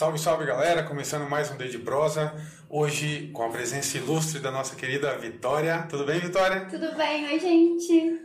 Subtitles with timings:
[0.00, 0.82] Salve, salve galera!
[0.82, 2.32] Começando mais um Day de Prosa.
[2.70, 5.86] Hoje com a presença ilustre da nossa querida Vitória.
[5.90, 6.64] Tudo bem, Vitória?
[6.70, 8.18] Tudo bem, oi gente.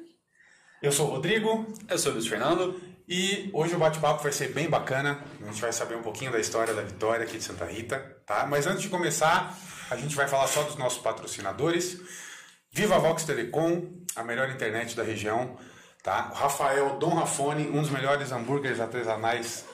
[0.82, 2.80] Eu sou o Rodrigo Eu sou o Luiz Fernando.
[3.10, 5.20] e hoje o bate-papo vai ser bem bacana.
[5.42, 8.46] A gente vai saber um pouquinho da história da Vitória aqui de Santa Rita, tá?
[8.46, 9.54] Mas antes de começar,
[9.92, 12.00] a gente vai falar só dos nossos patrocinadores.
[12.72, 13.86] Viva Vox Telecom,
[14.16, 15.58] a melhor internet da região,
[16.02, 16.30] tá?
[16.32, 19.66] O Rafael Dom Rafone, um dos melhores hambúrgueres artesanais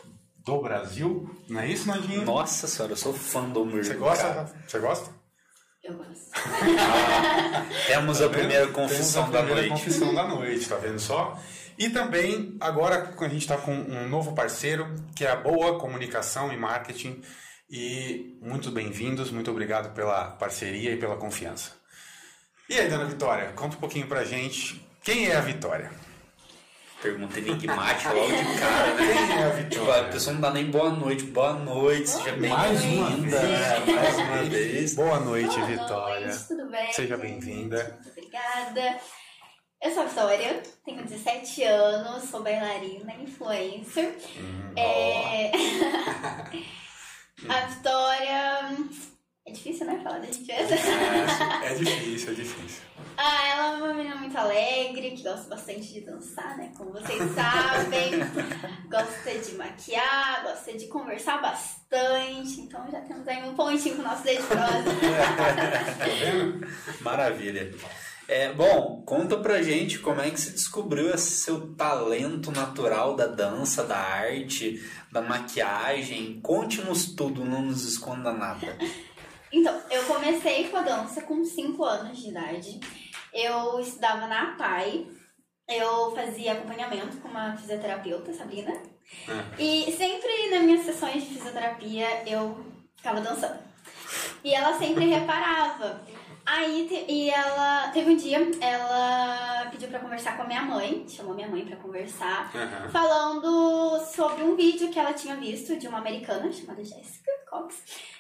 [0.46, 1.30] do Brasil.
[1.50, 2.26] Não é isso, Nadinho?
[2.26, 3.86] Nossa senhora, eu sou fã do hambúrguer.
[3.86, 4.54] Você gosta?
[4.68, 5.10] Você gosta?
[5.84, 6.32] Eu gosto.
[7.88, 9.84] Temos a Tá primeira confissão a da primeira noite.
[9.84, 11.40] confissão da noite, tá vendo só?
[11.78, 16.52] E também, agora a gente está com um novo parceiro, que é a Boa Comunicação
[16.54, 17.22] e Marketing.
[17.70, 21.72] E muito bem-vindos, muito obrigado pela parceria e pela confiança.
[22.70, 25.92] E aí, dona Vitória, conta um pouquinho pra gente quem é a Vitória?
[27.02, 29.14] Pergunta enigmática logo de cara, né?
[29.28, 31.24] Quem é a Tipo, a pessoa não dá nem boa noite.
[31.26, 33.40] Boa noite, seja Mais uma bem-vinda.
[33.40, 33.96] vez.
[33.96, 34.96] Mais uma vez.
[34.96, 36.28] Boa noite, Boa Vitória.
[36.28, 36.94] noite, tudo bem?
[36.94, 38.00] Seja bem-vinda.
[38.04, 39.00] Muito obrigada.
[39.82, 44.16] Eu sou a Vitória, tenho 17 anos, sou bailarina, influencer.
[44.38, 45.52] Hum, É...
[47.50, 48.78] a Vitória.
[49.48, 50.00] É difícil, né?
[50.04, 50.76] Falar da gente essa.
[51.66, 52.82] É difícil, é difícil.
[53.24, 56.72] Ah, ela é uma menina muito alegre, que gosta bastante de dançar, né?
[56.76, 58.14] Como vocês sabem.
[58.90, 62.62] gosta de maquiar, gosta de conversar bastante.
[62.62, 64.42] Então já temos aí um pontinho pro nosso dedo.
[64.50, 66.68] Tá vendo?
[67.02, 67.72] Maravilha.
[68.28, 73.28] É, bom, conta pra gente como é que você descobriu esse seu talento natural da
[73.28, 74.82] dança, da arte,
[75.12, 76.40] da maquiagem.
[76.42, 78.76] Conte-nos tudo, não nos esconda nada.
[79.52, 82.80] Então, eu comecei com a dança com 5 anos de idade.
[83.34, 85.08] Eu estudava na APAI.
[85.68, 88.74] Eu fazia acompanhamento com uma fisioterapeuta, Sabrina.
[89.58, 93.60] E sempre nas minhas sessões de fisioterapia eu ficava dançando.
[94.44, 96.02] E ela sempre reparava.
[96.46, 101.06] Aí, te- e ela, teve um dia, ela pediu pra conversar com a minha mãe,
[101.08, 102.90] chamou minha mãe pra conversar, Aham.
[102.90, 107.32] falando sobre um vídeo que ela tinha visto de uma americana chamada Jessica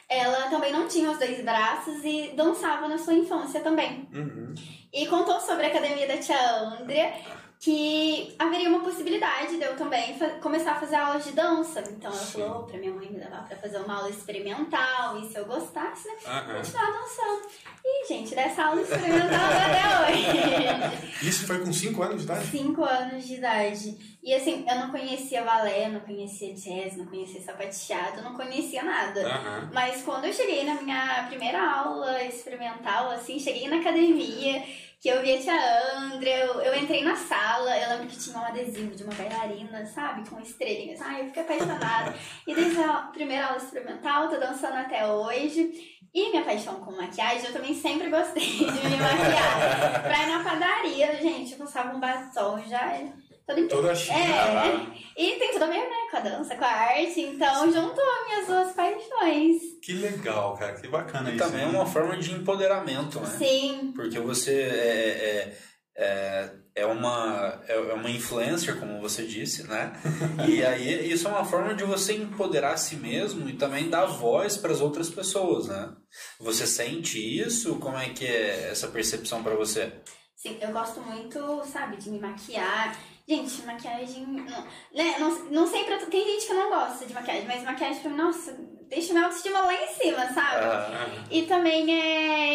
[0.09, 4.07] Ela também não tinha os dois braços e dançava na sua infância também.
[4.13, 4.53] Uhum.
[4.93, 7.13] E contou sobre a academia da tia Andrea,
[7.61, 11.79] que haveria uma possibilidade de eu também começar a fazer aulas de dança.
[11.91, 12.41] Então ela Sim.
[12.41, 16.07] falou pra minha mãe me levar pra fazer uma aula experimental e se eu gostasse,
[16.07, 16.15] né?
[16.57, 17.47] Continuar dançando.
[17.85, 21.27] E, gente, dessa aula experimental até hoje.
[21.27, 22.47] Isso foi com 5 anos de idade?
[22.47, 24.17] Cinco anos de idade.
[24.23, 29.69] E assim, eu não conhecia balé, não conhecia jazz, não conhecia sapateado, não conhecia nada.
[29.71, 34.63] Mas quando eu cheguei na minha primeira aula experimental, assim, cheguei na academia,
[35.01, 38.37] que eu vi a tia André, eu, eu entrei na sala, eu lembro que tinha
[38.37, 40.29] um adesivo de uma bailarina, sabe?
[40.29, 41.01] Com estrelinhas.
[41.01, 42.13] Ai, eu fiquei apaixonada.
[42.45, 45.97] e desde a primeira aula experimental, tô dançando até hoje.
[46.13, 50.03] E minha paixão com maquiagem, eu também sempre gostei de me maquiar.
[50.05, 52.99] pra ir na padaria, gente, eu passava um batom, já
[53.55, 54.15] toda, Toda China.
[54.17, 54.87] É,
[55.17, 58.47] e tem tudo a ver, né, com a dança, com a arte, então juntou minhas
[58.47, 59.61] duas paixões.
[59.83, 61.43] Que legal, cara, que bacana E isso.
[61.45, 63.35] também é uma forma de empoderamento, né?
[63.37, 65.55] Sim, Porque você é,
[65.97, 69.93] é, é, é uma, é é uma influencer, como você disse, né?
[70.47, 74.05] E aí isso é uma forma de você empoderar a si mesmo e também dar
[74.05, 75.89] voz para as outras pessoas, né?
[76.39, 77.75] Você sente isso?
[77.79, 79.91] Como é que é essa percepção para você?
[80.35, 82.97] sim, eu gosto muito, sabe, de me maquiar.
[83.31, 84.25] Gente, maquiagem.
[84.25, 85.97] Não, né, não, não sei pra.
[85.99, 88.51] Tem gente que não gosta de maquiagem, mas maquiagem pra mim, nossa,
[88.89, 90.65] deixa minha autoestima lá em cima, sabe?
[90.65, 91.89] Ah, E também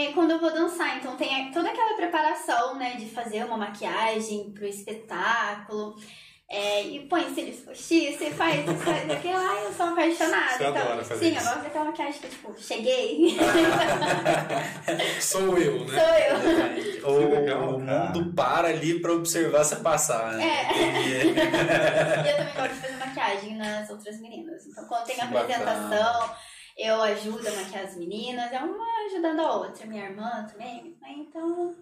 [0.06, 4.52] é quando eu vou dançar, então tem toda aquela preparação, né, de fazer uma maquiagem
[4.52, 5.96] pro espetáculo.
[6.48, 9.36] É, e põe cílios postiços, e faz isso, faz aquilo.
[9.36, 10.56] Ai, eu sou apaixonada.
[10.56, 11.44] Você então, adora fazer sim, isso.
[11.44, 13.36] eu gosto daquela maquiagem que, tipo, cheguei.
[15.20, 16.78] Sou eu, sou né?
[17.02, 17.08] eu.
[17.08, 18.04] o, legal, o cara.
[18.04, 20.46] mundo para ali para observar você passar, né?
[20.46, 21.26] É.
[22.26, 24.66] E eu também gosto de fazer maquiagem nas outras meninas.
[24.66, 26.30] Então, quando tem apresentação,
[26.76, 29.86] eu ajudo a maquiar as meninas, é uma ajudando a outra.
[29.86, 30.96] Minha irmã também.
[31.00, 31.08] né?
[31.18, 31.74] Então.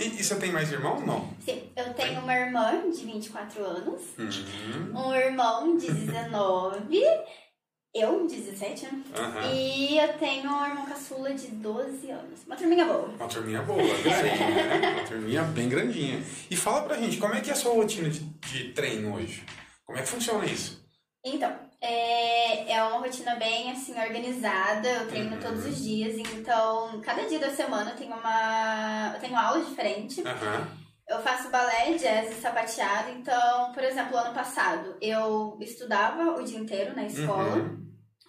[0.00, 1.28] E, e você tem mais irmão ou não?
[1.44, 5.08] Sim, eu tenho uma irmã de 24 anos, Uhum.
[5.08, 6.78] um irmão de 19,
[7.94, 9.02] eu de 17, né?
[9.16, 9.52] Aham.
[9.52, 12.40] E eu tenho um irmão caçula de 12 anos.
[12.46, 13.08] Uma turminha boa.
[13.08, 14.92] Uma turminha boa, grande, né?
[15.00, 16.22] Uma turminha bem grandinha.
[16.50, 19.44] E fala pra gente, como é que é a sua rotina de, de treino hoje?
[19.84, 20.82] Como é que funciona isso?
[21.24, 25.40] Então, é, é uma rotina bem assim organizada, eu treino Uhum.
[25.42, 29.12] todos os dias, então cada dia da semana eu tenho uma.
[29.14, 30.22] Eu tenho aula diferente.
[30.26, 30.66] Aham.
[31.06, 36.58] Eu faço balé, jazz e sapateado, então, por exemplo, ano passado eu estudava o dia
[36.58, 37.84] inteiro na escola, Uhum.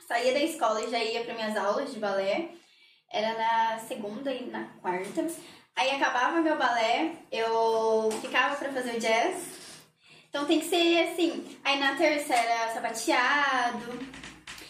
[0.05, 2.49] saía da escola e já ia para minhas aulas de balé.
[3.09, 5.25] Era na segunda e na quarta.
[5.73, 9.35] Aí acabava meu balé, eu ficava para fazer o jazz.
[10.35, 11.45] Então tem que ser assim.
[11.63, 13.97] Aí na terceira sapateado.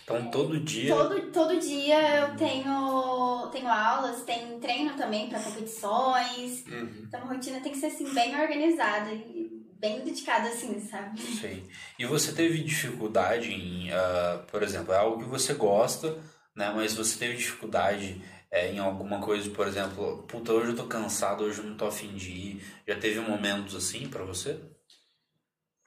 [0.04, 0.94] Então todo dia.
[0.96, 6.64] Todo, todo dia eu tenho, tenho aulas, tem treino também para competições.
[6.68, 7.06] Uhum.
[7.08, 11.20] Então a rotina tem que ser assim, bem organizada e bem dedicada assim, sabe?
[11.20, 11.64] Sei.
[11.98, 16.16] E você teve dificuldade em, ah, por exemplo, é algo que você gosta,
[16.56, 16.72] né?
[16.76, 21.44] Mas você teve dificuldade é, em alguma coisa, por exemplo, puta, hoje eu tô cansado,
[21.44, 22.64] hoje eu não tô afim de ir.
[22.88, 24.75] Já teve momentos assim pra você?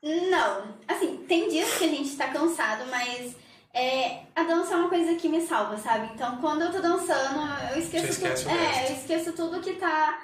[0.03, 3.35] Não, assim, tem dias que a gente tá cansado, mas
[3.75, 6.11] é, a dança é uma coisa que me salva, sabe?
[6.15, 7.41] Então quando eu tô dançando,
[7.73, 8.55] eu esqueço esquece tudo.
[8.57, 10.21] É, eu esqueço tudo que tá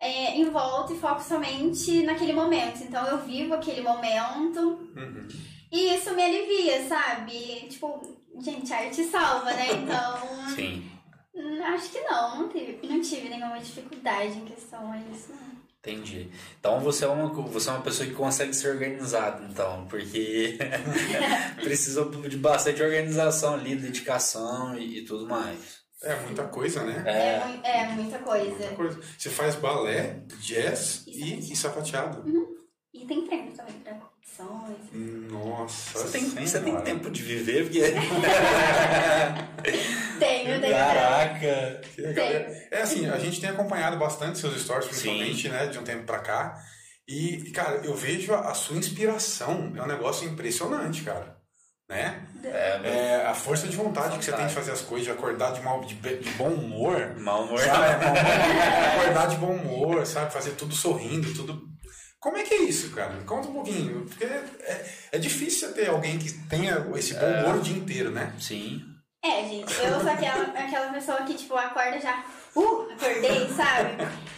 [0.00, 2.82] é, em volta e foco somente naquele momento.
[2.82, 4.60] Então eu vivo aquele momento
[4.96, 5.28] Uhum.
[5.70, 7.68] e isso me alivia, sabe?
[7.70, 8.00] Tipo,
[8.40, 9.66] gente, a arte salva, né?
[9.72, 10.46] Então.
[10.56, 10.90] Sim.
[11.34, 15.32] hum, Acho que não, não tive, não tive nenhuma dificuldade em questão a isso.
[15.84, 16.30] Entendi.
[16.60, 20.56] Então você é uma, você é uma pessoa que consegue ser organizada, então, porque
[21.60, 25.82] precisa de bastante organização ali, dedicação e, e tudo mais.
[26.04, 27.02] É muita coisa, né?
[27.06, 28.46] É, mui- é muita coisa.
[28.50, 29.00] Muita coisa.
[29.18, 32.24] Você faz balé, jazz E e, e sapateado.
[32.94, 33.94] E tem treino também pra
[35.30, 37.64] Nossa Você tem, você tem tempo de viver?
[37.64, 37.80] Porque...
[40.18, 40.74] Tenho, tenho.
[40.74, 41.80] Caraca!
[41.94, 42.24] Que legal.
[42.24, 44.90] É, é assim, a gente tem acompanhado bastante seus stories, Sim.
[44.90, 46.56] principalmente, né, de um tempo pra cá.
[47.08, 49.72] E, cara, eu vejo a, a sua inspiração.
[49.76, 51.36] É um negócio impressionante, cara.
[51.88, 52.26] Né?
[52.44, 54.54] É, meu, É, a força de vontade que você tem de Vontade.
[54.54, 57.14] fazer as coisas, de acordar de, mal, de, de bom humor.
[57.18, 57.58] mau humor.
[57.58, 58.04] Sabe?
[58.04, 60.32] É, acordar de bom humor, sabe?
[60.32, 61.71] Fazer tudo sorrindo, tudo.
[62.22, 63.14] Como é que é isso, cara?
[63.14, 64.06] Me Conta um pouquinho.
[64.06, 68.32] Porque é, é difícil ter alguém que tenha esse bom humor o dia inteiro, né?
[68.38, 68.80] Sim.
[69.24, 72.24] É, gente, eu sou aquela, aquela pessoa que, tipo, acorda já.
[72.54, 73.96] Uh, acordei, sabe?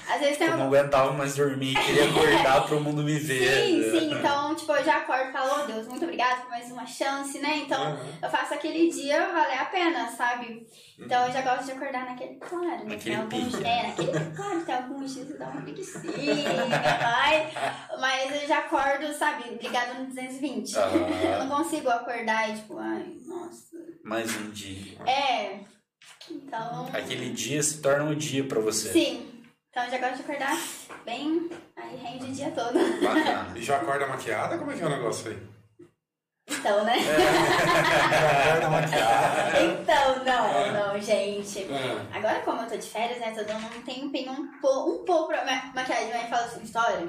[0.09, 3.65] Às vezes tem Eu não aguentava mais dormir, queria acordar pro mundo me ver.
[3.65, 4.15] Sim, sim.
[4.15, 7.39] Então, tipo, eu já acordo e falo, oh Deus, muito obrigada por mais uma chance,
[7.41, 7.57] né?
[7.65, 8.13] Então, Uhum.
[8.23, 10.65] eu faço aquele dia valer a pena, sabe?
[10.99, 12.37] Então, eu já gosto de acordar naquele.
[12.37, 12.77] Claro, né?
[12.85, 13.55] Naquele Tem alguns.
[13.55, 14.31] É, naquele.
[14.37, 17.53] Claro, tem alguns dias que dá uma preguicinha, vai.
[17.99, 19.59] Mas eu já acordo, sabe?
[19.61, 20.77] Ligado no 220.
[20.79, 20.99] Aham.
[21.33, 23.77] Eu não consigo acordar e, tipo, ai, nossa.
[24.05, 24.99] Mais um dia.
[25.05, 25.74] É.
[26.31, 26.89] Então.
[26.93, 28.93] Aquele dia se torna um dia pra você.
[28.93, 29.31] Sim.
[29.71, 30.57] Então eu já gosto de acordar
[31.05, 32.79] bem, aí rende o dia todo.
[33.03, 33.53] Bacana.
[33.59, 34.57] E já acorda maquiada?
[34.57, 35.55] Como é que é o negócio aí?
[36.47, 36.95] Então, né?
[37.01, 39.63] Já acorda maquiada.
[39.63, 41.63] Então, não, não, gente.
[41.63, 42.07] É.
[42.13, 43.33] Agora, como eu tô de férias, né?
[43.35, 47.09] Tô dando um tempinho, um pouco um pouco pra ma maquiagem, mas fala sua história.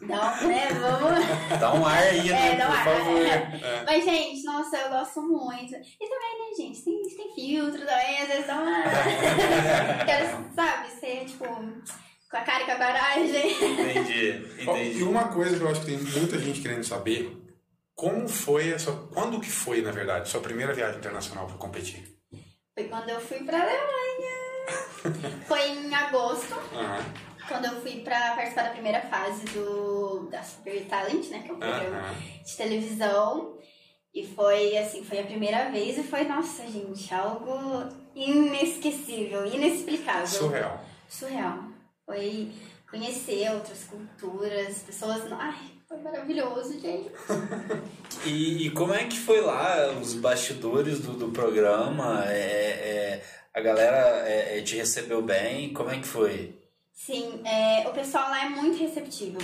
[0.00, 0.68] Não, né?
[0.68, 1.60] Vamos.
[1.60, 2.52] Dá um ar aí, né?
[2.52, 2.84] É, dá um por ar.
[2.84, 3.84] favor.
[3.86, 5.74] Mas, gente, nossa, eu gosto muito.
[5.74, 8.82] E também, né, gente, tem, tem filtro também, às vezes dá uma.
[10.04, 13.52] Quero, sabe, ser, tipo, com a cara e com a coragem.
[13.52, 14.98] Entendi, Ó, entendi.
[14.98, 17.36] E uma coisa que eu acho que tem muita gente querendo saber,
[17.94, 22.02] como foi a sua, quando que foi, na verdade, sua primeira viagem internacional para competir?
[22.74, 24.42] Foi quando eu fui pra Alemanha.
[25.48, 27.04] Foi em agosto, Aham,
[27.48, 31.42] quando eu fui pra participar da primeira fase do da Super Talent, né?
[31.42, 32.14] Que é um programa aham.
[32.44, 33.58] de televisão.
[34.14, 40.26] E foi assim, foi a primeira vez e foi, nossa, gente, algo inesquecível, inexplicável.
[40.26, 40.84] Surreal.
[41.08, 41.64] Surreal.
[42.04, 42.52] Foi
[42.90, 45.22] conhecer outras culturas, pessoas.
[45.32, 47.10] Ai, foi maravilhoso, gente.
[48.24, 52.24] E, e como é que foi lá os bastidores do, do programa?
[52.26, 55.72] É, é, a galera é, é, te recebeu bem?
[55.72, 56.61] Como é que foi?
[57.04, 59.36] Sim, é, o pessoal lá é muito receptivo.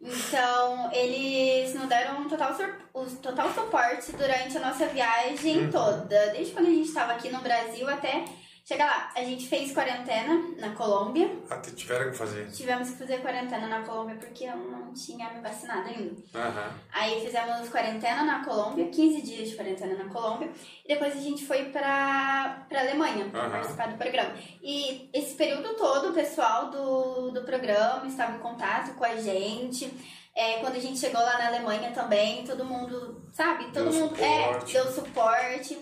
[0.00, 2.56] Então, eles nos deram um total,
[2.94, 6.30] o total suporte durante a nossa viagem toda.
[6.32, 8.24] Desde quando a gente estava aqui no Brasil até
[8.64, 9.10] chegar lá.
[9.14, 11.30] A gente fez quarentena na Colômbia.
[11.50, 12.50] Até tiveram que fazer.
[12.50, 16.14] Tivemos que fazer quarentena na Colômbia porque eu não tinha me vacinado ainda.
[16.34, 16.70] Aham.
[16.92, 20.50] Aí fizemos quarentena na Colômbia, 15 dias de quarentena na Colômbia,
[20.84, 23.50] e depois a gente foi pra, pra Alemanha pra Aham.
[23.50, 24.34] participar do programa.
[24.62, 29.92] E esse período todo o pessoal do, do programa estava em contato com a gente.
[30.34, 33.64] É, quando a gente chegou lá na Alemanha também, todo mundo, sabe?
[33.64, 34.76] Todo Deu mundo suporte.
[34.76, 35.78] É, deu suporte.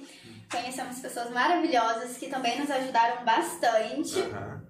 [0.51, 4.61] Conhecemos pessoas maravilhosas que também nos ajudaram bastante Aham.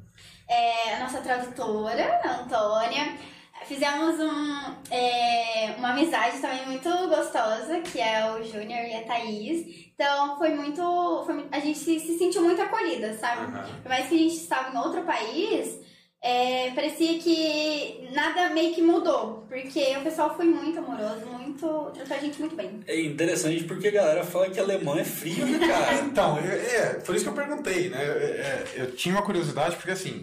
[0.46, 3.16] é, a nossa tradutora, a Antônia.
[3.64, 9.90] Fizemos um, é, uma amizade também muito gostosa, que é o Júnior e a Thaís.
[9.94, 11.22] Então foi muito.
[11.25, 13.42] foi a gente se, se sentiu muito acolhida, sabe?
[13.42, 13.68] Aham.
[13.82, 15.78] Por mais que a gente estava em outro país,
[16.22, 19.46] é, parecia que nada meio que mudou.
[19.48, 21.90] Porque o pessoal foi muito amoroso, muito.
[21.94, 22.80] tratou a gente muito bem.
[22.86, 26.02] É interessante porque a galera fala que alemão é frio, né, cara?
[26.10, 28.02] Então, é, é, por isso que eu perguntei, né?
[28.02, 30.22] É, é, eu tinha uma curiosidade, porque assim,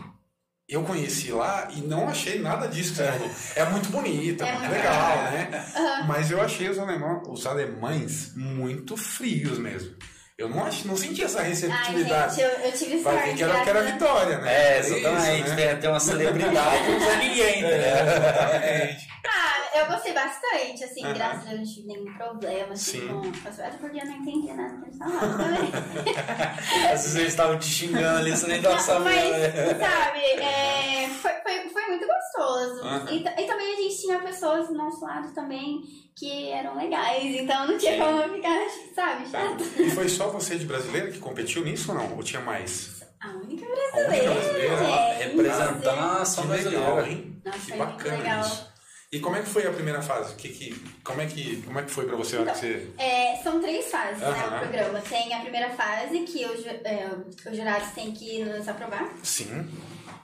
[0.69, 3.31] eu conheci lá e não achei nada disso que você falou.
[3.55, 5.65] É muito bonito, é, É muito legal, né?
[6.07, 9.95] Mas eu achei os, alemão, os alemães muito frios mesmo.
[10.37, 12.35] Eu não, ach, não senti essa Ai, receptividade.
[12.35, 13.29] gente, eu, eu tive Vai sorte.
[13.29, 14.53] ver que era, que era vitória, né?
[14.53, 15.49] É, Isso, exatamente.
[15.49, 15.55] né?
[15.55, 18.01] Tem, tem uma celebridade, não usa ninguém, né?
[18.01, 19.07] Exatamente.
[19.27, 19.46] Ah,
[19.79, 21.13] eu gostei bastante, assim, Aham.
[21.13, 23.07] graças a Deus não tive nenhum problema, assim, Sim.
[23.07, 25.71] com com as Até porque eu não entendia nada que eles falavam também.
[26.91, 29.05] Às vezes eles estavam te xingando ali, você nem tava sabendo.
[29.31, 29.53] né?
[29.67, 32.83] Mas, sabe, é, foi, foi, foi muito gostoso.
[32.83, 33.05] Aham.
[33.11, 35.81] E, e também a gente tinha pessoas do nosso lado também
[36.15, 37.99] que eram legais, então não tinha Sim.
[37.99, 38.57] como ficar,
[38.95, 39.63] sabe, chato.
[39.79, 42.15] E foi só você de brasileira que competiu nisso ou não?
[42.15, 42.97] Ou tinha mais?
[43.19, 47.07] A única A única brasileira, brasileira, a nação Que legal, brasileira.
[47.09, 47.41] hein?
[47.45, 48.41] Nossa, que foi bacana muito legal.
[48.41, 48.76] isso.
[49.11, 50.35] E como é que foi a primeira fase?
[50.35, 52.91] Que, que, como, é que, como é que foi pra você que você.
[52.97, 54.57] É, são três fases, né, Aham.
[54.57, 55.01] o programa.
[55.01, 57.09] Tem a primeira fase, que os, é,
[57.49, 59.09] os jurados têm que nos aprovar.
[59.23, 59.65] Sim.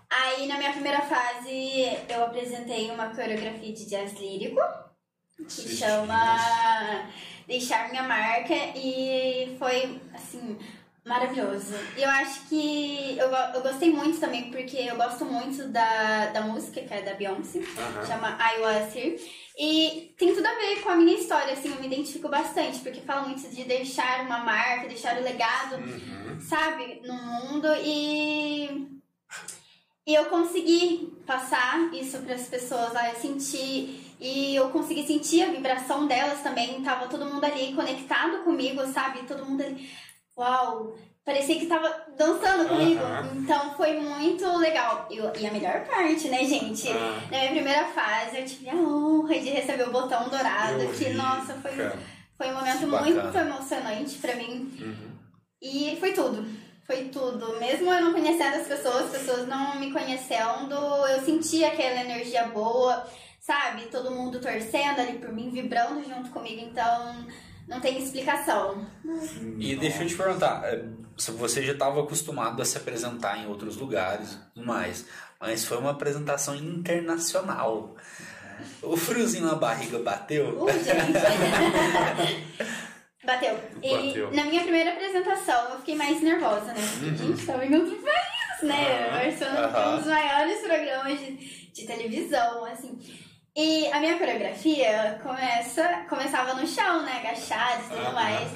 [0.09, 4.59] Aí, na minha primeira fase, eu apresentei uma coreografia de jazz lírico,
[5.37, 5.77] que Assisti.
[5.77, 7.09] chama
[7.47, 10.57] Deixar Minha Marca, e foi, assim,
[11.05, 11.73] maravilhoso.
[11.97, 16.41] E eu acho que eu, eu gostei muito também, porque eu gosto muito da, da
[16.41, 17.59] música, que é da Beyoncé,
[18.07, 19.19] chama I Was Here.
[19.57, 23.01] E tem tudo a ver com a minha história, assim, eu me identifico bastante, porque
[23.01, 26.39] fala muito de deixar uma marca, deixar o legado Uhum.
[26.39, 28.87] sabe, no mundo e
[30.05, 35.43] e eu consegui passar isso para as pessoas lá, eu senti e eu consegui sentir
[35.43, 39.23] a vibração delas também, tava todo mundo ali conectado comigo, sabe?
[39.27, 39.89] Todo mundo ali,
[40.37, 43.01] uau, parecia que tava dançando comigo.
[43.35, 45.07] Então foi muito legal.
[45.09, 46.89] E, o- e a melhor parte, né, gente?
[46.89, 47.21] Ah.
[47.31, 51.09] Na minha primeira fase eu tive a honra de receber o botão dourado, Eu que
[51.09, 51.97] nossa, foi cara.
[52.37, 54.71] foi um momento muito emocionante pra mim.
[54.79, 55.13] Uhum.
[55.61, 56.45] E foi tudo.
[56.85, 57.57] Foi tudo.
[57.59, 62.47] Mesmo eu não conhecendo as pessoas, as pessoas não me conhecendo, eu senti aquela energia
[62.47, 63.07] boa,
[63.39, 63.83] sabe?
[63.83, 67.25] Todo mundo torcendo ali por mim, vibrando junto comigo, então
[67.67, 68.85] não tem explicação.
[69.59, 70.85] E deixa eu te perguntar, é,
[71.17, 75.05] se você já estava acostumado a se apresentar em outros lugares, e tudo mais,
[75.39, 77.95] mas foi uma apresentação internacional.
[78.81, 80.63] O friozinho na barriga bateu?
[80.63, 80.93] Uh, gente.
[83.25, 83.57] Bateu.
[83.81, 84.31] E Bateu.
[84.31, 86.81] na minha primeira apresentação eu fiquei mais nervosa, né?
[86.99, 89.29] Porque, gente, tava em outro país, né?
[89.31, 92.99] De um dos maiores programas de, de televisão, assim.
[93.55, 97.19] E a minha coreografia começa, começava no chão, né?
[97.19, 98.13] Agachada e tudo Aham.
[98.13, 98.51] mais.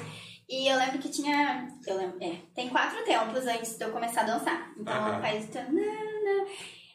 [0.48, 1.68] E eu lembro que tinha.
[1.86, 4.72] Eu lembro, é, tem quatro tempos antes de eu começar a dançar.
[4.78, 5.20] Então Aham.
[5.20, 5.46] faz.
[5.50, 6.46] tanana.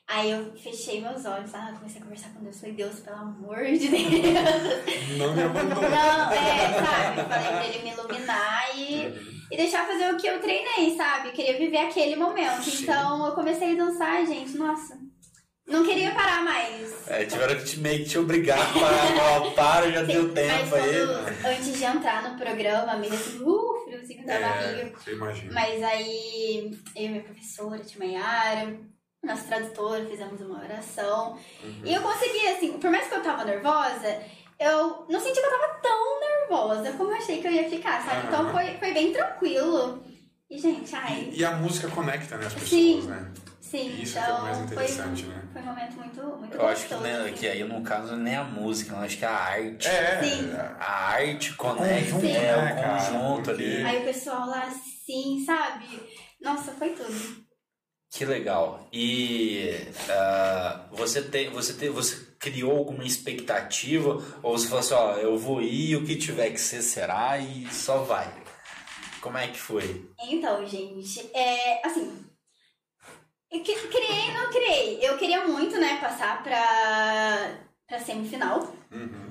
[0.06, 2.60] Aí eu fechei meus olhos, ah, comecei a conversar com Deus.
[2.60, 4.04] Falei, Deus, pelo amor de Deus.
[5.18, 5.82] Não me abandonou.
[5.90, 7.22] Não, é, sabe?
[7.22, 11.30] Eu Falei pra ele me iluminar e, e deixar fazer o que eu treinei, sabe?
[11.30, 12.68] Eu queria viver aquele momento.
[12.82, 15.00] Então eu comecei a dançar, gente, nossa.
[15.68, 17.08] Não queria parar mais.
[17.08, 20.34] É, tiveram que te, meio que te obrigar a parar, para, já Sim, deu mas
[20.34, 20.94] tempo aí.
[20.94, 24.82] quando- antes de entrar no programa, me deu assim, uh, friozinho da barriga.
[24.82, 25.54] É, eu imagino.
[25.54, 28.78] Mas aí, eu e minha professora, tia Mayara,
[29.24, 31.38] nossa tradutora, fizemos uma oração.
[31.64, 31.82] Uhum.
[31.86, 34.22] E eu consegui, assim, por mais que eu tava nervosa,
[34.60, 38.04] eu não senti que eu tava tão nervosa como eu achei que eu ia ficar,
[38.06, 38.28] sabe?
[38.28, 40.04] Então foi, foi bem tranquilo.
[40.50, 43.02] E, gente, ai, E a música conecta, né, as pessoas, Sim.
[43.04, 43.32] né?
[43.78, 45.44] Sim, Isso que é o então mais foi, interessante, né?
[45.52, 47.34] foi um momento muito, muito Eu acho que, né, assim.
[47.34, 49.88] que aí no caso nem a música, eu acho que a arte.
[49.88, 50.52] É, Sim.
[50.80, 53.00] A arte conecta, conjunto, é, né, o cara?
[53.00, 53.84] conjunto Porque- ali.
[53.84, 55.86] Aí o pessoal lá assim, sabe?
[56.42, 57.44] Nossa, foi tudo.
[58.12, 58.88] Que legal.
[58.94, 59.72] E
[60.08, 65.36] ah, você tem, você tem, você criou alguma expectativa ou você falou assim, ó, eu
[65.36, 68.32] vou ir, o que tiver que ser será e só vai.
[69.20, 70.08] Como é que foi?
[70.30, 72.24] Então, gente, é assim.
[73.62, 75.00] Criei, não criei.
[75.02, 77.52] Eu queria muito, né, passar pra,
[77.88, 78.60] pra semifinal.
[78.92, 79.30] Uhum.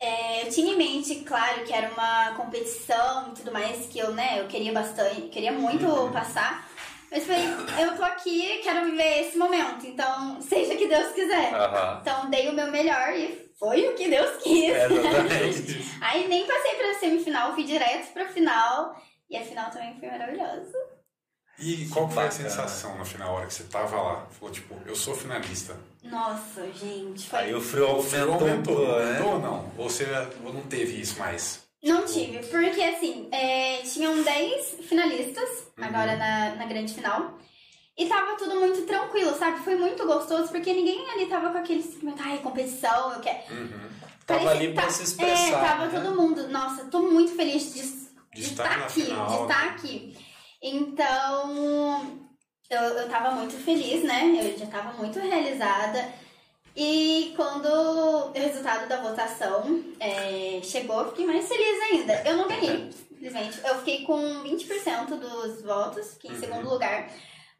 [0.00, 4.12] É, eu tinha em mente, claro, que era uma competição e tudo mais, que eu,
[4.12, 6.12] né, eu queria bastante, queria muito Uhum.
[6.12, 6.68] passar.
[7.10, 7.44] Mas falei,
[7.78, 11.52] eu tô aqui, quero viver esse momento, então seja o que Deus quiser.
[11.54, 11.98] Aham.
[12.00, 14.72] Então dei o meu melhor e foi o que Deus quis.
[14.72, 14.88] É.
[16.00, 18.96] Aí nem passei pra semifinal, fui direto pra final.
[19.28, 20.72] E a final também foi maravilhosa.
[21.58, 24.26] E qual que foi a sensação no final, a hora que você tava lá?
[24.38, 25.76] Falou, tipo, eu sou finalista.
[26.02, 27.38] Nossa, gente, foi.
[27.38, 29.04] Aí o frio aumentou, aumentou, né?
[29.06, 29.72] aumentou ou não?
[29.78, 30.06] Ou você
[30.44, 31.60] ou não teve isso mais?
[31.82, 35.84] Não tive, porque assim, é, tinham 10 finalistas Uhum.
[35.84, 37.38] agora na, na grande final.
[37.96, 39.60] E tava tudo muito tranquilo, sabe?
[39.60, 43.38] Foi muito gostoso, porque ninguém ali tava com aquele sentimento, ai, competição, eu quero.
[43.52, 43.88] Uhum.
[44.26, 45.48] Tava ali que pra tá- se expressar.
[45.48, 46.00] É, tava né?
[46.00, 46.48] todo mundo.
[46.48, 47.82] Nossa, tô muito feliz de,
[48.34, 49.70] de, estar estar na aqui, final, de estar né?
[49.70, 50.16] aqui.
[50.62, 52.20] Então,
[52.70, 54.38] eu, eu tava muito feliz, né?
[54.40, 56.12] Eu já tava muito realizada.
[56.74, 62.22] E quando o resultado da votação é, chegou, eu fiquei mais feliz ainda.
[62.24, 63.60] Eu não ganhei, simplesmente.
[63.64, 66.40] Eu fiquei com 20% dos votos, fiquei em Uhum.
[66.40, 67.10] segundo lugar.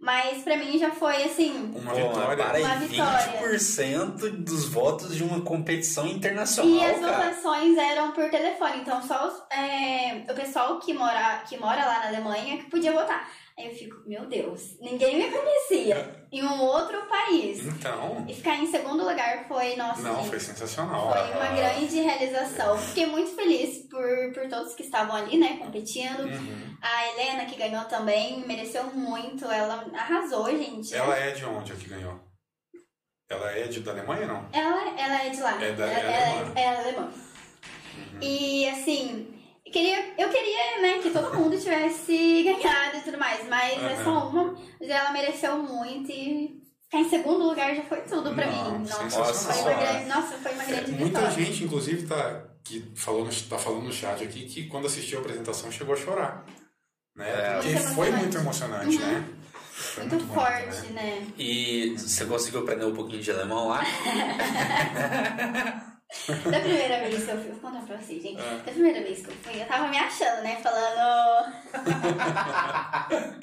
[0.03, 1.73] Mas pra mim já foi assim.
[1.77, 2.45] Uma vitória.
[2.45, 3.41] para Uma vitória.
[3.57, 7.12] 20% dos votos de uma competição internacional, E as cara.
[7.31, 12.01] votações eram por telefone, então só os- é, o pessoal que mora, que mora lá
[12.01, 13.31] na Alemanha que podia votar.
[13.64, 17.64] Eu fico, meu Deus, ninguém me conhecia em um outro país.
[17.66, 21.12] Então, E ficar em segundo lugar foi, nossa, não, gente, foi sensacional.
[21.12, 22.77] foi uma Ah, grande realização.
[22.79, 26.20] Fiquei muito feliz por, por todos que estavam ali, né, competindo.
[26.22, 26.77] Uhum.
[26.83, 29.44] A Helena, que ganhou também, mereceu muito.
[29.46, 30.92] Ela arrasou, gente.
[30.94, 32.18] Ela é de onde a que ganhou?
[33.31, 34.48] Ela é de, da Alemanha, não?
[34.53, 35.62] Ela, ela é de lá.
[35.62, 36.53] É da- ela, é ela alemã.
[36.57, 37.12] é, é alemã.
[38.20, 39.41] E assim,
[39.72, 44.04] queria, eu queria, né, que todo mundo tivesse ganhado e tudo mais, mas é Aham.
[44.04, 44.54] só uma.
[44.80, 48.88] Ela mereceu muito e ficar em segundo lugar já foi tudo pra Não, mim.
[48.88, 49.62] Nossa, sensacional.
[49.64, 51.30] foi uma grande, nossa, foi uma grande É, Muita vitória.
[51.44, 55.22] gente, inclusive, tá, que falou no, tá falando no chat aqui que quando assistiu a
[55.22, 56.44] apresentação chegou a chorar.
[57.16, 57.28] Né?
[57.28, 57.52] É.
[57.54, 59.06] Porque Muito foi muito emocionante, Uhum.
[59.06, 59.24] né?
[59.74, 61.02] Foi Muito, bonito, forte, né?
[61.20, 61.26] né?
[61.38, 63.82] E você conseguiu aprender um pouquinho de alemão lá?
[66.51, 68.40] Da primeira vez que eu fui, vou contar pra vocês, gente.
[68.40, 68.61] Ah.
[68.64, 70.57] Da primeira vez que eu fui, eu tava me achando, né?
[70.62, 71.53] Falando.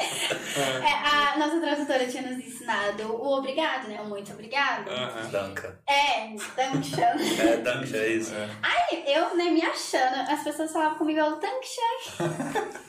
[0.60, 4.02] É, a nossa tradutora tinha nos ensinado o obrigado, né?
[4.02, 4.90] O muito obrigado.
[4.90, 5.30] Aham.
[5.32, 5.80] Danka.
[5.88, 7.40] É, Dankeschön.
[7.40, 8.34] É, Danka, é isso.
[8.34, 8.50] É.
[8.62, 12.80] Aí eu, né, me achando, as pessoas falavam comigo, eu Dankeschön.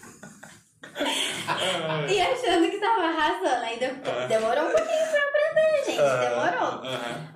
[2.08, 3.64] E achando que tava arrasando.
[3.64, 6.28] Aí de- demorou um pouquinho pra aprender, gente.
[6.28, 6.82] Demorou.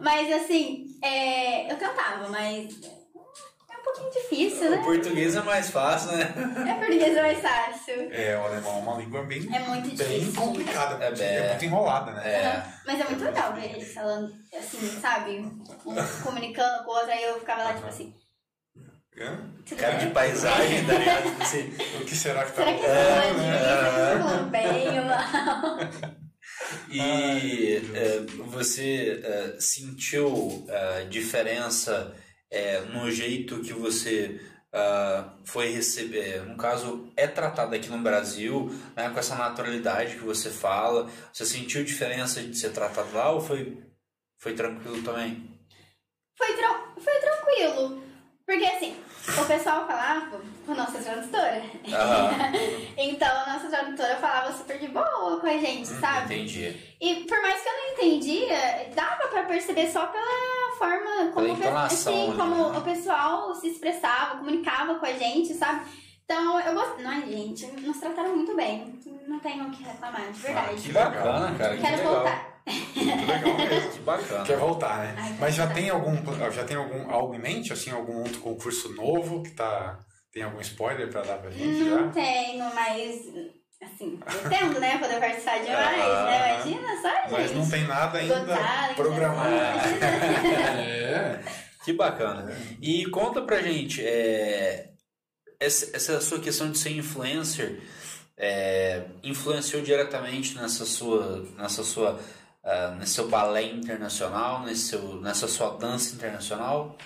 [0.00, 4.83] Mas assim, é, eu cantava, mas é um pouquinho difícil, O né?
[4.85, 6.33] português é mais fácil, né?
[6.68, 8.12] É português é mais fácil.
[8.12, 10.40] É, o alemão é uma língua bem, É muito bem difícil.
[10.40, 12.29] complicada, É porque bem- é muito enrolada, né?
[12.29, 12.62] É.
[12.87, 15.38] Mas é muito legal ver eles falando, assim, sabe?
[15.38, 18.14] Um comunicando com o outro, aí eu ficava lá, tipo assim.
[19.18, 19.50] Hã?
[19.79, 20.07] Cara bem?
[20.09, 21.22] de paisagem, tá ligado?
[21.31, 21.68] Tipo assim,
[22.00, 24.18] O que será que tá Será que rolando, é né?
[24.18, 25.79] Tô falando bem ou mal?
[26.90, 32.14] E é, você é, sentiu é, diferença
[32.50, 34.40] é, no jeito que você
[35.44, 36.42] foi receber?
[36.46, 41.09] No caso, é tratado aqui no Brasil, né, com essa naturalidade que você fala.
[41.33, 43.79] Você sentiu diferença de ser tratado lá ou foi,
[44.38, 45.48] foi tranquilo também?
[46.37, 48.03] Foi, tran- foi tranquilo.
[48.46, 48.94] Porque assim,
[49.40, 51.62] o pessoal falava com a nossa tradutora.
[51.88, 52.52] Aham.
[52.98, 56.35] então a nossa tradutora falava super de boa com a gente, sabe?
[56.35, 56.76] Entendi.
[57.00, 61.83] E por mais que eu não entendia, dava pra perceber só pela forma como, Pela
[61.83, 62.78] o assim, como né?
[62.78, 65.87] o pessoal se expressava, comunicava com a gente, sabe?
[66.24, 67.02] Então eu gosto.
[67.02, 68.98] Não, gente, nos trataram muito bem.
[69.28, 70.70] Não tenho o que reclamar, de verdade.
[70.70, 71.76] Ah, que Bacana, cara.
[71.76, 72.14] Que Quero legal.
[72.14, 72.54] voltar.
[72.66, 73.90] Muito legal mesmo.
[73.90, 74.44] Que bacana.
[74.44, 75.14] Quer voltar, né?
[75.18, 75.74] Ai, Mas já tá.
[75.74, 76.16] tem algum
[76.50, 79.98] já tem algum algo em mente, assim, algum outro concurso novo que tá
[80.32, 82.08] tem algum spoiler pra dar pra gente Não já?
[82.12, 83.20] tenho, mas
[83.82, 84.96] assim, pretendo, né?
[84.98, 86.54] Poder participar de mais, né?
[86.54, 87.32] Imagina só, gente.
[87.32, 88.58] Mas não tem nada ainda
[88.96, 89.50] programado.
[90.78, 91.40] É.
[91.84, 92.50] Que bacana.
[92.80, 94.87] E conta pra gente, é,
[95.60, 97.80] essa, essa sua questão de ser influencer
[98.36, 102.20] é, influenciou diretamente nessa sua, nessa sua,
[102.62, 106.96] ah, nesse seu balé internacional, nesse seu, nessa sua dança internacional?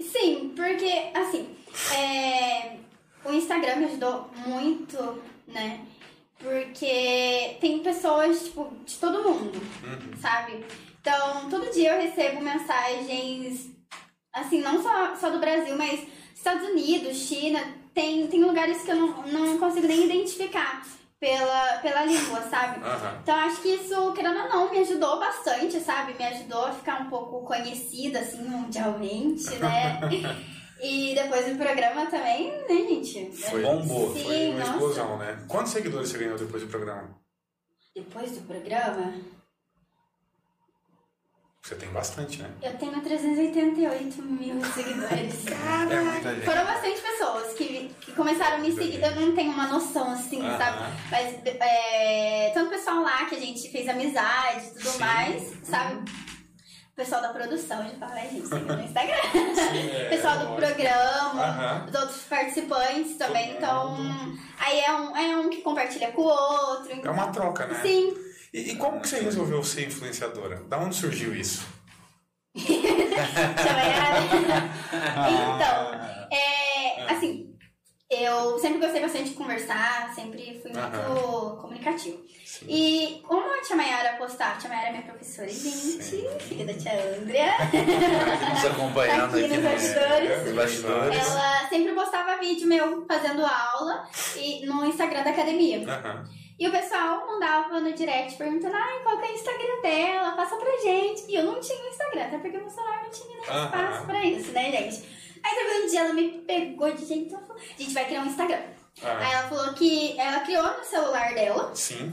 [0.00, 1.56] Sim, porque, assim,
[1.94, 2.78] é,
[3.24, 5.84] o Instagram me ajudou muito, né?
[6.38, 9.60] Porque tem pessoas, tipo, de todo mundo,
[10.20, 10.64] sabe?
[11.00, 13.70] Então, todo dia eu recebo mensagens,
[14.32, 16.06] assim, não só, só do Brasil, mas
[16.38, 17.60] Estados Unidos, China,
[17.92, 20.86] tem, tem lugares que eu não, não consigo nem identificar
[21.18, 22.80] pela, pela língua, sabe?
[22.80, 23.18] Aham.
[23.20, 26.14] Então acho que isso, querendo ou não, me ajudou bastante, sabe?
[26.14, 29.98] Me ajudou a ficar um pouco conhecida, assim, mundialmente, né?
[30.80, 33.32] e depois do programa também, né, gente?
[33.36, 34.14] Foi, Bombou.
[34.14, 34.70] Sim, foi uma nossa.
[34.70, 35.44] explosão, né?
[35.48, 37.18] Quantos seguidores você ganhou depois do programa?
[37.96, 39.12] Depois do programa,
[41.68, 42.50] Você tem bastante, né?
[42.62, 45.34] eu tenho 388 mil seguidores.
[45.90, 46.44] É muita gente.
[46.46, 49.02] Foram bastante pessoas que, que começaram a me seguir.
[49.02, 50.56] Eu não tenho uma noção, assim, Aham.
[50.58, 50.78] sabe?
[51.10, 54.98] Mas é, tanto pessoal lá que a gente fez amizade e tudo Sim.
[54.98, 56.10] mais, sabe?
[56.92, 59.14] O pessoal da produção, já fala, "Ai, gente, siga no Instagram.
[59.92, 60.66] é, pessoal do lógico.
[60.66, 61.86] programa, Aham.
[61.86, 63.48] os outros participantes também.
[63.48, 64.38] Todo Então, mundo.
[64.58, 66.98] aí é um, é um que compartilha com o outro.
[67.04, 67.78] É uma troca, né?
[67.82, 68.14] Sim.
[68.52, 70.62] E, e como que você resolveu ser influenciadora?
[70.68, 71.66] Da onde surgiu isso?
[74.88, 77.54] Então, é, assim,
[78.10, 82.18] eu sempre gostei bastante de conversar, sempre fui muito comunicativo.
[82.44, 82.66] Sim.
[82.68, 86.26] E como a Tia Mayara postava, a Tia Mayara é minha professora, gente, Sim.
[86.40, 87.52] filha da Tia Andrea,
[88.54, 90.44] Nos acompanhando Aqui aqui, nos no- bastidores.
[90.46, 91.28] nos bastidores.
[91.28, 95.78] ela sempre postava vídeo meu fazendo aula e no Instagram da academia.
[95.88, 96.24] Aham.
[96.58, 100.32] E o pessoal mandava no direct perguntando, ai, qual que é o Instagram dela?
[100.32, 101.24] Passa pra gente.
[101.28, 104.24] E eu não tinha Instagram, até porque o meu celular não tinha nem espaço pra
[104.24, 105.18] isso, né, gente?
[105.44, 108.04] Aí teve um dia ela me pegou de jeito e ela falou, a gente vai
[108.06, 108.62] criar um Instagram.
[109.02, 112.12] Ah, Aí ela falou que ela criou no celular dela sim.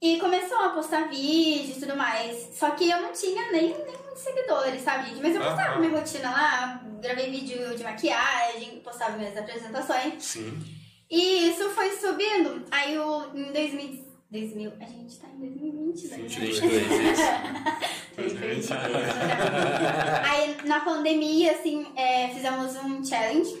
[0.00, 2.48] e começou a postar vídeos e tudo mais.
[2.58, 5.22] Só que eu não tinha nem, nem muitos seguidores, sabe, gente?
[5.22, 10.20] Mas eu postava minha rotina lá, gravei vídeo de maquiagem, postava minhas apresentações.
[10.24, 10.81] Sim.
[11.14, 12.64] E isso foi subindo.
[12.70, 14.72] Aí o, em 2000, 2000.
[14.80, 16.16] A gente tá em 2020, né?
[16.16, 16.60] 22.
[16.60, 17.22] 22, isso.
[18.16, 20.22] Fez perdido, né?
[20.30, 23.54] Aí na pandemia, assim, é, fizemos um challenge,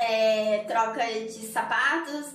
[0.00, 2.26] é, troca de sapatos.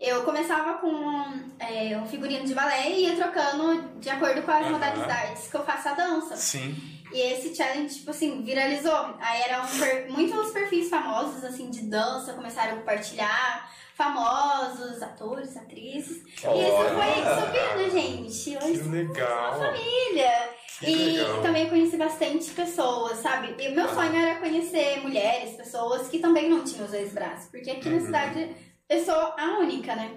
[0.00, 4.62] Eu começava com é, um figurino de balé e ia trocando de acordo com as
[4.62, 4.70] Aham.
[4.70, 6.34] modalidades que eu faço a dança.
[6.36, 6.74] Sim.
[7.12, 9.14] E esse challenge, tipo assim, viralizou.
[9.20, 13.70] Aí eram per- muitos perfis famosos, assim, de dança, começaram a compartilhar.
[13.98, 16.18] Famosos, atores, atrizes.
[16.24, 17.40] E isso foi Olha.
[17.40, 18.56] subindo, gente.
[18.56, 19.58] Hoje Que legal.
[19.58, 20.50] família.
[20.78, 21.42] Que e legal.
[21.42, 23.56] também conheci bastante pessoas, sabe?
[23.58, 27.50] E o meu sonho era conhecer mulheres, pessoas que também não tinham os dois braços.
[27.50, 28.06] Porque aqui na Uhum.
[28.06, 28.54] cidade
[28.88, 30.12] eu sou a única, né?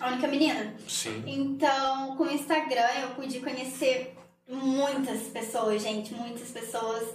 [0.00, 0.74] A única menina.
[0.88, 1.22] Sim.
[1.26, 4.16] Então, com o Instagram eu pude conhecer
[4.48, 7.06] muitas pessoas, gente, muitas pessoas.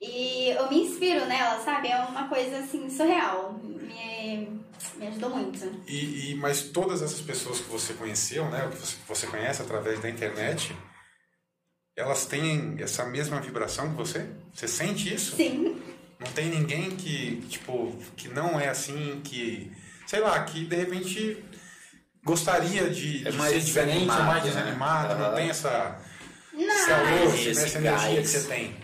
[0.00, 1.88] E eu me inspiro nela, sabe?
[1.88, 3.52] É uma coisa assim surreal.
[3.62, 4.60] Me,
[4.96, 5.82] me ajudou muito.
[5.86, 9.60] E, e- mas todas essas pessoas que você conheceu, né, que você, que você conhece
[9.60, 10.74] através da internet,
[11.96, 14.26] elas têm essa mesma vibração que você?
[14.54, 15.36] Você sente isso?
[15.36, 15.80] Sim.
[16.18, 19.70] Não tem ninguém que, tipo, que não é assim, que,
[20.06, 21.44] sei lá, que de repente
[22.24, 24.50] gostaria de, É de mais ser diferente, desanimado, mais né?
[24.50, 25.34] desanimado, não Aham.
[25.36, 26.00] tem essa,
[26.52, 27.24] Não.
[27.24, 28.76] esse Esse essa energia que você tem.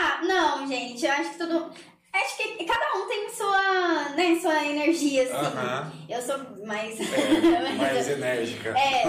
[0.00, 1.04] Ah, não, gente.
[1.04, 1.70] Eu acho que todo.
[2.12, 5.32] Acho que cada um tem sua, né, sua energia, assim.
[5.32, 5.92] Aham.
[6.08, 6.98] Eu sou mais.
[6.98, 8.70] É, mais enérgica.
[8.70, 9.04] É,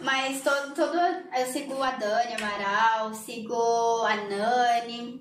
[0.00, 0.96] mas todo, todo.
[1.36, 5.20] Eu sigo a Dani Amaral, sigo a Nani.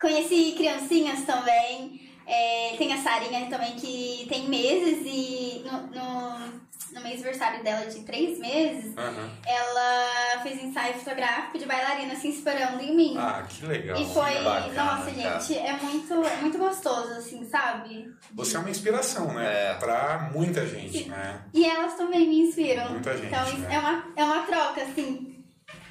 [0.00, 2.00] Conheci criancinhas também.
[2.26, 6.60] É, tem a Sarinha também que tem meses e no, no,
[6.92, 9.30] no mês aniversário dela de três meses, Aham.
[9.46, 13.14] ela fez ensaio fotográfico de bailarina se inspirando em mim.
[13.18, 14.00] Ah, que legal.
[14.00, 15.40] E foi, bacana, nossa, cara.
[15.40, 18.10] gente, é muito, é muito gostoso, assim, sabe?
[18.34, 19.72] Você é uma inspiração, né?
[19.72, 19.74] É.
[19.74, 21.42] Pra muita gente, né?
[21.52, 22.90] E elas também me inspiram.
[22.90, 23.74] Muita gente, Então, né?
[23.74, 25.44] é, uma, é uma troca, assim.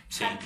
[0.10, 0.38] Sim.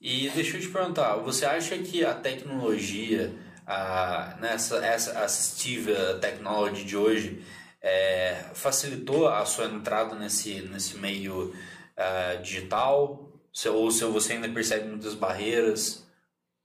[0.00, 3.34] E deixa eu te perguntar, você acha que a tecnologia,
[3.66, 7.42] a, né, essa, essa assistive technology de hoje,
[7.82, 11.54] é, facilitou a sua entrada nesse, nesse meio
[11.96, 13.24] ah, digital?
[13.66, 16.06] Ou se você ainda percebe muitas barreiras?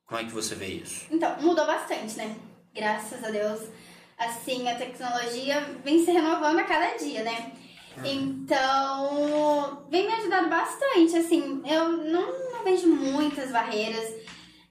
[0.06, 1.06] Como é que você vê isso?
[1.10, 2.36] Então, mudou bastante, né?
[2.74, 3.62] Graças a Deus.
[4.18, 7.54] Assim, a tecnologia vem se renovando a cada dia, né?
[7.98, 8.06] Uhum.
[8.06, 11.16] Então, vem me ajudando bastante.
[11.18, 14.23] Assim, eu não, não vejo muitas barreiras.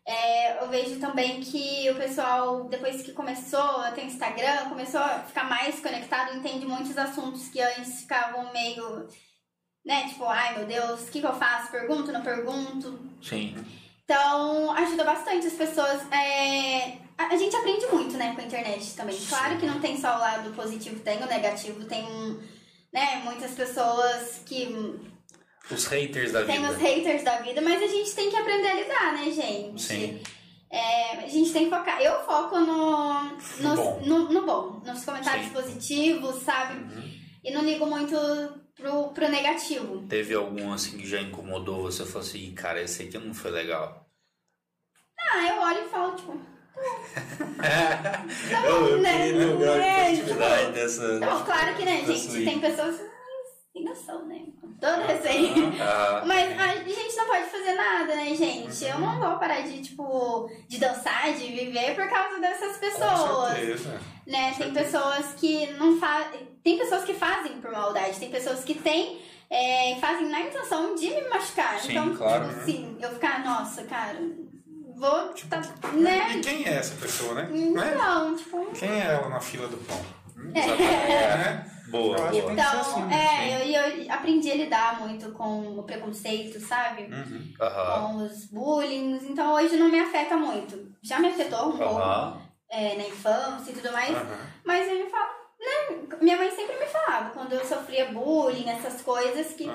[0.07, 5.21] É, eu vejo também que o pessoal, depois que começou a ter Instagram, começou a
[5.21, 9.09] ficar mais conectado, entende muitos assuntos que antes ficavam meio,
[9.85, 11.71] né, tipo, ai meu Deus, o que, que eu faço?
[11.71, 12.99] Pergunto, não pergunto?
[13.23, 13.55] Sim.
[14.05, 16.03] Então, ajuda bastante as pessoas.
[16.13, 16.99] É...
[17.17, 19.17] A gente aprende muito, né, com a internet também.
[19.29, 22.05] Claro que não tem só o lado positivo, tem o negativo, tem,
[22.93, 25.12] né, muitas pessoas que
[25.71, 26.69] os haters da tem vida.
[26.69, 29.81] Tem os haters da vida, mas a gente tem que aprender a lidar, né, gente?
[29.81, 30.21] Sim.
[30.71, 32.01] É, a gente tem que focar.
[32.01, 33.25] Eu foco no,
[33.61, 34.03] no, bom.
[34.07, 35.53] No, no, bom, nos comentários Sim.
[35.53, 36.83] positivos, sabe?
[36.83, 37.13] Uhum.
[37.45, 38.17] E não ligo muito
[38.75, 40.07] pro, pro negativo.
[40.09, 42.07] Teve algum assim que já incomodou você?
[42.07, 44.07] Falou assim, cara, esse aqui não foi legal.
[45.19, 46.41] Ah, eu olho e falo, tipo.
[47.61, 49.27] tá bom, eu, né?
[49.27, 51.15] queria é, positividade tipo, dessa.
[51.15, 52.45] Então, claro que, né, gente?
[52.45, 53.12] Tem pessoas
[54.03, 54.43] noção, né?
[54.81, 55.61] Toda receita.
[55.81, 58.85] Ah, Mas a gente não pode fazer nada, né, gente?
[58.85, 63.21] Eu não vou parar de, tipo, de dançar, de viver por causa dessas pessoas.
[63.21, 64.01] Com certeza.
[64.27, 64.55] Né?
[64.57, 66.49] tem pessoas que não fazem.
[66.63, 69.21] Tem pessoas que fazem por maldade, tem pessoas que têm.
[69.51, 71.79] É, fazem na intenção de me machucar.
[71.79, 74.19] Sim, então, claro, tipo assim, eu ficar, nossa, cara,
[74.97, 75.35] vou.
[75.35, 75.61] Tipo, tá,
[75.93, 76.37] né?
[76.37, 77.49] E quem é essa pessoa, né?
[77.53, 78.39] Não, né?
[78.39, 78.65] tipo.
[78.73, 80.01] Quem é ela na fila do pão?
[80.55, 80.61] É.
[80.61, 81.37] é.
[81.37, 81.72] Né?
[81.93, 82.53] Boa, eu boa.
[82.55, 87.03] Então, assim, é, eu, eu aprendi a lidar muito com o preconceito, sabe?
[87.03, 87.53] Uhum.
[87.59, 89.19] Com os bullying.
[89.29, 90.91] Então hoje não me afeta muito.
[91.03, 91.79] Já me afetou um uhum.
[91.79, 94.17] pouco é, na infância e tudo mais.
[94.65, 96.17] Mas eu falo, né?
[96.23, 99.69] Minha mãe sempre me falava quando eu sofria bullying, essas coisas, que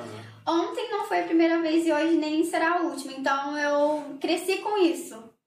[0.46, 3.14] ontem não foi a primeira vez e hoje nem será a última.
[3.14, 5.38] Então eu cresci com isso.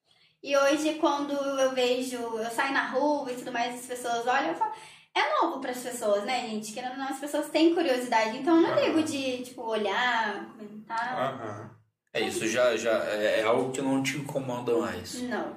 [0.42, 4.48] E hoje, quando eu vejo, eu saio na rua e tudo mais, as pessoas olham,
[4.48, 4.72] eu falo,
[5.14, 6.72] é novo para as pessoas, né, gente?
[6.72, 8.38] Querendo ou não, as pessoas têm curiosidade.
[8.38, 8.84] Então eu não uhum.
[8.84, 11.34] ligo de, tipo, olhar, comentar.
[11.34, 11.70] Uhum.
[12.12, 15.22] É, isso já, já é, é algo que não te incomoda mais.
[15.22, 15.54] Não.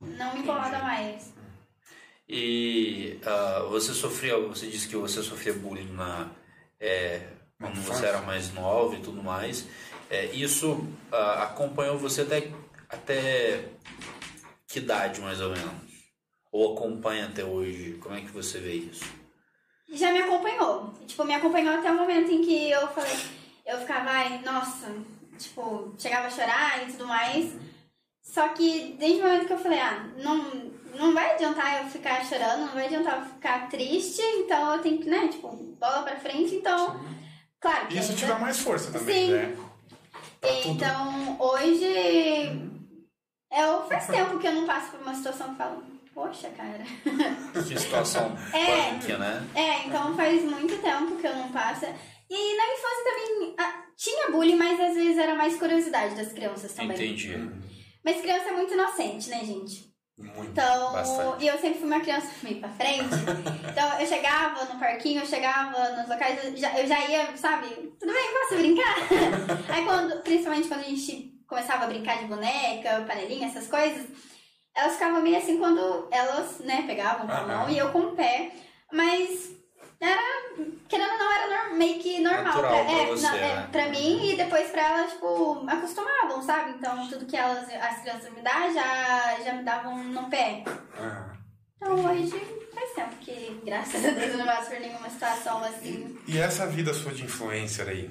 [0.00, 0.82] Não me incomoda Entendi.
[0.82, 1.34] mais.
[2.28, 6.30] E uh, você sofria, você disse que você sofria bullying na,
[6.78, 7.26] é,
[7.60, 9.66] quando você era mais nova e tudo mais.
[10.08, 10.72] É, isso
[11.12, 12.50] uh, acompanhou você até,
[12.88, 13.64] até
[14.66, 15.89] que idade, mais ou menos?
[16.52, 17.98] Ou acompanha até hoje?
[18.02, 19.04] Como é que você vê isso?
[19.88, 20.92] Já me acompanhou.
[21.06, 23.16] Tipo, me acompanhou até o momento em que eu falei,
[23.66, 24.92] eu ficava, ai, nossa,
[25.38, 27.52] tipo, chegava a chorar e tudo mais.
[28.22, 30.36] Só que desde o momento que eu falei, ah, não,
[30.96, 34.98] não vai adiantar eu ficar chorando, não vai adiantar eu ficar triste, então eu tenho
[34.98, 36.98] que, né, tipo, bola pra frente, então.
[36.98, 37.16] Sim.
[37.60, 37.98] Claro que.
[37.98, 39.32] Isso te dá mais força também, Sim.
[39.32, 39.56] né?
[40.40, 41.42] Pra então, tudo.
[41.44, 42.70] hoje.
[43.52, 45.82] Eu, faz tempo que eu não passo por uma situação falo,
[46.14, 46.84] Poxa, cara.
[47.52, 49.46] Que situação é, punk, né?
[49.54, 51.86] É, então faz muito tempo que eu não passo.
[52.30, 56.72] E na infância também ah, tinha bullying, mas às vezes era mais curiosidade das crianças
[56.74, 56.96] também.
[56.96, 57.50] Entendi.
[58.04, 59.90] Mas criança é muito inocente, né, gente?
[60.18, 60.50] Muito.
[60.50, 61.44] Então, Bastante.
[61.44, 63.08] e eu sempre fui uma criança meio pra frente.
[63.70, 67.68] então, eu chegava no parquinho, eu chegava nos locais, eu já, eu já ia, sabe?
[67.98, 68.96] Tudo bem, posso brincar?
[69.74, 74.06] Aí, quando, principalmente quando a gente começava a brincar de boneca, panelinha, essas coisas
[74.80, 78.16] elas ficavam meio assim quando elas, né, pegavam com a mão e eu com o
[78.16, 78.52] pé.
[78.92, 79.50] Mas
[80.00, 80.22] era,
[80.88, 82.44] querendo ou não, era meio que normal.
[82.44, 83.52] Natural pra, é, pra, você, né?
[83.52, 86.70] é, pra mim e depois pra elas, tipo, acostumavam, sabe?
[86.70, 90.64] Então tudo que elas, as crianças me davam já, já me davam no pé.
[91.76, 92.30] Então hoje
[92.74, 96.18] faz tempo que, graças a Deus, eu não passo por nenhuma situação assim.
[96.26, 98.10] E, e essa vida sua de influencer aí?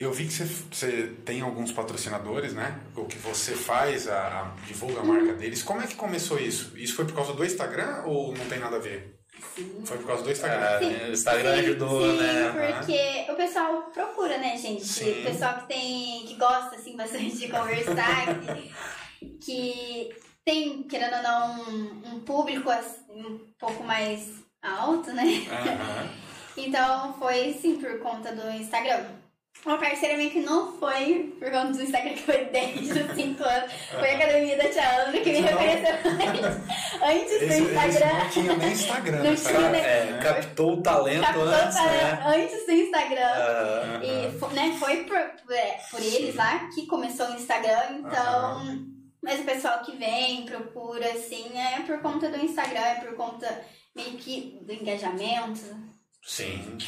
[0.00, 2.80] Eu vi que você, você, tem alguns patrocinadores, né?
[2.96, 5.62] O que você faz, a, a, divulga a marca deles.
[5.62, 6.72] Como é que começou isso?
[6.74, 9.20] Isso foi por causa do Instagram ou não tem nada a ver?
[9.54, 9.82] Sim.
[9.84, 10.64] Foi por causa do Instagram.
[10.64, 12.72] É, sim, o Instagram sim, ajudou, sim, né?
[12.78, 14.86] Porque o pessoal procura, né, gente?
[14.86, 15.20] Sim.
[15.20, 16.24] O pessoal que tem.
[16.24, 18.40] que gosta assim bastante de conversar,
[19.20, 24.30] que, que tem, querendo ou não, um, um público assim, um pouco mais
[24.62, 25.24] alto, né?
[26.56, 29.19] Então foi sim por conta do Instagram.
[29.64, 33.42] Uma parceira minha que não foi por conta do Instagram, que foi desde os 5
[33.44, 33.72] anos.
[33.90, 35.94] Foi a academia da Tia Andra que me reconheceu
[37.02, 37.88] antes do Instagram.
[37.88, 39.22] Esse não tinha nem Instagram.
[39.22, 39.80] Não tinha nem...
[39.82, 42.22] É, captou o talento captou antes, talento né?
[42.26, 43.20] antes do Instagram.
[43.20, 48.90] Uh, E né, foi por, é, por eles lá que começou o Instagram, então.
[49.22, 53.62] Mas o pessoal que vem, procura, assim, é por conta do Instagram, é por conta
[53.94, 55.60] meio que do engajamento.
[56.24, 56.78] Sim.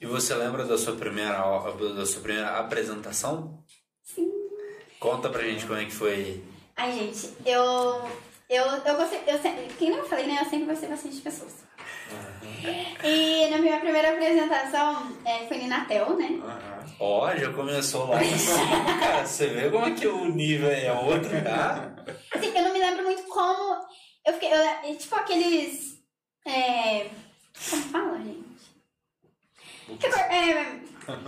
[0.00, 1.38] E você lembra da sua primeira
[1.94, 3.62] da sua primeira apresentação?
[4.02, 4.30] Sim.
[5.00, 6.42] Conta pra gente como é que foi.
[6.76, 8.08] Ai, gente, eu.
[8.48, 9.20] Eu, eu gostei.
[9.26, 9.38] Eu,
[9.78, 10.38] quem não falei, né?
[10.40, 11.52] Eu sempre gostei bastante de pessoas.
[13.04, 16.28] E na minha primeira apresentação é, foi no Inatel, né?
[16.98, 18.18] Ó, já começou lá
[19.00, 19.26] cara.
[19.26, 21.94] Você vê como é que o nível é outro, tá?
[22.34, 23.80] Assim, eu não me lembro muito como.
[24.26, 24.52] Eu fiquei.
[24.52, 25.98] eu- é, tipo aqueles.
[26.46, 27.10] É,
[27.70, 28.47] como fala, gente?
[30.30, 30.80] É,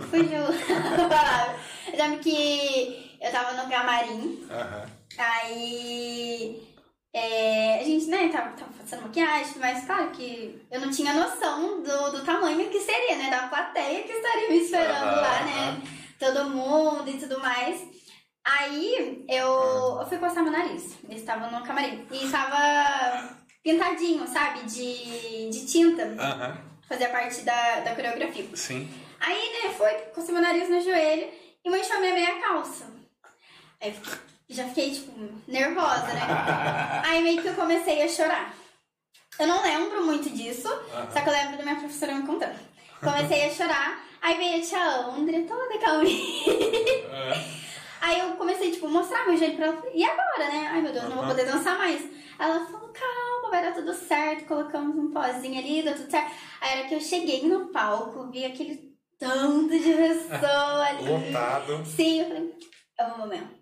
[0.09, 1.55] fugiu a palavra.
[1.91, 4.85] Eu lembro que eu tava no camarim, Aham.
[5.17, 6.63] aí.
[7.13, 11.81] é, a gente, né, tava, tava fazendo maquiagem, mas claro que eu não tinha noção
[11.83, 13.29] do, do tamanho que seria, né?
[13.29, 15.81] Da plateia que estaria me esperando Aham, lá, né?
[16.17, 17.83] Todo mundo e tudo mais.
[18.43, 20.97] Aí eu, eu fui coçar meu nariz.
[21.03, 22.05] Eles estavam no camarim.
[22.11, 24.63] E estava pintadinho, sabe?
[24.63, 26.03] De, de tinta.
[26.17, 26.70] Aham.
[26.91, 28.45] Fazia parte da, da coreografia.
[28.53, 28.91] Sim.
[29.17, 31.29] Aí, né, foi, cocei meu nariz no joelho
[31.63, 32.85] e manchou minha meia calça.
[33.79, 33.95] Aí
[34.49, 35.13] já fiquei, tipo,
[35.47, 36.19] nervosa, né?
[37.07, 38.53] Aí meio que eu comecei a chorar.
[39.39, 40.67] Eu não lembro muito disso,
[41.13, 42.59] só que eu lembro da minha professora me contando.
[42.99, 46.43] Comecei a chorar, aí veio a tia André, toda calminha.
[48.01, 49.83] Aí eu comecei, tipo, mostrar meu joelho pra ela.
[49.93, 50.67] E agora, né?
[50.73, 52.01] Ai, meu Deus, não vou poder dançar mais.
[52.37, 54.45] Ela falou, calma, vai dar tudo certo.
[54.45, 56.31] Colocamos um pozinho ali, deu tudo certo.
[56.61, 61.07] Aí, a hora que eu cheguei no palco, vi aquele tanto de pessoa ali.
[61.07, 61.85] Lotado.
[61.85, 62.53] Sim, eu falei,
[62.97, 63.61] é o momento.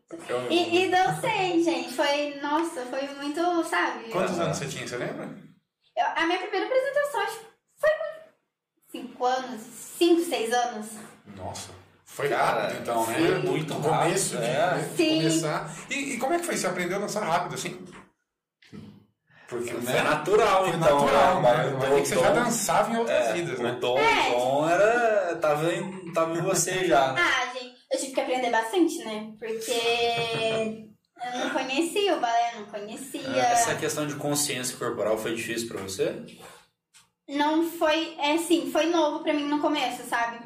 [0.49, 1.93] E, e dancei, gente.
[1.93, 4.09] Foi, nossa, foi muito, sabe?
[4.09, 5.25] Quantos anos você tinha, você lembra?
[5.95, 7.45] Eu- a minha primeira apresentação, acho que
[7.79, 8.29] foi com
[8.91, 10.87] 5 anos, 5, 6 anos.
[11.35, 11.69] Nossa.
[12.05, 13.13] Foi Cara, rápido, então, né?
[13.13, 14.89] foi muito No começo rápido, de, é.
[14.89, 15.17] de Sim.
[15.17, 15.75] começar.
[15.91, 16.57] E, e como é que foi?
[16.57, 17.85] Você aprendeu a dançar rápido, assim?
[19.49, 20.03] Porque, Foi né?
[20.03, 20.99] natural, Foi então.
[21.01, 21.41] natural, né?
[21.41, 23.77] mas, O mas é que você já dançava em outras é, vidas, O né?
[23.81, 24.29] dom, É.
[24.29, 25.35] o dom era.
[25.41, 27.21] Tava em, tava em você já, né?
[27.21, 29.31] Ah, gente, eu tive que aprender bastante, né?
[29.39, 30.85] Porque
[31.33, 33.27] eu não conhecia o balé, não conhecia.
[33.39, 36.15] Essa questão de consciência corporal foi difícil pra você?
[37.27, 40.39] Não foi, é assim, foi novo pra mim no começo, sabe?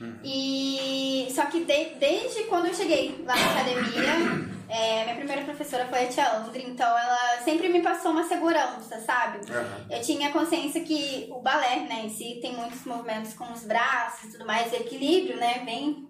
[0.00, 0.18] Uhum.
[0.24, 5.86] E só que de- desde quando eu cheguei lá na academia, é, minha primeira professora
[5.86, 9.38] foi a tia Andri, então ela sempre me passou uma segurança, sabe?
[9.50, 9.86] Aham.
[9.90, 14.24] Eu tinha consciência que o balé, né, em si, tem muitos movimentos com os braços
[14.24, 16.08] e tudo mais, equilíbrio, né, vem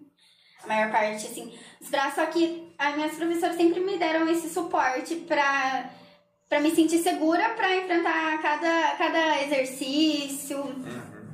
[0.62, 4.48] a maior parte, assim, os braços, só que as minhas professoras sempre me deram esse
[4.48, 5.90] suporte pra,
[6.48, 10.62] pra me sentir segura pra enfrentar cada, cada exercício,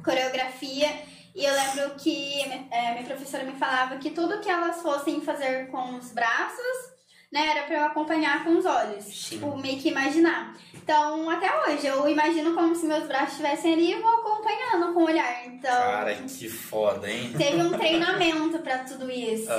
[0.04, 0.88] coreografia.
[1.34, 2.40] E eu lembro que
[2.70, 6.97] é, minha professora me falava que tudo que elas fossem fazer com os braços,
[7.32, 9.04] né, era pra eu acompanhar com os olhos.
[9.06, 10.54] Tipo, meio que imaginar.
[10.74, 15.00] Então, até hoje, eu imagino como se meus braços estivessem ali e vou acompanhando com
[15.00, 15.46] o olhar.
[15.46, 17.32] Então, Cara, que foda, hein?
[17.36, 19.50] teve um treinamento pra tudo isso.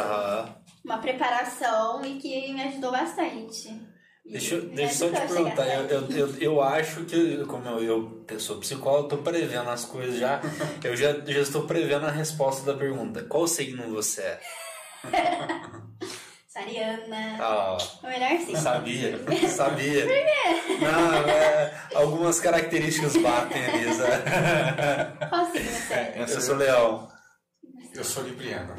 [0.84, 3.80] Uma preparação e que me ajudou bastante.
[4.26, 7.84] Deixa, eu- deixa eu só te perguntar, eu, eu, eu, eu acho que, como eu,
[7.84, 10.40] eu, eu sou psicólogo, tô prevendo as coisas já.
[10.84, 13.24] Eu já, já estou prevendo a resposta da pergunta.
[13.24, 14.40] Qual signo você é?
[16.64, 17.38] Sariana.
[17.40, 18.56] Ah, O melhor sim.
[18.56, 20.02] sabia, sabia.
[20.02, 20.78] Por quê?
[20.82, 25.30] Não, é, algumas características batem ali, sabe?
[25.30, 26.16] Qual signo você é?
[26.18, 27.08] Eu sou leão.
[27.96, 28.76] Eu sou libriano.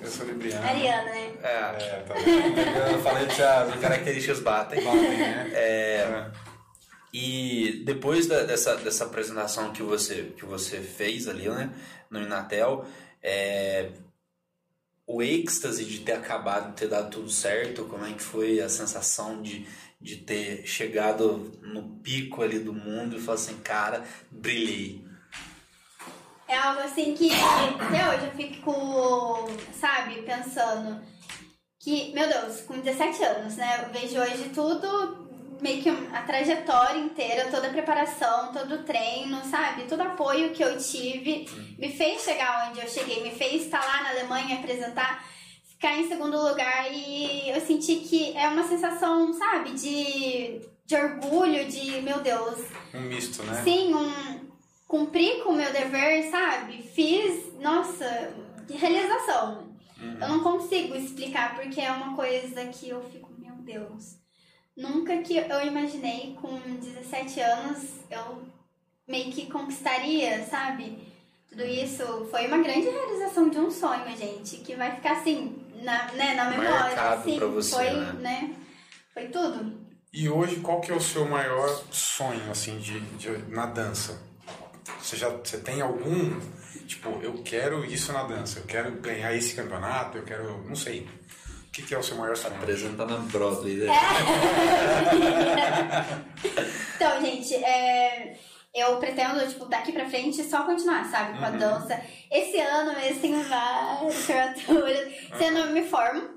[0.00, 0.66] Eu sou libriano.
[0.66, 1.32] Ariana, né?
[1.42, 2.58] É, É, tá vendo?
[2.92, 4.84] eu falei que as características batem.
[4.84, 5.50] Batem, né?
[5.54, 6.26] É,
[7.12, 11.70] E depois da- dessa, dessa apresentação que você, que você fez ali, né,
[12.10, 12.84] no Inatel,
[13.22, 13.90] é,
[15.06, 18.68] o êxtase de ter acabado, de ter dado tudo certo, como é que foi a
[18.68, 19.66] sensação de,
[20.00, 25.04] de ter chegado no pico ali do mundo e falar assim, cara, brilhei.
[26.48, 31.02] É algo assim que até hoje eu fico, sabe, pensando
[31.80, 33.84] que, meu Deus, com 17 anos, né?
[33.84, 35.23] Eu vejo hoje tudo,
[35.60, 39.84] meio que a trajetória inteira, toda a preparação, todo o treino, sabe?
[39.84, 41.48] Todo apoio que eu tive
[41.78, 45.24] me fez chegar onde eu cheguei, me fez estar lá na Alemanha apresentar,
[45.64, 51.66] ficar em segundo lugar e eu senti que é uma sensação, sabe, de, de orgulho,
[51.66, 52.60] de, meu Deus,
[52.94, 53.62] Um misto, né?
[53.62, 54.44] Sim, um
[54.86, 56.82] cumpri com o meu dever, sabe?
[56.82, 58.32] Fiz, nossa,
[58.66, 59.74] que realização.
[60.20, 64.23] Eu não consigo explicar porque é uma coisa que eu fico, meu Deus.
[64.76, 68.42] Nunca que eu imaginei com 17 anos eu
[69.06, 70.98] meio que conquistaria, sabe?
[71.48, 76.10] Tudo isso foi uma grande realização de um sonho, gente, que vai ficar assim, na,
[76.12, 76.70] né, na memória.
[76.72, 78.12] Marcado assim, pra você, foi, né?
[78.14, 78.56] né?
[79.12, 79.84] Foi tudo.
[80.12, 84.20] E hoje, qual que é o seu maior sonho, assim, de, de- na dança?
[85.00, 86.40] Você já você tem algum
[86.86, 90.62] Tipo, eu quero isso na dança, eu quero ganhar esse campeonato, eu quero.
[90.68, 91.08] não sei.
[91.74, 92.54] O que, que é o seu maior sonho?
[92.54, 93.74] Apresentar na Broadway.
[93.78, 93.92] Né?
[96.94, 98.36] então, gente, é,
[98.72, 101.58] eu pretendo, tipo, daqui pra frente só continuar, sabe, com a Uhum.
[101.58, 102.00] dança.
[102.30, 105.12] Esse ano mesmo tem várias formaturas.
[105.34, 106.30] Esse ano eu me formo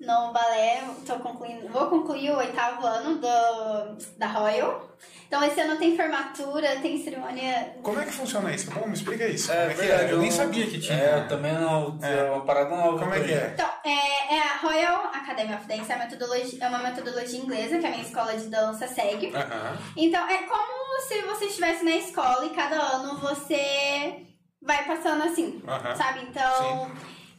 [0.00, 4.88] no balé, tô concluindo, vou concluir o oitavo ano do, da Royal.
[5.26, 7.76] Então esse ano tem formatura, tem cerimônia.
[7.82, 8.70] Como é que funciona isso?
[8.70, 9.52] Bom, me explica isso.
[9.52, 10.12] É, é que verdade, é?
[10.12, 10.98] Eu nem não- sabia que tinha.
[10.98, 11.98] É, eu também não.
[12.02, 12.98] É uma parada nova.
[12.98, 13.50] Como é que é?
[13.54, 17.78] Então, é, é a Royal Academy of Dance, é, a metodologia, é uma metodologia inglesa
[17.78, 19.32] que a minha escola de dança segue.
[19.34, 19.76] Aham.
[19.96, 24.26] Então, é como se você estivesse na escola e cada ano você
[24.62, 25.94] vai passando assim, Aham.
[25.94, 26.20] sabe?
[26.28, 26.90] Então,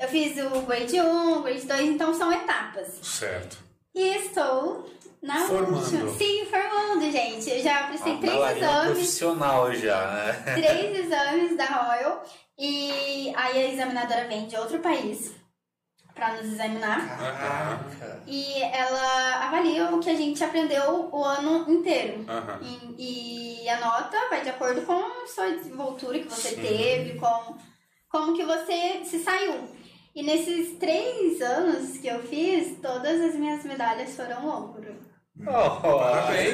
[0.01, 2.87] eu fiz o grade 1, o grade 2, então são etapas.
[3.03, 3.57] Certo.
[3.93, 4.89] E estou
[5.21, 5.77] na Formando.
[5.77, 6.09] última.
[6.15, 7.49] Sim, formando, gente.
[7.49, 10.43] Eu já prestei três bailarina exames, profissional já, né?
[10.55, 12.23] três exames da Royal.
[12.57, 15.31] E aí a examinadora vem de outro país
[16.15, 16.99] pra nos examinar.
[17.21, 18.21] Aham.
[18.27, 22.25] E ela avalia o que a gente aprendeu o ano inteiro.
[22.27, 22.59] Aham.
[22.97, 26.61] E, e a nota vai de acordo com a sua desenvoltura que você Sim.
[26.61, 27.55] teve, com
[28.09, 29.80] como que você se saiu.
[30.13, 34.95] E nesses três anos que eu fiz, todas as minhas medalhas foram ouro.
[35.39, 36.53] Oh, Parabéns.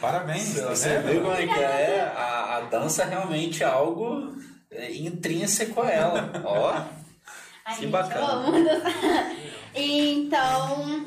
[0.00, 0.54] Parabéns.
[0.54, 1.06] Você vendo?
[1.06, 2.12] vê como é que é?
[2.16, 4.34] A, a dança realmente é algo
[4.70, 6.32] é, intrínseco a ela.
[6.44, 6.72] Ó,
[7.64, 8.46] Ai, Que bacana.
[9.74, 11.06] então,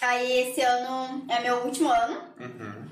[0.00, 2.22] aí esse ano é meu último ano.
[2.40, 2.82] Uhum.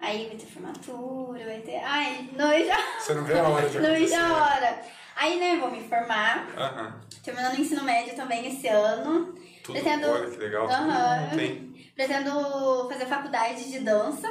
[0.00, 1.80] Aí vai ter formatura, vai ter.
[1.84, 4.82] Ai, não vejo a Você não vê a hora de não vejo a hora.
[5.16, 6.46] Aí, né, vou me formar.
[6.56, 7.00] Aham.
[7.22, 9.32] Terminando o ensino médio também esse ano.
[9.62, 10.68] Tudo, Pretendo- olha que legal.
[10.68, 11.72] Não tem.
[11.94, 14.28] Pretendo fazer faculdade de dança.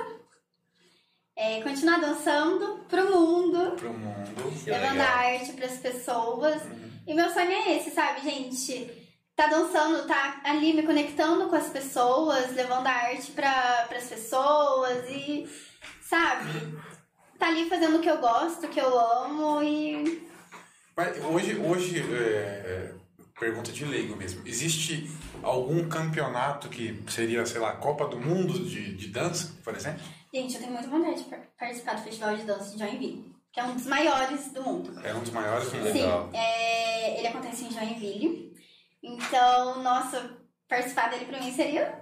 [1.36, 3.72] É, continuar dançando pro mundo.
[3.78, 4.54] Pro mundo.
[4.66, 6.62] Levando a arte pras pessoas.
[6.64, 6.92] Uhum.
[7.08, 9.00] E meu sonho é esse, sabe, gente?
[9.36, 15.10] Tá dançando, tá ali me conectando com as pessoas, levando a arte pra, pras pessoas
[15.10, 15.50] e,
[16.02, 16.78] sabe?
[17.40, 20.30] Tá ali fazendo o que eu gosto, o que eu amo e.
[20.96, 22.94] Mas hoje, hoje é, é,
[23.40, 24.46] pergunta de leigo mesmo.
[24.48, 25.10] Existe
[25.42, 30.02] algum campeonato que seria, sei lá, Copa do Mundo de, de dança, por exemplo?
[30.34, 33.60] Gente, eu tenho muita vontade de par- participar do Festival de Dança de Joinville, que
[33.60, 35.00] é um dos maiores do mundo.
[35.06, 35.86] É um dos maiores do mundo.
[35.94, 36.30] Legal.
[36.32, 38.52] Sim, é, ele acontece em Joinville.
[39.04, 40.38] Então, nossa,
[40.70, 42.00] participar dele pra mim seria.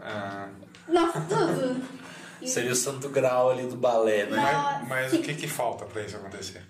[0.00, 0.48] Ah,
[0.88, 2.02] Nossa, tudo!
[2.44, 4.36] Seria o santo grau ali do balé, né?
[4.36, 6.60] Mas mas o que, que falta pra isso acontecer?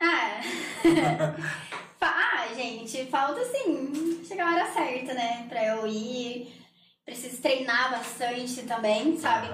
[1.98, 5.46] Ah, ah, gente, falta assim, chegar a hora certa, né?
[5.48, 6.52] Pra eu ir.
[7.04, 9.48] Preciso treinar bastante também, sabe?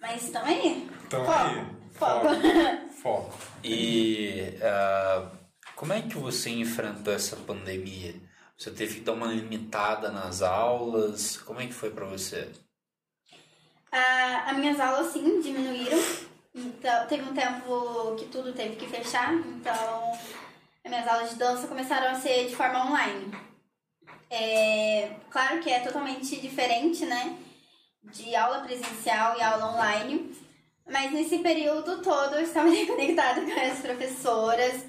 [0.00, 0.88] Mas também.
[1.04, 1.66] Então Foco, aí.
[1.94, 2.26] foco.
[3.02, 3.38] Foco.
[3.64, 5.30] E ah,
[5.74, 8.14] como é que você enfrentou essa pandemia?
[8.56, 11.36] Você teve que dar uma limitada nas aulas?
[11.38, 12.50] Como é que foi pra você?
[13.92, 15.98] Ah, as minhas aulas, sim, diminuíram.
[16.56, 19.34] Então, teve um tempo que tudo teve que fechar.
[19.34, 20.12] Então,
[20.82, 23.30] as minhas aulas de dança começaram a ser de forma online.
[24.30, 27.36] É, claro que é totalmente diferente, né?
[28.02, 30.34] De aula presencial e aula online.
[30.90, 34.84] Mas nesse período todo eu estava conectada com as professoras.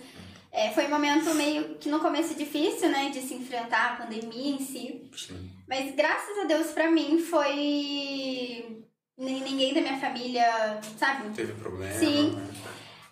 [0.52, 3.10] É, foi um momento meio que no começo difícil, né?
[3.10, 5.10] De se enfrentar a pandemia em si.
[5.16, 5.52] Sim.
[5.68, 8.84] Mas graças a Deus pra mim foi.
[9.18, 11.30] Nin- Ninguém da minha família, sabe?
[11.34, 11.94] Teve problema.
[12.00, 12.32] Sim.
[12.36, 12.48] né?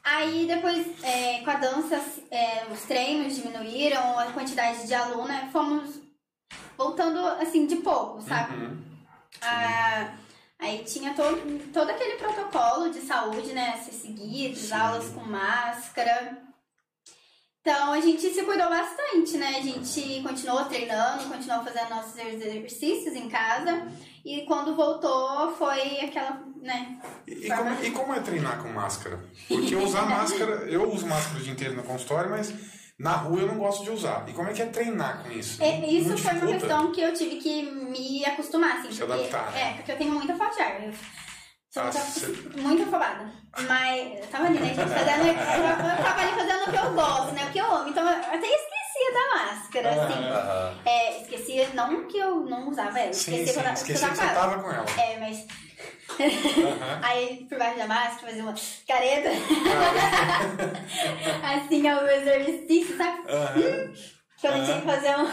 [0.03, 1.99] Aí depois, é, com a dança,
[2.29, 5.99] é, os treinos diminuíram, a quantidade de aluna, fomos
[6.77, 8.55] voltando assim de pouco, sabe?
[8.55, 8.77] Uhum.
[9.41, 10.13] Ah,
[10.59, 13.73] aí tinha todo, todo aquele protocolo de saúde, né?
[13.75, 14.73] A ser seguido, Sim.
[14.73, 16.37] aulas com máscara.
[17.61, 19.57] Então a gente se cuidou bastante, né?
[19.57, 23.91] A gente continuou treinando, continuou fazendo nossos exercícios em casa.
[24.25, 26.97] E quando voltou foi aquela, né?
[27.27, 29.23] E, e como, e como é treinar com máscara?
[29.47, 32.51] Porque usar máscara, eu uso máscara o dia inteiro no consultório, mas
[32.97, 34.27] na rua eu não gosto de usar.
[34.27, 35.61] E como é que é treinar com isso?
[35.61, 38.91] É, isso Não foi uma questão que eu tive que me acostumar, assim.
[38.91, 39.61] Se porque, adaptar, né?
[39.61, 40.83] É, porque eu tenho muita falta de ar.
[40.83, 40.93] Eu
[41.71, 43.31] sou Ah, muito, muito afobada.
[43.67, 45.27] Mas eu tava ali, né, gente, fazendo.
[45.27, 47.45] Eu, eu tava ali fazendo o que eu gosto, né?
[47.45, 47.89] O que eu amo.
[47.89, 48.84] Então eu até esquecia
[49.15, 50.89] da máscara, assim.
[50.89, 54.13] É, esquecia, não que eu não usava ela, Sim, esquecia sim, quando eu esqueci tava
[54.13, 54.33] que ela.
[54.33, 54.85] tava com ela.
[55.01, 55.45] É, mas.
[57.01, 58.53] Aí por baixo da máscara fazia uma
[58.87, 59.29] careta.
[61.43, 63.21] assim, é o exercício, sabe?
[63.29, 63.93] Aham.
[64.41, 65.25] Quando eu tinha que fazer um.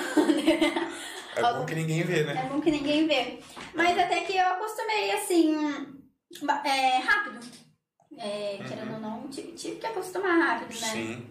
[1.35, 2.43] É bom que ninguém vê, né?
[2.45, 3.39] É bom que ninguém vê.
[3.75, 5.57] Mas até que eu acostumei assim.
[6.65, 7.41] É, rápido.
[8.19, 10.87] É, querendo ou não, tive, tive que acostumar rápido, né?
[10.87, 11.27] Sim.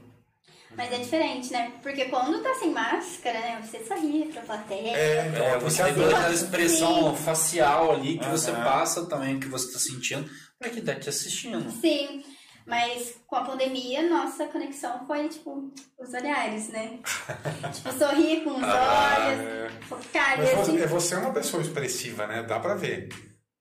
[0.78, 1.72] Mas é diferente, né?
[1.84, 3.62] Porque quando tá sem máscara, né?
[3.64, 4.96] Você sorri pra plateia.
[4.96, 6.18] É, então, É, você você tem adora.
[6.18, 10.96] aquela expressão facial ali que você passa também, que você tá sentindo, pra quem tá
[10.96, 11.70] te assistindo.
[11.72, 12.24] Sim,
[12.66, 17.00] mas com a pandemia, nossa conexão foi, tipo, os olhares, né?
[17.74, 19.70] tipo, sorrir com os Ah, olhos, é.
[19.88, 20.88] focar Mas e você, assim.
[20.88, 22.44] você é uma pessoa expressiva, né?
[22.44, 23.10] Dá pra ver.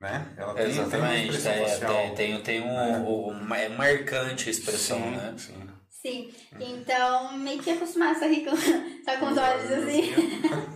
[0.01, 0.27] Né?
[0.39, 1.93] Ela tem, tem uma Exatamente, é, facial.
[1.95, 5.35] tem, tem, tem um, um- é marcante a expressão, sim, né?
[5.37, 5.70] Sim.
[6.01, 8.57] Sim, então meio que acostumar a sorrir com,
[9.05, 10.11] só com os olhos assim.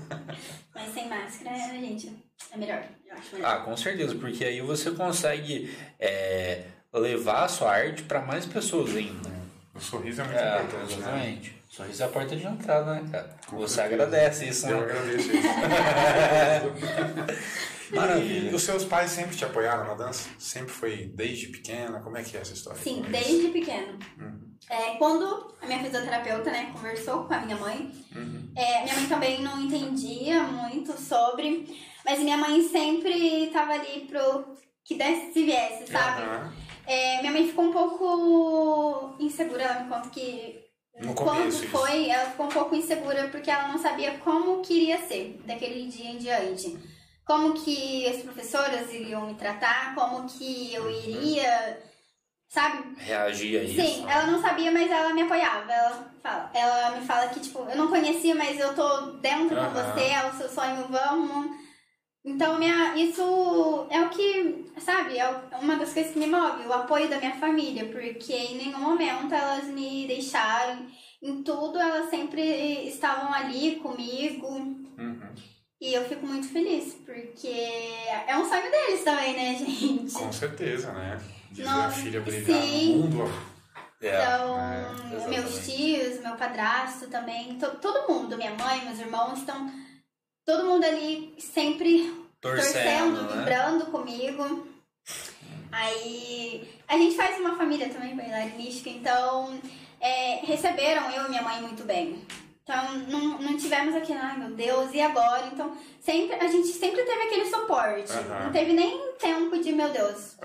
[0.74, 2.12] Mas sem máscara, gente,
[2.52, 2.84] é melhor.
[3.08, 3.50] Eu acho melhor.
[3.54, 8.94] Ah, com certeza, porque aí você consegue é, levar a sua arte para mais pessoas
[8.94, 9.32] ainda.
[9.74, 10.98] O sorriso é muito É, importante, né?
[10.98, 11.54] exatamente.
[11.70, 13.36] Sorriso é a porta de entrada, né, cara?
[13.52, 14.84] Você agradece isso, Eu né?
[14.84, 15.48] agradeço isso.
[17.94, 18.50] Maravilha.
[18.50, 20.28] E os seus pais sempre te apoiaram na dança?
[20.38, 22.00] Sempre foi desde pequena?
[22.00, 22.80] Como é que é essa história?
[22.80, 23.98] Sim, é desde pequeno.
[24.18, 24.43] Uhum.
[24.70, 28.50] É, quando a minha fisioterapeuta, né, conversou com a minha mãe, Uhum.
[28.56, 34.56] é, minha mãe também não entendia muito sobre, mas minha mãe sempre estava ali pro
[34.84, 36.22] que desse se viesse, sabe?
[36.22, 36.52] Aham.
[36.86, 40.60] É, minha mãe ficou um pouco insegura, ela me conta que
[41.00, 41.68] No quando começo, isso.
[41.68, 46.10] foi, ela ficou um pouco insegura porque ela não sabia como queria ser daquele dia
[46.10, 46.78] em diante.
[47.26, 51.82] Como que as professoras iriam me tratar, como que eu iria,
[52.48, 52.94] sabe?
[52.98, 53.74] Reagir a isso.
[53.80, 55.72] Sim, ela não sabia, mas ela me apoiava.
[55.72, 59.62] Ela, fala, ela me fala que, tipo, eu não conhecia, mas eu tô dentro com
[59.62, 59.92] Aham.
[59.94, 61.64] você, é o seu sonho, vamos.
[62.24, 66.66] Então, minha, isso é o que, sabe, é o- uma das coisas que me move,
[66.66, 70.86] o apoio da minha família, porque em nenhum momento elas me deixaram.
[71.22, 72.40] Em tudo, elas sempre
[72.88, 74.46] estavam ali comigo.
[74.48, 75.34] Uhum.
[75.80, 77.48] E eu fico muito feliz, porque
[78.26, 80.12] é um sonho deles também, né, gente?
[80.14, 81.18] Com certeza, né?
[81.54, 82.96] De ver a Não, filha brilhar sim.
[82.96, 83.32] no mundo.
[84.02, 89.38] É, Então, é, meus tios, meu padrasto também, to- todo mundo, minha mãe, meus irmãos,
[89.38, 89.70] estão
[90.44, 93.36] todo mundo ali sempre Torcendo, torcendo, né?
[93.38, 94.66] vibrando comigo.
[95.72, 99.58] Aí a gente faz uma família também bailarinística, então
[100.00, 102.24] é, receberam eu e minha mãe muito bem.
[102.62, 105.46] Então não, não tivemos aquele, ai meu Deus, e agora?
[105.52, 108.12] Então sempre, a gente sempre teve aquele suporte.
[108.12, 108.44] Aham.
[108.44, 110.36] Não teve nem tempo de, meu Deus,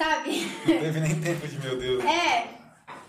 [0.00, 0.46] sabe?
[0.66, 2.04] Não teve nem tempo de, meu Deus.
[2.04, 2.48] É.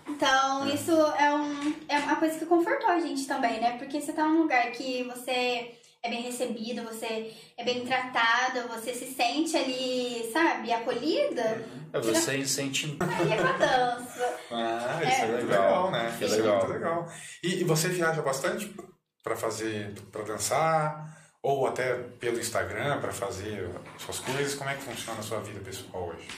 [0.08, 3.78] Então, isso é, um, é uma coisa que confortou a gente também, né?
[3.78, 8.92] Porque você tá num lugar que você é bem recebido, você é bem tratado, você
[8.92, 11.64] se sente ali, sabe, acolhida.
[11.92, 12.96] É, você sente.
[13.00, 14.36] Aí é com a dança.
[14.50, 15.26] Ah, isso é, É.
[15.28, 16.16] muito legal, né?
[16.18, 16.58] Que Isso é legal.
[16.58, 17.12] muito legal.
[17.42, 18.74] E, e você viaja bastante
[19.22, 21.18] pra fazer, pra dançar?
[21.42, 24.54] Ou até pelo Instagram pra fazer suas coisas?
[24.54, 26.28] Como é que funciona a sua vida pessoal hoje?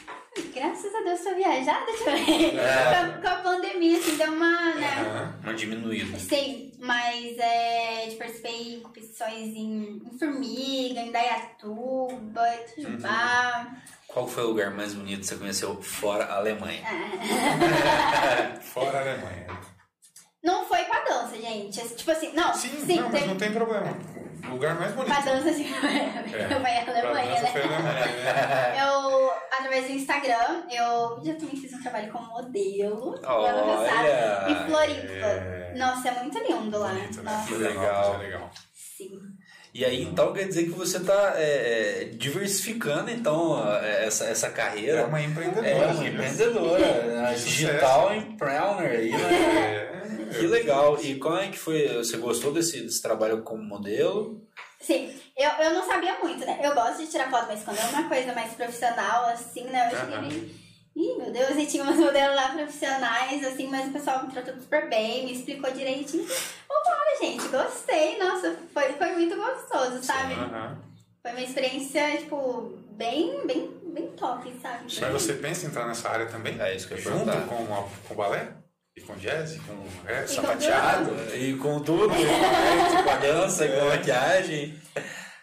[0.54, 2.58] Graças a Deus tô viajada também.
[2.58, 3.20] É.
[3.20, 4.88] Com, a pandemia, assim, deu uma, né?
[5.00, 5.40] Aham.
[5.42, 6.18] Uma diminuída.
[6.18, 13.76] Sim, mas é, eu participei em competições em, em Formiga, em Dayatuba, Itajubá.
[14.08, 16.82] Qual foi o lugar mais bonito que você conheceu fora a Alemanha?
[18.62, 19.71] Fora a Alemanha.
[20.42, 21.80] Não foi com a dança, gente.
[21.94, 23.96] Tipo assim, não, Sim, sim, não, mas não tem problema.
[24.48, 25.12] O lugar mais bonito.
[25.16, 26.04] a dança, assim, foi É.
[26.08, 26.84] a Pra Alemanha,
[27.40, 27.76] dança foi a né?
[27.76, 28.82] Alemanha, né?
[28.82, 34.50] Eu, através do Instagram, eu já também fiz um trabalho como modelo no ano passado,
[34.50, 35.26] em Floripa.
[35.26, 35.74] É.
[35.76, 36.88] Nossa, é muito lindo lá.
[36.88, 37.30] Bonito, né?
[37.32, 38.14] Nossa, legal.
[38.14, 38.50] É legal.
[38.74, 39.20] sim.
[39.74, 41.34] E aí, então, quer dizer que você está
[42.16, 45.06] diversificando, então, é, essa, essa É carreira.
[45.06, 45.66] uma empreendedora.
[45.66, 46.08] É, uma né?
[46.08, 47.34] empreendedora, né?
[47.34, 49.98] Digital empreender aí, né?
[50.30, 50.98] É, Que legal.
[51.02, 51.88] E como é que foi?
[51.88, 54.46] Você gostou desse, desse trabalho como modelo?
[54.80, 56.58] Sim, eu, eu não sabia muito, né?
[56.62, 59.90] Eu gosto de tirar foto, mas quando é uma coisa mais profissional, assim, né?
[59.92, 60.61] Eu.
[60.94, 64.54] Ih, meu Deus, e tinha umas modelos lá profissionais, assim, mas o pessoal me tratou
[64.60, 66.24] super bem, me explicou direitinho.
[66.24, 70.34] Vambora, gente, gostei, nossa, foi, foi muito gostoso, sabe?
[71.22, 74.84] Foi uma experiência, tipo, bem, bem, bem top, sabe?
[75.00, 76.60] Mas você pensa em entrar nessa área também?
[76.60, 78.52] É isso que eu ia Junto com, a, com o balé?
[78.94, 79.54] E com jazz?
[79.54, 79.72] E com
[80.04, 80.24] rap?
[80.24, 81.34] E com Sapateado?
[81.34, 84.78] E com tudo, com a arte, com a dança, com a maquiagem.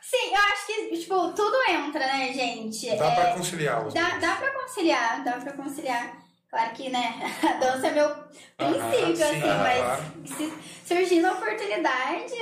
[0.09, 2.87] Sim, eu acho que, tipo, tudo entra, né, gente?
[2.95, 4.21] Dá É, pra conciliar os Dá, dois.
[4.21, 6.17] dá pra conciliar, dá pra conciliar.
[6.49, 7.13] Claro que, né,
[7.47, 8.09] a dança é meu
[8.57, 10.53] princípio, sim, assim, ah, mas se
[10.87, 12.33] surgindo a oportunidade,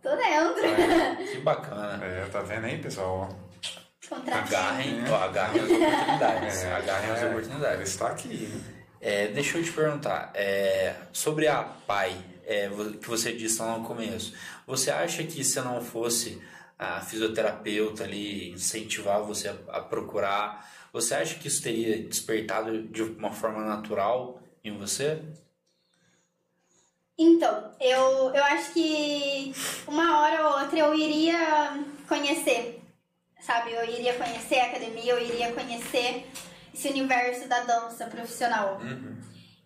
[0.00, 1.26] tô dentro.
[1.32, 2.04] Que bacana.
[2.04, 3.28] É, tá vendo aí, pessoal?
[4.08, 4.44] Contratinho.
[4.58, 6.62] Agarrem, ó, agarrem as oportunidades.
[6.64, 7.88] É, agarrem as é, oportunidades.
[7.90, 8.28] Está aqui.
[8.28, 8.60] né?
[9.00, 12.68] É, deixa eu te perguntar, é, sobre a PAI, é,
[13.00, 14.32] que você disse lá no começo,
[14.64, 16.40] você acha que se não fosse
[16.78, 23.02] a fisioterapeuta ali incentivar você a, a procurar, você acha que isso teria despertado de
[23.02, 25.22] uma forma natural em você?
[27.18, 29.54] Então, eu, eu acho que
[29.86, 32.82] uma hora ou outra eu iria conhecer,
[33.40, 33.72] sabe?
[33.72, 36.26] Eu iria conhecer a academia, eu iria conhecer
[36.74, 38.78] esse universo da dança profissional.
[38.80, 39.18] Uhum.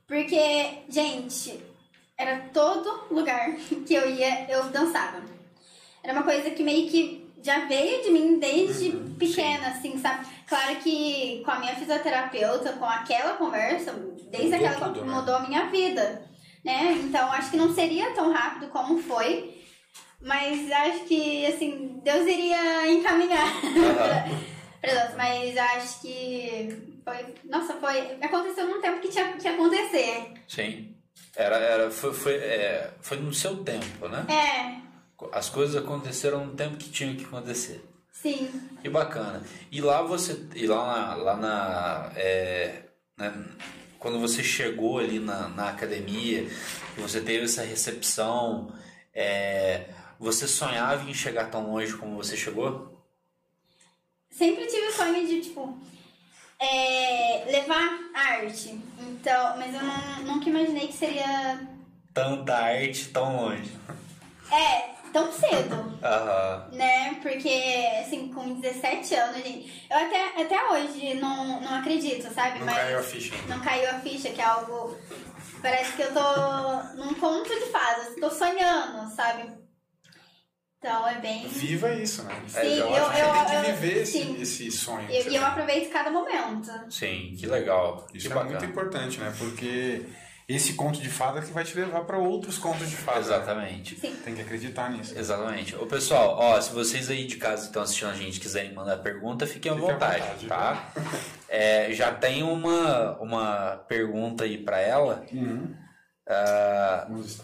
[0.06, 1.62] Porque, gente,
[2.16, 3.54] era todo lugar
[3.86, 5.35] que eu ia, eu dançava.
[6.06, 10.24] Era uma coisa que meio que já veio de mim desde Uhum, pequena, assim, sabe?
[10.46, 13.92] Claro que com a minha fisioterapeuta, com aquela conversa,
[14.30, 15.14] desde Mudou aquela tudo, né?
[15.14, 16.22] mudou a minha vida,
[16.64, 16.92] né?
[17.02, 19.60] Então acho que não seria tão rápido como foi,
[20.20, 23.52] mas acho que assim Deus iria encaminhar
[25.16, 30.34] mas acho que foi, nossa, foi aconteceu num tempo que tinha que acontecer.
[30.46, 30.94] Sim.
[31.34, 34.24] Era, era, foi, foi, é, foi no seu tempo, né?
[34.28, 34.85] É,
[35.32, 37.82] As coisas aconteceram no tempo que tinham que acontecer.
[38.12, 38.50] sim.
[38.82, 39.42] Que bacana.
[39.70, 40.46] E lá você.
[40.54, 41.14] E lá na.
[41.14, 42.82] Lá na é,
[43.16, 43.32] né,
[43.98, 46.46] quando você chegou ali na, na academia,
[46.96, 48.72] você teve essa recepção,
[49.12, 49.88] é,
[50.18, 53.04] você sonhava em chegar tão longe como você chegou?
[54.30, 55.78] Sempre tive o sonho de, tipo,
[56.60, 58.78] é, levar arte.
[59.00, 61.66] Então, mas eu não, nunca imaginei que seria.
[62.12, 63.70] Tanta arte tão longe.
[64.52, 65.98] É, tão cedo.
[66.02, 66.68] Aham.
[66.72, 67.18] né?
[67.22, 69.86] Porque, assim, com 17 anos, gente.
[69.90, 72.58] Eu até, até hoje não, não acredito, sabe?
[72.60, 73.34] Não Mas caiu a ficha.
[73.48, 74.96] Não caiu a ficha, que é algo.
[75.62, 78.14] Parece que eu tô num conto de fadas.
[78.20, 79.50] Tô sonhando, sabe?
[80.78, 81.48] Então é bem.
[81.48, 82.34] Viva isso, né?
[82.46, 84.40] Sim, É, eu, eu- que eu- tem que eu- viver esse, sim.
[84.40, 85.10] esse sonho.
[85.10, 86.70] E eu, eu aproveito cada momento.
[86.90, 88.06] Sim, que legal.
[88.14, 89.34] Isso que é muito importante, né?
[89.36, 90.04] Porque
[90.48, 93.18] esse conto de fada que vai te levar para outros contos de fada.
[93.18, 93.24] né?
[93.26, 93.98] Exatamente.
[93.98, 94.14] Sim.
[94.24, 95.18] Tem que acreditar nisso.
[95.18, 95.74] Exatamente.
[95.74, 98.98] Ô pessoal, ó, se vocês aí de casa que estão assistindo a gente quiserem mandar
[98.98, 100.92] pergunta, fiquem à Fique à vontade, vontade, tá?
[101.48, 105.74] É, já tem uma, uma pergunta aí pra ela, Uhum.
[107.08, 107.40] Vamos-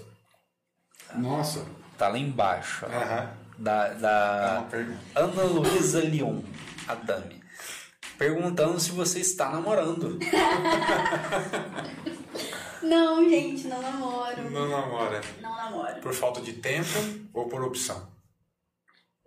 [1.14, 1.64] Nossa.
[1.98, 3.30] tá lá embaixo, Aham.
[3.59, 4.98] da, É da uma pergunta.
[5.14, 6.40] Ana Luísa Leon,
[6.88, 7.42] a Dami,
[8.18, 10.18] perguntando se você está namorando.
[12.83, 14.51] Não, gente, não namoro.
[14.51, 15.20] Não namora.
[15.41, 16.01] Não namoro.
[16.01, 16.89] Por falta de tempo
[17.33, 18.11] ou por opção?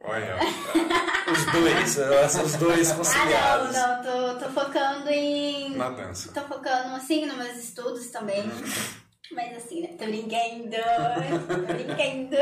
[0.04, 0.38] Olha,
[1.32, 1.98] Os dois,
[2.46, 3.74] os dois Ah, conciliados.
[3.76, 5.76] não, não, tô, tô focando em.
[5.76, 6.32] na dança.
[6.32, 8.44] Tô focando, assim, nos meus estudos também.
[9.32, 9.88] Mas assim, né?
[9.98, 10.76] Tô brincando.
[11.48, 12.38] Tô brincando.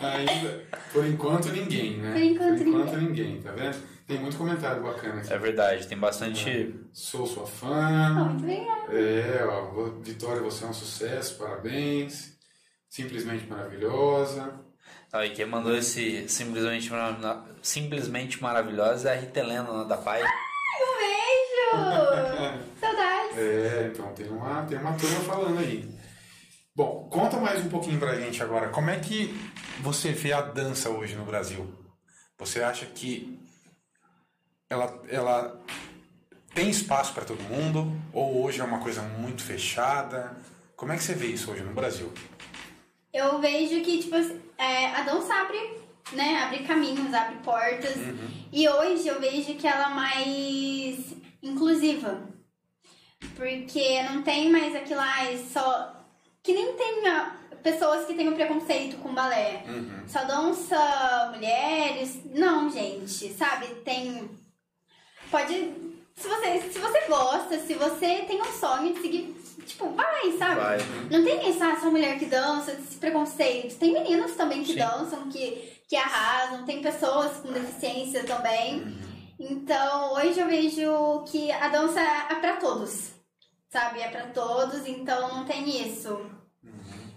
[0.00, 2.12] Ainda, por enquanto ninguém, né?
[2.12, 3.42] Por enquanto ninguém.
[3.42, 3.76] tá vendo?
[4.06, 5.32] Tem muito comentário bacana aqui.
[5.32, 6.74] É verdade, tem bastante.
[6.92, 8.24] Sou sua Ah, fã.
[8.24, 8.92] muito obrigada.
[8.92, 12.32] É, ó, Vitória, você é um sucesso, parabéns.
[12.88, 14.60] Simplesmente maravilhosa.
[15.12, 20.22] Aí quem mandou esse simplesmente, marav- simplesmente maravilhosa é a Rita Helena, da Pai.
[20.22, 20.26] Um
[20.98, 22.62] beijo!
[22.80, 23.38] Saudades!
[23.38, 25.88] É, então tem uma, tem uma turma falando aí.
[26.74, 28.68] Bom, conta mais um pouquinho pra gente agora.
[28.70, 29.34] Como é que
[29.80, 31.70] você vê a dança hoje no Brasil?
[32.38, 33.38] Você acha que
[34.72, 35.60] ela, ela
[36.54, 37.92] tem espaço para todo mundo?
[38.12, 40.36] Ou hoje é uma coisa muito fechada?
[40.74, 42.10] Como é que você vê isso hoje no Brasil?
[43.12, 44.16] Eu vejo que, tipo,
[44.56, 45.58] é, a dança abre,
[46.12, 46.42] né?
[46.44, 47.96] Abre caminhos, abre portas.
[48.50, 52.22] E hoje eu vejo que ela é mais inclusiva.
[53.36, 55.94] Porque não tem mais aquilo, ai, só.
[56.42, 57.02] Que nem tem
[57.62, 59.64] pessoas que têm um preconceito com balé.
[60.08, 62.20] Só dança mulheres.
[62.24, 63.66] Não, gente, sabe?
[63.84, 64.28] Tem.
[65.32, 65.72] Pode.
[66.14, 70.60] Se você, se você gosta, se você tem um sonho de seguir, tipo, vai, sabe?
[70.60, 70.78] Vai.
[71.10, 73.78] Não tem essa, essa mulher que dança, esse preconceito.
[73.78, 74.80] Tem meninos também que Sim.
[74.80, 78.94] dançam, que, que arrasam, tem pessoas com deficiência também.
[79.40, 83.12] Então, hoje eu vejo que a dança é pra todos,
[83.70, 84.00] sabe?
[84.00, 86.26] É pra todos, então não tem isso.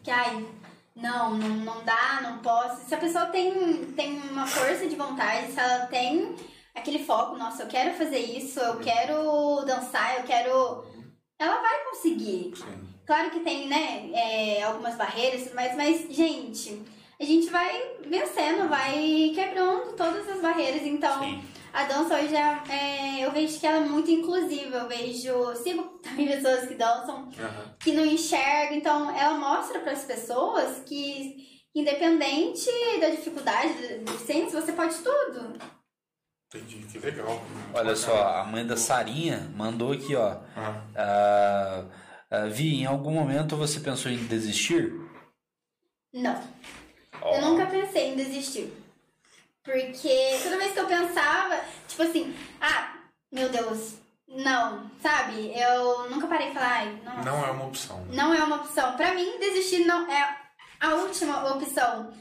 [0.01, 0.47] Que, ai,
[0.95, 2.87] não, não, não dá, não posso.
[2.87, 6.33] Se a pessoa tem, tem uma força de vontade, se ela tem
[6.75, 10.85] aquele foco, nossa, eu quero fazer isso, eu quero dançar, eu quero.
[11.39, 12.53] Ela vai conseguir.
[12.55, 12.95] Sim.
[13.05, 16.81] Claro que tem, né, é, algumas barreiras, mas, mas, gente,
[17.19, 20.81] a gente vai vencendo, vai quebrando todas as barreiras.
[20.83, 21.43] Então, Sim.
[21.71, 24.77] a dança hoje, é, é, eu vejo que ela é muito inclusiva.
[24.77, 27.75] Eu vejo, sigo também pessoas que dançam, Aham.
[27.79, 28.77] que não enxergam.
[28.77, 32.69] Então, ela mostra para as pessoas que, independente
[32.99, 35.53] da dificuldade, da deficiência, você pode tudo.
[36.57, 37.27] Entendi, que legal.
[37.73, 37.95] Olha bacana.
[37.95, 40.37] só, a mãe da Sarinha mandou aqui, ó.
[40.55, 41.83] Ah, Ah,
[42.31, 44.93] ah, Vi, em algum momento você pensou em desistir?
[46.13, 46.41] Não,
[47.21, 48.71] Ó, eu nunca pensei em desistir.
[49.63, 52.93] Porque toda vez que eu pensava, tipo assim, ah,
[53.31, 53.95] meu Deus,
[54.27, 55.51] não, sabe?
[55.59, 58.05] Eu nunca parei de falar, ai, nossa, Não é uma opção.
[58.11, 58.95] não é uma opção.
[58.95, 60.37] Pra mim, desistir não é
[60.79, 62.13] a última opção.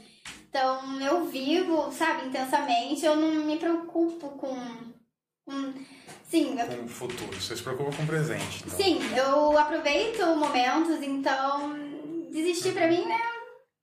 [0.55, 4.55] Então, eu vivo, sabe, intensamente, eu não me preocupo com.
[5.43, 5.73] com
[6.23, 7.35] sim, eu, Com o futuro.
[7.35, 8.63] Você se preocupa com o presente.
[8.65, 8.77] Então.
[8.77, 11.73] sim, eu aproveito momentos, então
[12.31, 13.19] desistir pra mim né,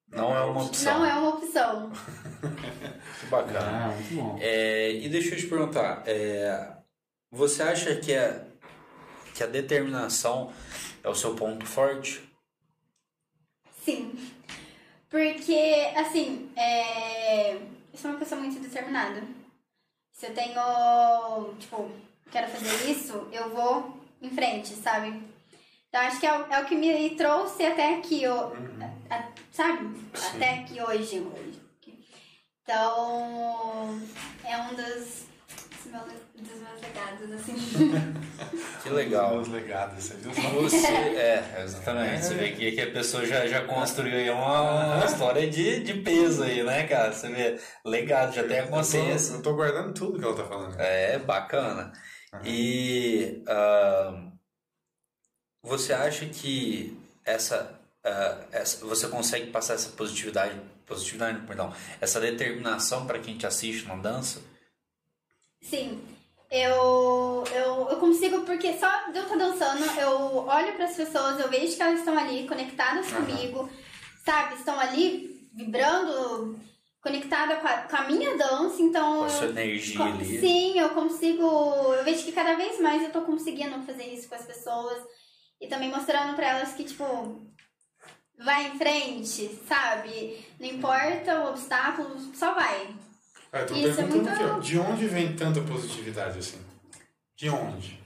[0.09, 0.99] Não é uma opção.
[0.99, 1.93] não é uma opção.
[3.20, 3.61] Que bacana.
[3.61, 4.39] Ah, muito bom.
[4.41, 6.75] É, e deixa eu te perguntar, é,
[7.31, 8.47] você acha que a,
[9.35, 10.51] que a determinação
[11.05, 12.23] é o seu ponto forte?
[13.85, 14.14] Sim.
[15.12, 17.52] Porque, assim, é...
[17.56, 17.60] eu
[17.98, 19.22] sou uma pessoa muito determinada.
[20.10, 21.90] Se eu tenho, tipo,
[22.30, 25.22] quero fazer isso, eu vou em frente, sabe?
[25.88, 28.52] Então acho que é o, é o que me trouxe até aqui, ó,
[29.10, 29.86] a- a- sabe?
[30.14, 30.36] Sim.
[30.36, 31.26] Até aqui hoje.
[32.62, 34.00] Então,
[34.44, 35.26] é um dos,
[35.93, 37.57] dos meus, dos meus legados, assim.
[38.82, 39.38] Que legal.
[39.38, 40.32] Os legados, você viu?
[40.62, 42.24] Você, é, exatamente.
[42.24, 45.95] Você vê que, que a pessoa já, já construiu aí uma, uma história de, de
[45.95, 47.12] peso aí, né, cara?
[47.12, 49.34] Você vê, legado, já tem a consciência.
[49.34, 50.80] Eu tô, eu tô guardando tudo que ela tá falando.
[50.80, 51.93] É, bacana.
[52.45, 54.32] E ah,
[55.62, 63.07] você acha que essa, ah, essa- você consegue passar essa positividade, positividade, perdão, essa determinação
[63.07, 64.40] para quem te assiste na dança?
[65.62, 66.02] Sim,
[66.50, 71.40] eu, eu, eu consigo, porque só de eu estar dançando, eu olho para as pessoas,
[71.40, 73.24] eu vejo que elas estão ali conectadas Aham.
[73.24, 73.70] comigo,
[74.24, 74.56] sabe?
[74.56, 76.58] Estão ali vibrando,
[77.00, 79.18] conectada com a, com a minha dança, então.
[79.18, 80.40] Com a eu- sua energia ali?
[80.40, 81.44] Sim, eu consigo.
[81.94, 85.02] Eu vejo que cada vez mais eu tô conseguindo fazer isso com as pessoas
[85.60, 87.50] e também mostrando para elas que, tipo.
[88.38, 90.44] Vai em frente, sabe?
[90.58, 92.88] Não importa o obstáculo, só vai.
[93.53, 96.59] Ah, eu tô Isso é perguntando muito- aqui, de onde vem tanta positividade assim?
[97.36, 98.00] De onde?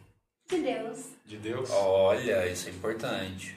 [0.49, 1.07] De Deus.
[1.25, 1.71] De Deus?
[1.71, 3.57] Olha, isso é importante.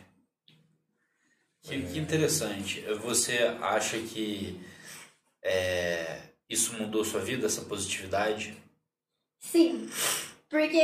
[1.63, 2.81] Que, que interessante.
[3.01, 4.59] Você acha que
[5.43, 6.19] é,
[6.49, 8.55] isso mudou sua vida, essa positividade?
[9.39, 9.89] Sim.
[10.49, 10.81] Porque,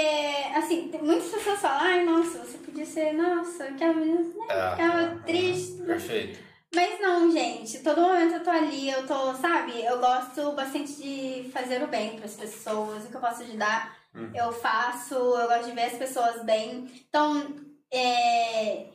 [0.56, 5.20] assim, muitas pessoas falam, ai, nossa, você podia ser, nossa, aquela menina, né, Ah, ficava
[5.26, 5.82] triste.
[5.84, 6.40] Perfeito.
[6.74, 11.50] Mas não, gente, todo momento eu tô ali, eu tô, sabe, eu gosto bastante de
[11.52, 13.98] fazer o bem pras pessoas, o que eu posso ajudar,
[14.34, 16.90] eu faço, eu gosto de ver as pessoas bem.
[17.08, 17.56] Então,
[17.92, 18.88] é,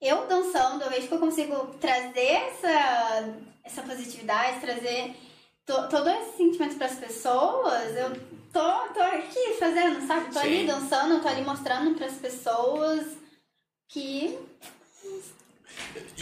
[0.00, 5.14] eu dançando, eu vejo que eu consigo trazer essa, essa positividade, trazer
[5.66, 7.96] to, todo esse sentimento pras pessoas.
[7.96, 8.12] Eu
[8.52, 10.32] tô, tô aqui fazendo, sabe?
[10.32, 10.46] Tô Sim.
[10.46, 13.16] ali dançando, tô ali mostrando pras pessoas
[13.88, 14.38] que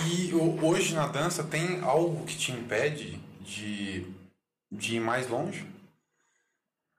[0.06, 0.32] E
[0.62, 4.06] hoje na dança tem algo que te impede de,
[4.70, 5.66] de ir mais longe?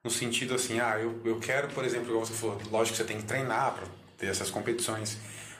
[0.04, 3.04] No sentido assim, ah, eu, eu quero, por exemplo, igual você falou, lógico que você
[3.04, 3.86] tem que treinar para
[4.16, 5.18] ter essas competições,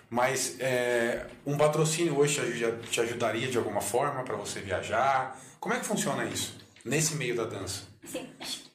[0.09, 5.39] mas é, um patrocínio hoje te, aju- te ajudaria de alguma forma para você viajar?
[5.59, 7.83] Como é que funciona isso nesse meio da dança?
[8.05, 8.29] Sim.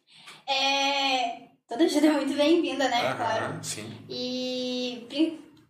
[0.47, 3.01] É, toda ajuda é muito bem-vinda, né?
[3.01, 3.63] Aham, Claro.
[3.63, 3.97] sim.
[4.07, 5.07] E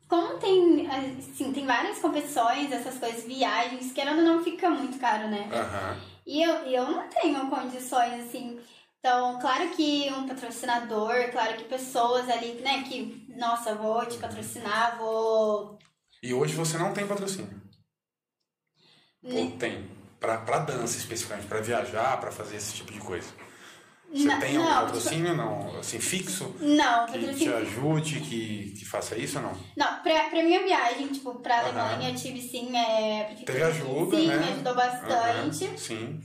[0.08, 5.28] como tem, assim, tem várias competições, essas coisas, viagens, querendo ou não, fica muito caro,
[5.28, 5.50] né?
[5.52, 5.98] Aham.
[6.26, 8.60] E eu, eu não tenho condições, assim.
[9.00, 14.98] Então, claro que um patrocinador, claro que pessoas ali, né, que, nossa, vou te patrocinar,
[14.98, 15.78] vou.
[16.24, 17.62] E hoje você não tem patrocínio?
[19.24, 19.90] Ou tem?
[20.20, 23.28] Pra, pra dança especificamente, pra viajar, pra fazer esse tipo de coisa.
[24.14, 25.80] Você Não, tem algum não, patrocínio, não?
[25.80, 26.56] Assim, fixo?
[26.60, 29.58] Não, Que te ajude, que, que faça isso ou não?
[29.76, 31.60] Não, pra, pra minha viagem, tipo, pra.
[31.60, 33.32] Alemanha, eu tive sim, é.
[33.42, 34.38] a Teve ajuda, sim, né?
[34.38, 35.66] me ajudou bastante.
[35.66, 36.20] Aham, Sim.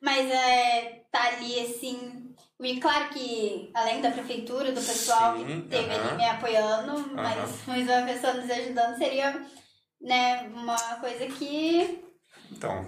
[0.00, 2.34] Mas é, tá ali, assim.
[2.60, 6.08] E claro que, além da prefeitura, do pessoal Sim, que teve aham.
[6.08, 9.46] ali me apoiando, mas, mas uma pessoa nos ajudando seria,
[10.00, 12.02] né, uma coisa que.
[12.50, 12.84] Então,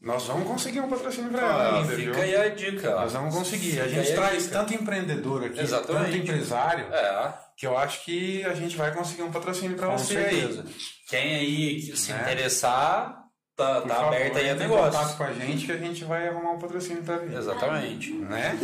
[0.00, 2.22] nós vamos conseguir um patrocínio pra ela Ah, ainda, fica viu?
[2.22, 2.90] aí a dica.
[2.94, 3.80] Nós vamos conseguir.
[3.80, 4.58] A Fica gente a traz dica.
[4.58, 6.04] tanto empreendedor aqui, Exatamente.
[6.04, 9.98] tanto empresário, É, que eu acho que a gente vai conseguir um patrocínio pra com
[9.98, 10.62] você certeza.
[10.66, 10.74] aí.
[11.08, 12.20] Quem aí que se Né?
[12.22, 13.24] interessar,
[13.54, 15.16] tá, tá favor, aberto aí a em contato negócio.
[15.18, 17.36] com a gente que a gente vai arrumar um patrocínio pra vir.
[17.36, 18.12] Exatamente.
[18.12, 18.58] né?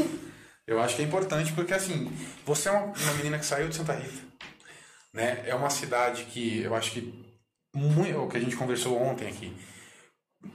[0.67, 2.11] Eu acho que é importante porque assim,
[2.45, 4.23] você é uma, uma menina que saiu de Santa Rita,
[5.13, 5.43] né?
[5.47, 7.25] É uma cidade que eu acho que
[7.75, 9.55] muito, o que a gente conversou ontem aqui.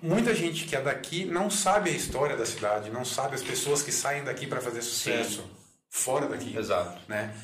[0.02, 3.82] Muita gente que é daqui não sabe a história da cidade, não sabe as pessoas
[3.82, 5.44] que saem daqui para fazer sucesso
[5.90, 7.02] fora daqui, Exato.
[7.08, 7.36] né?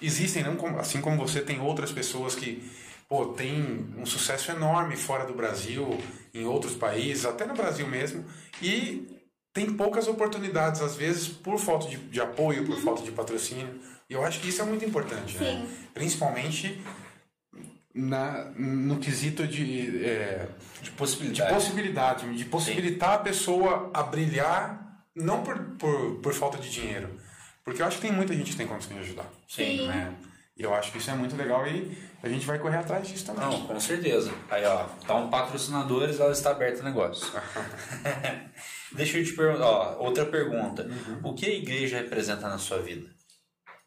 [0.00, 2.70] Existem, não assim como você, tem outras pessoas que
[3.08, 5.98] pô, tem um sucesso enorme fora do Brasil,
[6.32, 8.24] em outros países, até no Brasil mesmo,
[8.62, 9.08] e
[9.52, 13.80] tem poucas oportunidades, às vezes, por falta de, de apoio, por falta de patrocínio.
[14.08, 15.66] E eu acho que isso é muito importante, né?
[15.68, 15.86] Sim.
[15.92, 16.80] Principalmente
[17.94, 21.54] na, no quesito de, é, De de possibilidade.
[21.54, 27.20] possibilidade, de possibilitar a pessoa a brilhar, não por, por, por falta de dinheiro.
[27.64, 29.26] Porque eu acho que tem muita gente que tem condição de ajudar.
[29.48, 29.86] Sim.
[29.86, 30.14] Né?
[30.56, 33.24] E eu acho que isso é muito legal e a gente vai correr atrás disso
[33.26, 33.42] também.
[33.42, 34.32] Não, com certeza.
[34.50, 37.26] Aí, ó, tá um patrocinadores, ela está aberto o negócio.
[38.92, 40.86] Deixa eu te perguntar, ó, outra pergunta.
[41.22, 43.08] O que a igreja representa na sua vida?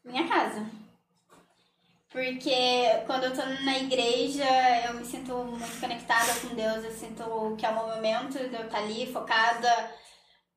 [0.04, 0.66] Minha casa.
[2.14, 2.56] Porque
[3.08, 4.46] quando eu tô na igreja,
[4.88, 6.86] eu me sinto muito conectada com Deus.
[6.86, 9.92] Eu sinto que é o momento de eu estar ali focada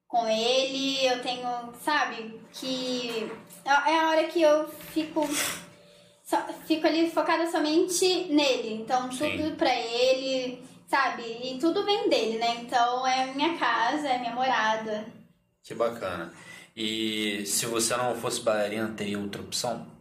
[0.07, 1.05] com Ele.
[1.07, 1.49] Eu tenho,
[1.83, 3.29] sabe, que
[3.65, 5.27] é a hora que eu fico.
[6.23, 8.75] só- fico ali focada somente nele.
[8.75, 9.39] Então, Sim.
[9.39, 11.23] tudo pra Ele, sabe?
[11.23, 12.57] E tudo vem dele, né?
[12.61, 15.07] Então, é minha casa, é minha morada.
[15.63, 16.35] Que bacana.
[16.77, 19.96] E se você não fosse bailarina, teria outra opção?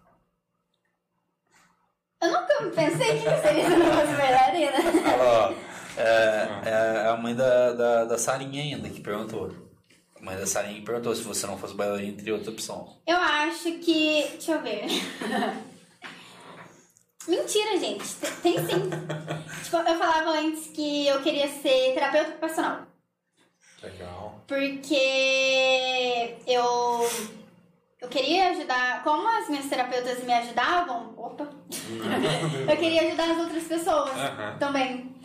[2.25, 4.77] Eu nunca pensei que seria não fosse bailarina.
[5.11, 5.53] Ela, ó,
[5.97, 9.53] é, é a mãe da, da, da Sarinha ainda que perguntou.
[10.19, 12.97] A mãe da Sarinha perguntou se você não fosse bailarina, teria outra opção.
[13.05, 14.27] Eu acho que.
[14.31, 14.85] Deixa eu ver.
[17.27, 18.05] Mentira, gente.
[18.41, 18.89] Tem tem sim.
[19.63, 22.87] tipo, eu falava antes que eu queria ser terapeuta ocupacional.
[23.81, 24.43] Legal.
[24.47, 27.09] Porque eu.
[28.05, 29.03] Eu queria ajudar.
[29.03, 31.15] Como as minhas terapeutas me ajudavam.
[31.17, 31.49] Opa!
[32.69, 34.57] eu queria ajudar as outras pessoas Aham.
[34.59, 35.15] também.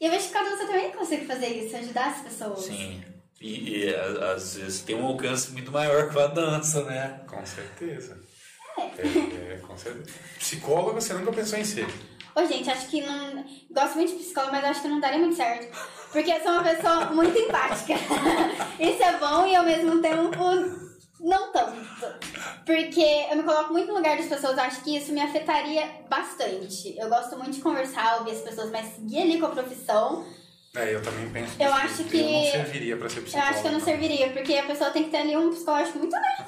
[0.00, 2.60] E eu vejo que com a dança também consigo fazer isso, ajudar as pessoas.
[2.64, 3.04] Sim.
[3.38, 7.20] E, e, a- às vezes tem um alcance muito maior que a dança, né?
[7.28, 8.18] Com certeza.
[8.78, 8.82] É,
[9.54, 10.18] é, com certeza.
[10.38, 11.86] Psicóloga, você nunca pensou em ser.
[12.34, 13.44] Ô, gente, acho que não.
[13.70, 15.76] Gosto muito de psicólogo, mas acho que não daria muito certo.
[16.10, 17.92] Porque eu sou uma pessoa muito empática.
[18.80, 20.89] Isso é bom e ao mesmo tempo
[21.20, 21.76] não tanto.
[22.64, 25.88] Porque eu me coloco muito no lugar das pessoas, eu acho que isso me afetaria
[26.08, 26.96] bastante.
[26.98, 30.24] Eu gosto muito de conversar, ouvir as pessoas, mas seguir ali com a profissão,
[30.76, 33.50] É, eu também penso Eu acho Eu que- não serviria pra ser eu psicóloga.
[33.50, 36.12] acho que eu não serviria, porque a pessoa tem que ter ali um psicológico muito,
[36.12, 36.46] né?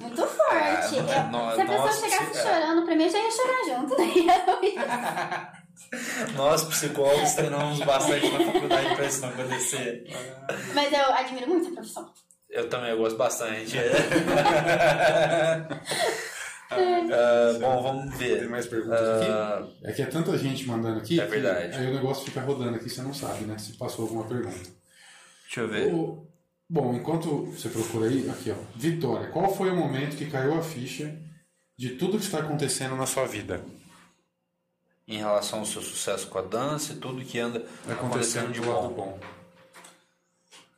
[0.00, 0.94] Muito forte.
[1.10, 2.42] Ah, Eu- no- se a pessoa chegasse se- é.
[2.42, 3.98] chorando pra mim, eu já ia chorar junto.
[3.98, 5.52] Né?
[6.36, 10.04] Nós, psicólogos, treinamos bastante na faculdade pra isso não acontecer.
[10.72, 12.10] Mas eu admiro muito a profissão.
[12.50, 13.76] Eu também gosto bastante.
[16.70, 18.48] Ah, bom, vamos Tem ver.
[18.48, 19.76] mais perguntas Ah, aqui?
[19.84, 21.20] É que é tanta gente mandando aqui.
[21.20, 21.76] É verdade.
[21.76, 23.56] Aí o negócio fica rodando aqui, você não sabe, né?
[23.58, 24.70] Se passou alguma pergunta.
[25.44, 25.92] deixa eu ver.
[25.94, 26.26] O-
[26.68, 28.54] Bom, enquanto você procura aí, aqui ó.
[28.74, 31.14] Vitória, qual foi o momento que caiu a ficha
[31.78, 33.60] de tudo que está acontecendo na sua vida?
[35.06, 38.88] Em relação ao seu sucesso com a dança e tudo que anda acontecendo de lado
[38.88, 39.20] bom.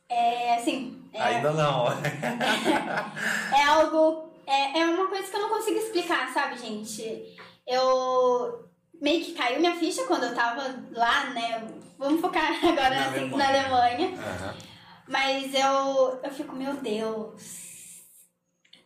[0.09, 1.01] É assim.
[1.13, 1.87] É, Ainda não.
[3.57, 4.29] é algo.
[4.45, 7.35] É, é uma coisa que eu não consigo explicar, sabe, gente?
[7.65, 8.65] Eu
[9.01, 11.67] meio que caiu minha ficha quando eu tava lá, né?
[11.97, 13.37] Vamos focar agora Na assim, Alemanha.
[13.37, 14.09] na Alemanha.
[14.17, 14.55] Aham.
[15.07, 18.01] Mas eu, eu fico, meu Deus.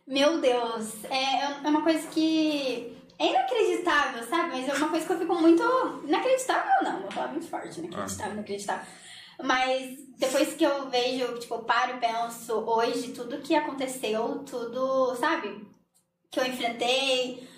[0.06, 1.04] Meu Deus.
[1.04, 4.50] É, é uma coisa que é inacreditável, sabe?
[4.50, 5.62] Mas é uma coisa que eu fico muito.
[6.06, 7.00] Inacreditável, não.
[7.02, 7.78] Vou falar muito forte.
[7.80, 8.86] Inacreditável, inacreditável.
[9.42, 15.16] Mas depois que eu vejo, tipo, eu paro e penso hoje tudo que aconteceu, tudo,
[15.16, 15.66] sabe?
[16.30, 17.48] Que eu enfrentei,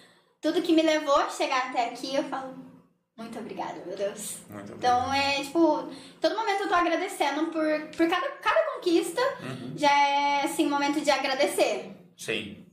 [0.41, 2.55] tudo que me levou a chegar até aqui, eu falo,
[3.17, 4.39] muito obrigada, meu Deus.
[4.49, 4.79] Muito obrigado.
[4.79, 5.89] Então é tipo,
[6.21, 9.21] todo momento eu tô agradecendo por, por cada, cada conquista,
[9.77, 11.95] já é assim, momento de agradecer.
[12.17, 12.64] Sim.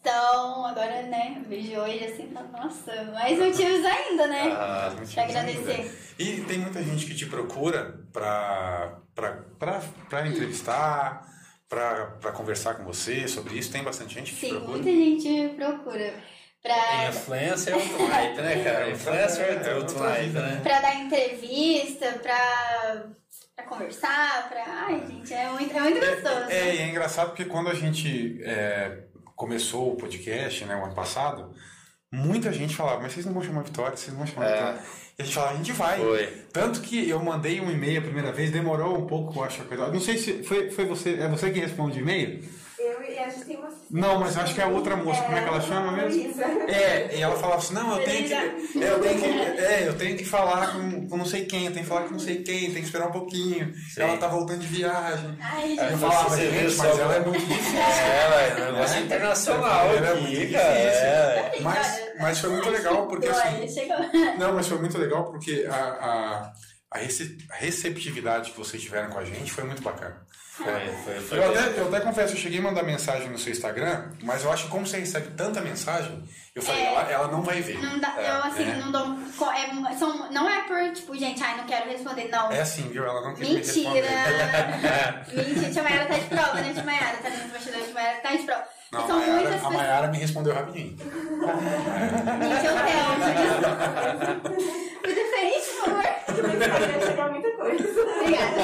[0.00, 4.50] Então, agora, né, vejo hoje assim, nossa, mais motivos ainda, né?
[4.52, 6.14] Ah, pra agradecer.
[6.18, 11.26] E tem muita gente que te procura pra, pra, pra, pra entrevistar,
[11.68, 13.70] pra, pra conversar com você sobre isso.
[13.70, 14.72] Tem bastante gente que te Sim, procura.
[14.72, 16.14] muita gente me procura
[16.62, 18.90] pra, Influencer é outro naipe, né, cara?
[18.90, 20.60] Influencer é outro naipe, né?
[20.62, 23.04] pra dar entrevista, pra,
[23.54, 24.64] pra conversar, pra.
[24.66, 26.50] Ai, gente, é muito, é muito gostoso.
[26.50, 29.04] É, e é engraçado porque quando a gente é,
[29.40, 31.54] começou o podcast, né, o ano passado,
[32.12, 34.54] muita gente falava, mas vocês não vão chamar Vitória, vocês não vão chamar É.
[34.54, 34.80] Vitória.
[35.18, 35.98] E a gente falava, a gente vai.
[35.98, 36.26] Foi.
[36.52, 39.62] Tanto que eu mandei um e-mail a primeira vez, demorou um pouco, eu acho.
[39.62, 39.88] a coisa.
[39.88, 42.44] Não sei se foi, foi você, é você que responde o e-mail?
[43.44, 43.86] Tem uma assistente.
[43.92, 46.22] Não, mas acho que é a outra moça, como é que ela chama mesmo?
[46.22, 46.44] Luísa.
[46.44, 48.34] É, e ela falava assim, não, eu tenho que.
[48.34, 51.72] é, Eu tenho que é, eu tenho que falar com, com não sei quem, eu
[51.72, 53.74] tenho que falar com não sei quem, tem que esperar um pouquinho.
[53.94, 54.02] Sim.
[54.02, 55.36] Ela tá voltando de viagem.
[55.40, 57.78] Ai, eu falava, gente, mas ela é muito difícil.
[57.78, 59.02] É, ué, negócio Né?
[59.02, 60.58] internacional Era muito aqui, difícil.
[60.60, 61.52] É.
[61.62, 63.88] Mas, mas foi muito legal, porque assim.
[64.38, 66.52] Não, mas foi muito legal porque a, a-
[66.92, 66.98] a
[67.56, 70.16] receptividade que vocês tiveram com a gente foi muito bacana.
[70.62, 71.38] Foi, foi, foi.
[71.38, 74.52] Eu até, eu até confesso, eu cheguei a mandar mensagem no seu Instagram, mas eu
[74.52, 76.22] acho que como você recebe tanta mensagem,
[76.54, 76.86] eu falei, É.
[76.86, 77.80] ela, ela não vai ver.
[77.82, 78.76] Não dá, eu assim, é.
[78.76, 79.18] não dou.
[79.52, 82.50] É, são, não é por, tipo, gente, ai, não quero responder, não.
[82.52, 83.04] É assim, viu?
[83.04, 83.90] Ela não me Mentira!
[85.32, 87.16] Mentira, tia Mayara tá de prova, né, tia Mayara?
[87.18, 88.64] Tá os bastidores, tia Mayara tá de prova.
[88.92, 89.76] Não, são a Mayara, muitas a pessoas.
[89.76, 90.96] Mayara me respondeu rapidinho.
[90.98, 93.10] Gente, eu tenho.
[95.06, 96.19] Me defende, por favor.
[96.34, 98.00] Vai chegar muita coisa.
[98.02, 98.56] Obrigada.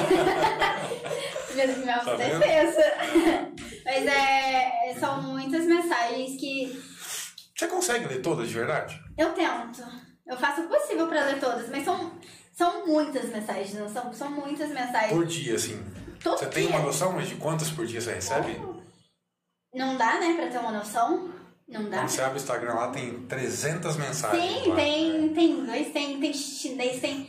[1.55, 2.39] Minha, minha Tá vendo?
[2.39, 2.83] defesa.
[3.85, 6.83] Mas é, são muitas mensagens que
[7.57, 9.01] Você consegue ler todas de verdade?
[9.17, 9.83] eu tento.
[10.27, 12.13] Eu faço o possível pra ler todas, mas são,
[12.53, 14.13] são muitas mensagens, não são?
[14.13, 15.13] São muitas mensagens.
[15.13, 15.81] Por dia, assim.
[16.23, 16.77] Todo Você tem dia.
[16.77, 18.61] uma noção mas de quantas por dia você recebe?
[19.73, 21.31] Não dá, né, pra ter uma noção?
[21.69, 21.99] Não dá.
[21.99, 24.63] Quando você abre o Instagram lá, tem 300 mensagens.
[24.65, 24.77] Sim, lá.
[24.77, 27.29] tem, tem inglês, tem, tem chinês, tem,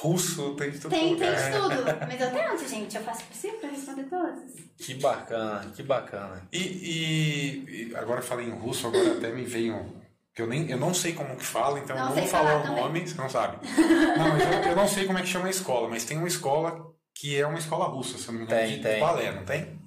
[0.00, 0.90] Russo, tem de tudo.
[0.90, 1.50] tem, tem lugar.
[1.52, 1.84] de tudo.
[2.08, 2.96] Mas eu tento, gente.
[2.96, 4.50] Eu faço o possível pra responder todas.
[4.76, 6.42] Que bacana, que bacana.
[6.52, 10.02] E, e- e agora eu falei em russo, agora até me veio.
[10.34, 12.60] Que eu, nem, eu não sei como que fala, então Não eu não vou falar
[12.62, 13.58] falar o nome, você não sabe.
[14.18, 16.26] Não, mas eu, eu não sei como é que chama a escola, mas tem uma
[16.26, 18.98] escola que é uma escola russa, se eu não me engano, Tem, de tem.
[19.00, 19.78] balé, não tem?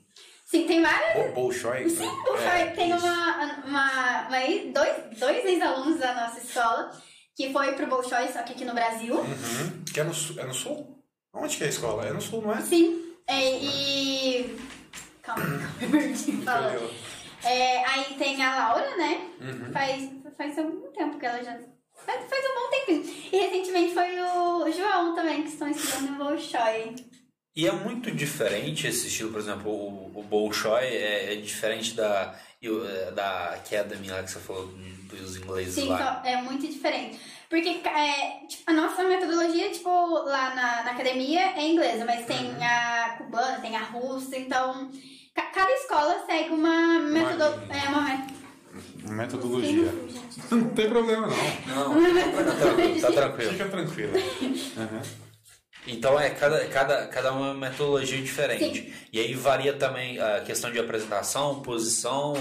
[0.45, 1.27] Sim, tem várias.
[1.27, 1.89] Bo- Bolshoi?
[1.89, 2.11] Sim, né?
[2.31, 3.05] o É, tem isso.
[3.05, 4.39] uma, uma, uma
[4.73, 6.91] dois, dois ex-alunos da nossa escola
[7.37, 9.13] que foi pro Bolshoi, só que aqui no Brasil.
[9.15, 9.83] Uhum.
[9.93, 10.97] Que é no, sul- é no sul?
[11.31, 12.05] Onde que é a escola?
[12.07, 12.61] É no sul, não é?
[12.61, 13.13] Sim.
[13.27, 14.57] É, e.
[15.21, 15.43] Calma,
[15.79, 16.89] calma, eu falando.
[17.43, 19.29] É, aí tem a Laura, né?
[19.39, 19.71] Uhum.
[19.71, 21.55] Faz, faz algum tempo que ela já.
[22.05, 23.29] Faz, faz um bom tempinho.
[23.31, 26.95] E recentemente foi o João também, que estão estudando no Bolshoi.
[27.55, 32.35] E é muito diferente esse estilo, por exemplo, o, o Bolshoi é, é diferente da,
[32.61, 36.21] e o- é, da Academy lá que você falou dos ingleses Sim, lá.
[36.23, 37.19] só- é muito diferente.
[37.49, 42.47] Porque é, tipo, a nossa metodologia, tipo, lá na, na academia é inglesa, mas tem
[42.51, 42.57] Uhum.
[42.61, 44.91] a cubana, tem a russa, então
[45.33, 47.67] ca- cada escola segue uma metodologia.
[47.85, 48.37] É uma met-
[49.09, 49.89] Metodologia.
[50.29, 50.41] Sim.
[50.51, 51.95] Não tem problema, não.
[51.95, 53.51] Não, tá tranquilo, tá tranquilo.
[53.51, 54.13] Fica tranquilo.
[54.77, 55.26] Uhum.
[55.87, 58.93] Então é cada, cada, cada uma metodologia diferente.
[59.11, 62.33] E aí varia também a questão de apresentação, posição,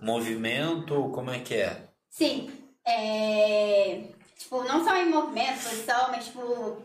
[0.00, 1.88] movimento, como é que é?
[2.08, 2.50] Sim,
[2.86, 4.04] é,
[4.38, 6.82] tipo, não só em movimento, posição, mas tipo,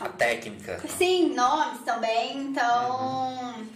[0.00, 0.80] A técnica.
[0.98, 3.66] sim, nomes também, então Uhum.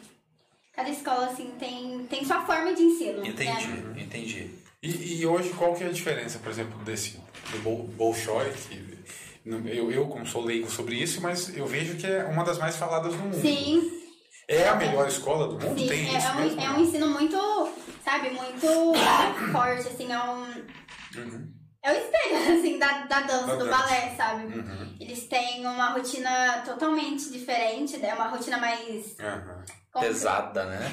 [0.73, 3.25] cada escola assim tem, tem sua forma de ensino.
[3.27, 4.03] Entendi, Né?
[4.03, 4.51] entendi.
[4.83, 7.21] E, e hoje qual que é a diferença, por exemplo, desse
[7.51, 8.88] do Bol- Bolshoi, que
[9.67, 12.77] eu, eu como sou leigo sobre isso, mas eu vejo que é uma das mais
[12.77, 13.41] faladas do mundo.
[13.41, 13.83] Sim,
[14.49, 15.79] É a melhor escola do mundo?
[15.79, 16.61] sim, Tem é, isso é mesmo?
[16.61, 17.73] um, é um ensino muito,
[18.05, 18.67] sabe, muito,
[19.53, 20.43] forte, assim, é um...
[21.17, 21.53] Uhum.
[21.83, 23.71] É o espelho, assim, da, da dança, Da do dança.
[23.79, 24.45] balé, sabe?
[24.47, 24.97] Uhum.
[25.01, 29.17] Eles têm uma rotina totalmente diferente, é uma rotina mais...
[29.93, 30.93] Como- Pesada, né?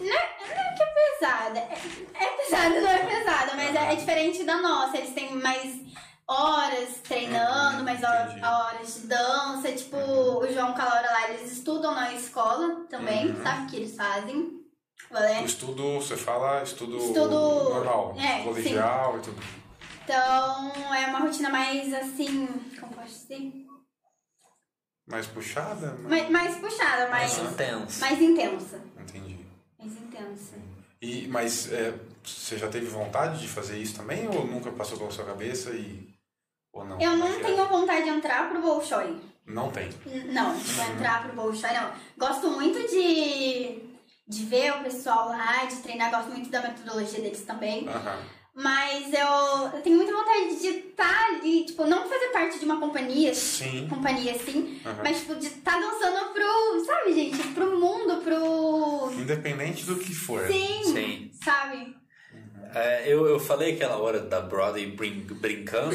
[0.00, 0.86] Não é, não é que é
[1.18, 1.58] pesada.
[1.58, 4.96] É, é pesada, não é pesada, mas é, é diferente da nossa.
[4.96, 5.74] Eles têm mais
[6.28, 8.44] horas treinando, Uhum, mais hor- entendi.
[8.44, 9.72] horas de dança.
[9.72, 13.42] Tipo, o João com a Laura lá, eles estudam na escola também, Uhum.
[13.42, 13.70] sabe?
[13.70, 14.58] Que eles fazem.
[15.10, 15.40] Balé.
[15.40, 19.42] O estudo, você fala estudo, Estudo- normal, é, colegial e tudo.
[20.04, 22.46] Então, é uma rotina mais assim.
[22.78, 23.52] Como posso dizer?
[25.06, 25.92] Mais puxada?
[26.02, 28.00] Mais, mais puxada, mais, Mais intenso.
[28.00, 28.80] mais intensa.
[29.00, 29.38] Entendi.
[29.78, 30.54] Mais intensa.
[31.00, 35.10] E, mas é, você já teve vontade de fazer isso também ou nunca passou pela
[35.10, 36.06] sua cabeça e
[36.72, 37.00] ou não?
[37.00, 37.66] Eu não tenho é?
[37.66, 39.16] vontade de entrar pro Bolshoi.
[39.46, 39.88] Não tem.
[40.26, 41.90] Não, vou entrar pro Bolshoi, não.
[42.18, 43.78] Gosto muito de,
[44.26, 47.86] de ver o pessoal lá, de treinar, gosto muito da metodologia deles também.
[48.54, 52.80] Mas eu, eu tenho muita vontade de estar ali, tipo, não fazer parte de uma
[52.80, 53.86] companhia, Sim.
[53.88, 59.12] companhia assim, mas tipo, de estar dançando pro, sabe, gente, pro mundo, pro.
[59.12, 60.44] Independente do que for.
[60.48, 61.30] Sim, Sim.
[61.42, 61.96] sabe?
[62.74, 65.94] É, eu, eu falei aquela hora da Broadway brin- brincando,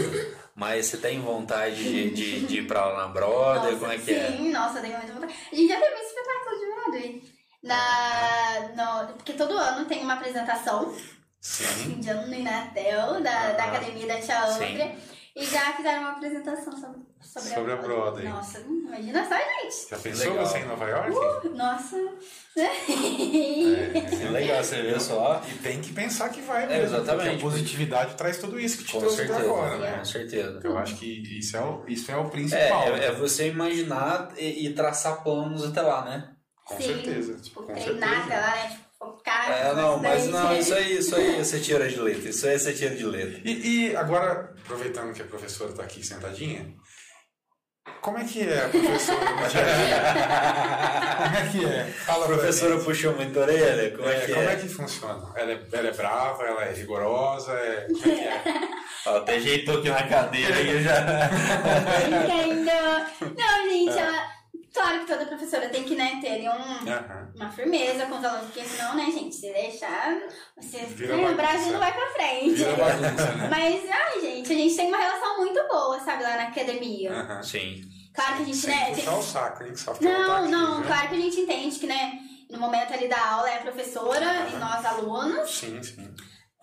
[0.55, 3.73] mas você tem vontade de, de, de ir pra lá na Broadway?
[3.73, 4.51] Nossa, como é que sim, é?
[4.51, 5.33] nossa, tenho muita vontade.
[5.51, 7.33] A gente já teve um espetáculo de Broadway.
[7.63, 10.93] Na, no, porque todo ano tem uma apresentação
[11.39, 11.99] Sim.
[11.99, 14.63] de ano no Inatel, da, da Academia da Tia sim.
[14.63, 14.95] Andrea.
[15.35, 18.27] E já fizeram uma apresentação sobre, sobre, Sobre a Broadway.
[18.29, 19.89] Nossa, imagina só, gente.
[19.89, 20.45] Já pensou Legal.
[20.45, 21.11] você em Nova York?
[21.47, 21.97] Uh, nossa.
[22.53, 25.41] Que legal, você vê só.
[25.47, 26.97] E tem que pensar que vai É, mesmo.
[26.97, 27.23] exatamente.
[27.29, 29.97] Porque a positividade traz tudo isso que te Com trouxe pra certeza, agora, né?
[29.97, 30.59] com certeza.
[30.63, 32.83] Eu acho que isso é o, isso é o É, principal.
[32.95, 36.29] é, é você imaginar e, e traçar planos até lá, né?
[36.65, 37.37] Com Sim, certeza.
[37.41, 38.23] Tipo, com treinar certeza.
[38.23, 38.79] até lá, né?
[39.03, 39.51] Tipo, focar.
[39.51, 42.29] É, não, mas não, isso aí, isso aí você tira de letra.
[42.29, 43.41] Isso aí você tira de letra.
[43.43, 46.73] E, e agora, aproveitando que a professora está aqui sentadinha,
[48.01, 49.19] Como é que é, professora?
[49.29, 51.23] a dia?
[51.23, 51.83] Como é que é?
[52.05, 53.91] Fala A professora puxou muito a orelha?
[53.95, 54.53] Como é, É, que como é?
[54.53, 55.31] é que funciona?
[55.35, 57.87] Ela é, ela é brava, ela é rigorosa, é...
[57.87, 58.41] como é que é?
[59.05, 61.29] Ó, até ajeitou aqui na cadeira e eu já.
[62.07, 62.71] Entendo.
[63.37, 64.42] Não, gente, ela.
[64.73, 67.31] Claro que toda professora tem que, né, ter um, Aham.
[67.35, 70.17] uma firmeza com os alunos, porque senão, né, gente, se deixar,
[70.57, 71.35] você, né, o.
[71.35, 72.63] Brasil não vai pra frente.
[72.63, 73.47] Bagunça, né?
[73.53, 77.11] Mas, ai, gente, a gente tem uma relação muito boa, sabe, lá na academia.
[77.13, 77.43] Aham.
[77.43, 77.81] Sim.
[78.15, 78.85] Claro que a gente, Sem né.
[78.95, 79.75] puxar tem- o saco, hein?
[79.75, 80.87] Só Não, aqui, não, né?
[80.87, 82.19] claro que a gente entende que, né,
[82.49, 86.13] no momento ali da aula é a professora e nós alunos, Sim, sim.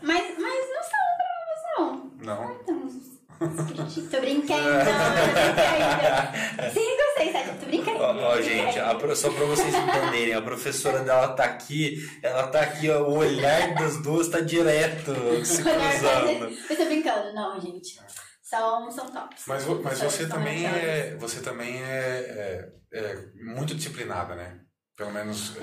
[0.02, 2.10] mas, mas não são bravos, não.
[2.20, 2.60] Não.
[2.60, 4.92] Então, tô brincando, tô
[5.24, 6.72] brincando.
[6.74, 7.02] Cinco,
[7.32, 7.98] sete, tô brincando.
[7.98, 12.60] Ó, ó, gente, a só pra vocês entenderem, a professora dela tá aqui, ela tá
[12.60, 15.12] aqui, ó, o olhar das duas tá direto
[15.44, 16.56] se cruzando.
[16.70, 17.98] Eu tô brincando, não, gente.
[18.42, 19.44] São, são tops.
[19.46, 24.58] Mas, mas você são também é, você também é, é, é muito disciplinada, né?
[24.96, 25.56] Pelo menos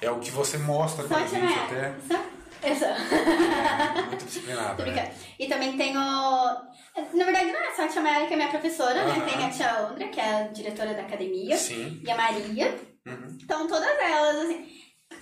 [0.00, 1.94] É, é o que você mostra pra te gente até.
[2.06, 2.41] Só?
[2.62, 2.88] Eu sou.
[2.88, 5.14] É, muito disciplinada, né?
[5.38, 5.98] E também tenho.
[5.98, 9.20] Na verdade, não é só a tia Mayara que é minha professora, né?
[9.28, 12.00] Tem a tia Andra, que é a diretora da academia, Sim.
[12.04, 12.78] e a Maria.
[13.06, 13.38] Uhum.
[13.42, 14.68] Então, todas elas, assim.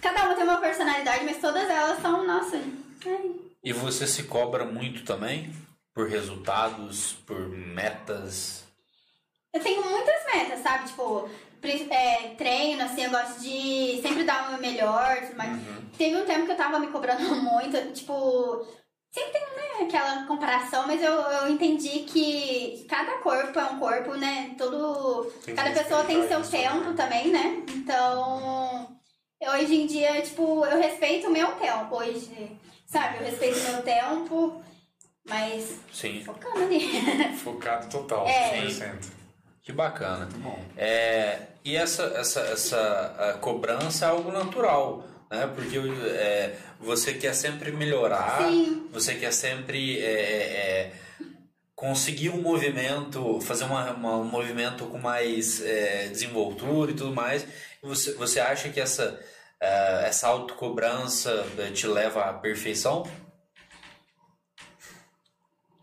[0.03, 2.57] Cada uma tem uma personalidade, mas todas elas são, nossa.
[2.57, 3.30] ai,
[3.64, 5.53] E você se cobra muito também?
[5.95, 8.64] Por resultados, por metas?
[9.53, 10.86] Eu tenho muitas metas, sabe?
[10.88, 11.28] Tipo,
[11.90, 15.61] é, treino, assim, eu gosto de sempre dar o meu melhor, tudo mais.
[15.96, 18.66] Teve um tempo que eu tava me cobrando muito, tipo,
[19.11, 24.14] sempre tem, né, aquela comparação, mas eu, eu entendi que cada corpo é um corpo,
[24.14, 24.54] né?
[24.57, 25.24] Todo.
[25.45, 27.62] Tem cada pessoa tem seu tempo também, né?
[27.68, 28.96] Então,
[29.42, 33.18] hoje em dia, tipo, eu respeito o meu tempo hoje, sabe?
[33.18, 34.62] Eu respeito o meu tempo,
[35.26, 36.22] mas Sim.
[36.24, 36.80] focando ali.
[37.37, 38.62] Focado total, É.
[38.62, 39.20] 100%.
[39.71, 40.25] Que bacana.
[40.26, 40.59] Muito bom.
[40.76, 45.49] É, e essa, essa, essa cobrança é algo natural, né?
[45.55, 48.88] Porque é, você quer sempre melhorar, Sim.
[48.92, 50.92] você quer sempre é, é,
[51.76, 57.45] conseguir um movimento, fazer uma, uma- um movimento com mais é, desenvoltura e tudo mais.
[57.45, 59.21] E Você, você acha que essa,
[59.61, 63.05] é, essa autocobrança é, te leva à perfeição?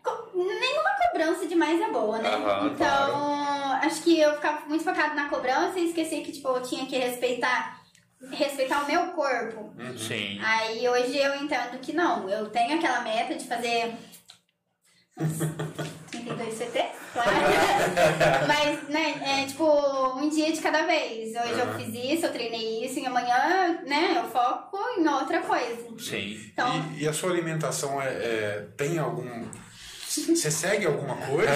[0.04, 2.28] Co- Nenhuma cobrança demais é boa, né?
[2.34, 2.86] Aham, então,
[3.88, 6.96] acho que eu ficava muito focada na cobrança e esqueci que, tipo, eu tinha que
[6.96, 7.80] respeitar,
[8.30, 9.74] respeitar o meu corpo.
[9.96, 10.38] Sim.
[10.42, 13.94] Aí hoje eu entendo que não, eu tenho aquela meta de fazer.
[16.10, 17.30] 32 CT, claro.
[18.46, 19.64] Mas, né, é tipo,
[20.16, 21.30] um dia de cada vez.
[21.34, 21.78] Hoje eu Aham.
[21.78, 25.88] fiz isso, eu treinei isso, e amanhã, né, eu foco em outra coisa.
[25.98, 26.38] Sim.
[26.52, 29.48] Então, E, e a sua alimentação é, é- tem algum.
[30.26, 31.50] Você segue alguma coisa?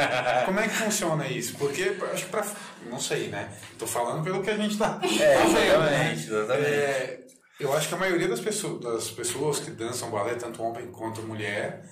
[0.46, 1.56] Como é que funciona isso?
[1.56, 2.44] Porque acho que pra.
[2.90, 3.48] Não sei, né?
[3.78, 5.00] Tô falando pelo que a gente tá.
[5.02, 6.12] É, tá vendo, né?
[6.12, 6.68] exatamente, exatamente.
[6.70, 7.26] É,
[7.58, 11.22] eu acho que a maioria das pessoas, das pessoas que dançam balé, tanto homem quanto
[11.22, 11.82] mulher,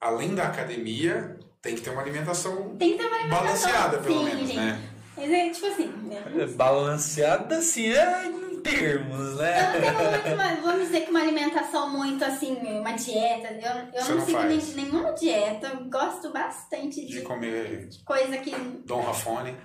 [0.00, 3.44] além da academia, tem que ter uma alimentação tem que ter uma alimentação.
[3.44, 4.56] balanceada, pelo Sim, menos, gente.
[4.56, 4.80] né?
[5.16, 6.46] Mas é tipo assim, né?
[6.56, 8.30] Balanceada assim é
[8.62, 9.72] termos, Eu né?
[9.72, 13.48] não tenho muito, uma, vamos dizer que uma alimentação muito assim, uma dieta.
[13.52, 15.66] Eu, eu Você não, não sigo nem- nenhuma dieta.
[15.68, 18.50] Eu gosto bastante De de comer coisa que.
[18.86, 19.56] Dom Rafone.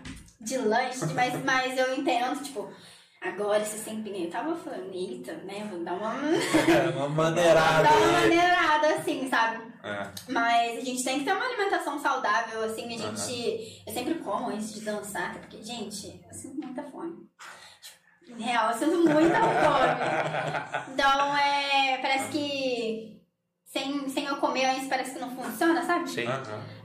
[0.41, 2.69] de lanche, mas, mas eu entendo, tipo,
[3.21, 4.25] agora esse tempinho.
[4.25, 5.67] Eu tava falando, eita, né?
[5.71, 6.13] Vou dar uma.
[6.95, 8.11] Uma Vou maneirada dar uma aí.
[8.29, 9.63] maneirada assim, sabe?
[9.83, 10.07] É.
[10.29, 13.83] Mas a gente tem que ter uma alimentação saudável, assim, a gente.
[13.85, 17.15] Eu sempre como antes de dançar, até porque, gente, eu sinto muita fome.
[18.37, 20.93] Real, eu sinto muita fome.
[20.93, 21.97] Então, é.
[22.01, 23.21] Parece que.
[23.65, 26.09] Sem, sem eu comer antes, parece que não funciona, sabe?
[26.09, 26.25] Sim.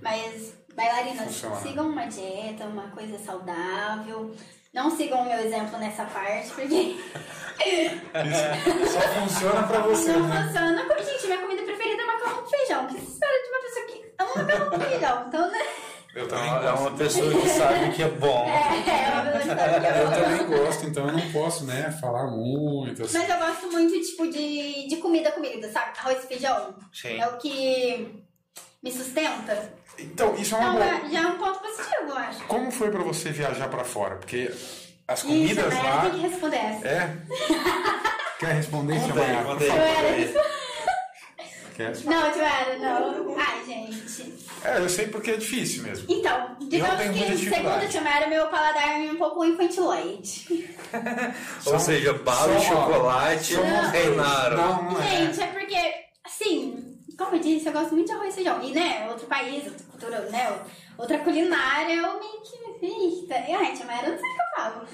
[0.02, 1.56] Mas, bailarinas, Funciona.
[1.56, 4.34] sigam uma dieta, uma coisa saudável.
[4.74, 6.96] Não sigam o meu exemplo nessa parte, porque
[8.90, 10.42] Só funciona pra você, não né?
[10.46, 11.02] funciona.
[11.04, 12.84] Gente, minha comida preferida é macarrão com feijão.
[12.84, 15.24] O que você espera de uma pessoa que ama macarrão com feijão?
[15.28, 15.58] Então, né?
[16.14, 16.80] Eu também É gosto.
[16.80, 18.46] uma pessoa que sabe que é bom.
[18.50, 20.14] É, é uma pessoa que sabe que é Eu bom.
[20.14, 23.04] também gosto, então eu não posso, né, falar muito.
[23.04, 23.18] Assim.
[23.18, 25.92] Mas eu gosto muito, tipo, de, de comida, comida, sabe?
[25.98, 26.74] Arroz e feijão.
[26.92, 27.20] Sim.
[27.20, 28.24] É o que
[28.82, 29.72] me sustenta.
[29.98, 31.06] Então, isso é uma Então, boa.
[31.06, 32.44] é- já é um ponto positivo, eu acho.
[32.44, 34.16] Como foi pra você viajar pra fora?
[34.16, 34.50] Porque
[35.06, 35.82] as Isso, comidas né?
[35.82, 36.00] lá.
[36.02, 36.88] Tem que responder essa.
[36.88, 37.16] É?
[38.40, 40.50] Quer responder, Conta Tia aí, Mayara?
[42.04, 43.36] Não, Tiara, não.
[43.38, 44.34] Ai, gente.
[44.62, 46.04] É, eu sei porque é difícil mesmo.
[46.08, 47.82] Então, digamos muita que, dificuldade.
[47.82, 50.68] segundo a Tiara, meu paladar é um pouco infantiloide.
[51.66, 54.56] Ou seja, bala e chocolate só- reinaram.
[54.56, 55.08] Não, não é.
[55.08, 55.76] Gente, é porque,
[56.24, 56.89] assim,
[57.20, 58.62] como eu disse, eu gosto muito de arroz e feijão.
[58.62, 60.58] E, né, outro país, outra cultura, né,
[60.96, 62.60] outra culinária, eu meio que.
[62.82, 64.86] Eita, ai, tia Maria, eu não sei o que eu falo.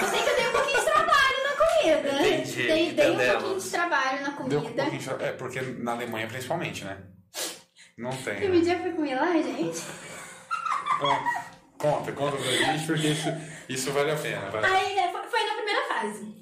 [0.00, 2.08] Eu sei que eu dei um pouquinho de trabalho na comida.
[2.28, 4.82] Entendi, dei, dei um pouquinho de trabalho na Deu um comida.
[4.84, 6.98] pouquinho de- É, porque na Alemanha principalmente, né?
[7.98, 8.36] Não tem.
[8.36, 8.60] Que né?
[8.60, 9.82] dia foi comer lá, gente?
[10.96, 11.18] Então,
[11.78, 13.28] conta, conta pra gente, porque isso,
[13.68, 14.50] isso vale a pena.
[14.50, 14.66] Vale.
[14.66, 15.40] Aí né, foi, foi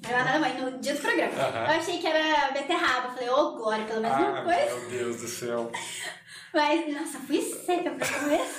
[0.09, 1.31] lá na Alemanha, no dia do programa.
[1.33, 1.73] Aham.
[1.73, 3.09] Eu achei que era beterraba.
[3.13, 4.75] Falei, ô, glória, pelo menos uma Ah, coisa.
[4.79, 5.71] meu Deus do céu.
[6.53, 8.41] Mas, nossa, fui seca pra comer.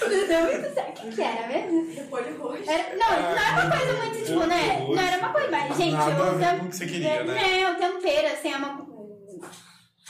[0.00, 0.98] Não deu muito certo.
[0.98, 1.94] O que, que era mesmo?
[1.94, 2.70] Repolho roxo.
[2.70, 4.78] Era, não, não era uma coisa muito, tipo, né?
[4.80, 6.86] Não era uma coisa, mas, gente, Nada a o ver tem- com o que você
[6.86, 7.60] queria, né?
[7.62, 8.86] É, o tempero, assim, é uma.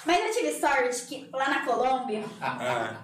[0.05, 2.25] Mas eu tive sorte que lá na Colômbia.
[2.41, 2.97] Ah,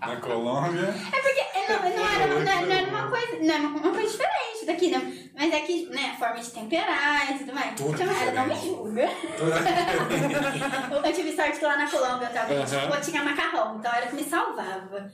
[0.00, 0.88] na Colômbia.
[1.12, 3.38] É porque é, não, não, era, não, não era uma coisa.
[3.40, 5.30] Não era uma coisa diferente daqui, né?
[5.34, 7.74] Mas é que, né, a forma de temperar e tudo mais.
[7.74, 9.08] Tudo então, ela não me julga.
[11.04, 12.64] eu, tive sorte que lá na Colômbia eu tava, Aham.
[12.64, 15.10] tipo, eu tinha macarrão, então era que me salvava,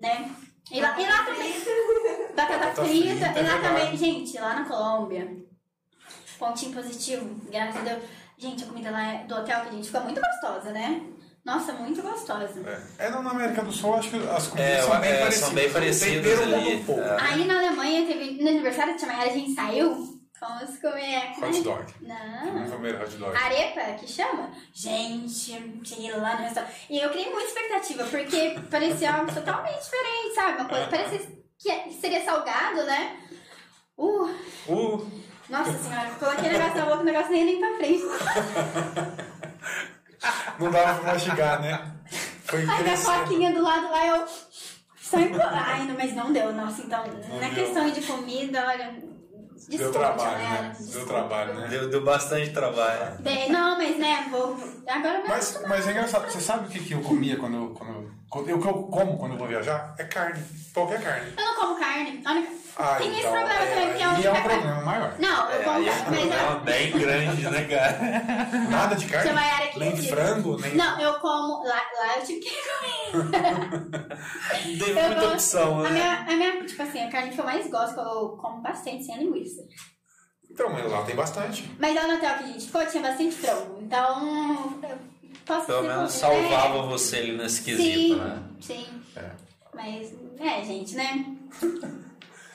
[0.00, 0.30] né?
[0.70, 1.54] E lá, e lá também.
[2.34, 5.36] Batata frita, e lá é também, gente, lá na Colômbia.
[6.38, 8.02] Pontinho positivo, graças a Deus.
[8.38, 11.00] Gente, a comida lá do hotel que a gente ficou muito gostosa, né?
[11.44, 12.60] Nossa, muito gostosa.
[12.98, 15.46] É, é na América do Sul, acho que as comidas É, são, bem é, parecidas.
[15.46, 16.74] são bem parecidas ali.
[16.76, 17.00] um pouco.
[17.00, 17.16] É.
[17.20, 21.32] Aí na Alemanha teve no aniversário de Tia Mayara, a gente saiu, fomos comer.
[21.40, 21.94] Hot dog.
[22.00, 22.52] Não.
[22.52, 23.36] Vamos comer hot dog.
[23.36, 24.50] Arepa, que chama?
[24.74, 26.74] Gente, cheguei lá no restaurante.
[26.90, 30.58] E eu criei muita expectativa, porque parecia algo totalmente diferente, sabe?
[30.58, 30.90] Uma coisa Aham.
[30.90, 31.20] parecia
[31.58, 33.16] que seria salgado, né?
[33.96, 34.28] Uh,
[34.68, 35.06] Uh,
[35.48, 38.02] nossa senhora, coloquei o negócio na boca, o negócio nem ia nem pra frente.
[40.58, 41.92] não dava pra mastigar, né?
[42.44, 43.20] Foi Aí a interessante.
[43.28, 44.24] coquinha do lado lá, eu.
[45.00, 45.38] Só enco...
[45.40, 46.82] Ai, não, mas não deu, nossa.
[46.82, 47.04] Então,
[47.40, 47.54] na deu.
[47.54, 48.94] questão de comida, olha.
[49.68, 50.44] Desculpa, Deu trabalho, né?
[50.44, 51.06] Mayara, Deu desculpa.
[51.06, 51.66] trabalho, né?
[51.68, 53.16] Deu, deu bastante trabalho.
[53.20, 54.56] Bem, não, mas né, vou.
[54.86, 57.68] Agora me Mas, mas é engraçado, você sabe o que, que eu comia quando eu,
[57.70, 57.95] quando,
[58.34, 59.94] eu- o que eu como quando eu vou viajar?
[59.98, 60.42] É carne.
[60.74, 61.32] Qualquer carne.
[61.36, 62.22] Eu não como carne.
[62.24, 62.50] A única...
[62.78, 64.82] Ah, Tem esse então, problema é, também, porque a aí única é um carne- problema
[64.82, 65.14] maior.
[65.18, 66.60] Não, eu É, como é um carne, mas problema não.
[66.60, 67.98] bem grande, né, cara?
[68.70, 69.30] Nada de carne?
[69.78, 70.74] Nem de frango, nem...
[70.74, 71.64] Não, eu como.
[71.64, 73.26] Lá, lá eu tive que comer.
[74.66, 75.90] Não teve muita opção, A né?
[75.90, 79.04] minha, a minha, tipo assim, a carne que eu mais gosto, que eu como bastante,
[79.04, 79.62] sem a linguiça.
[80.50, 81.70] Então, mas lá tem bastante.
[81.78, 83.78] Mas lá no hotel que a gente ficou, tinha bastante frango.
[83.80, 84.98] Então, eu
[85.44, 88.42] posso Pelo menos salvava é, você ali nesse Sim, quesito, né?
[88.60, 88.86] sim.
[89.16, 89.30] É.
[89.74, 91.26] Mas, é, gente, né?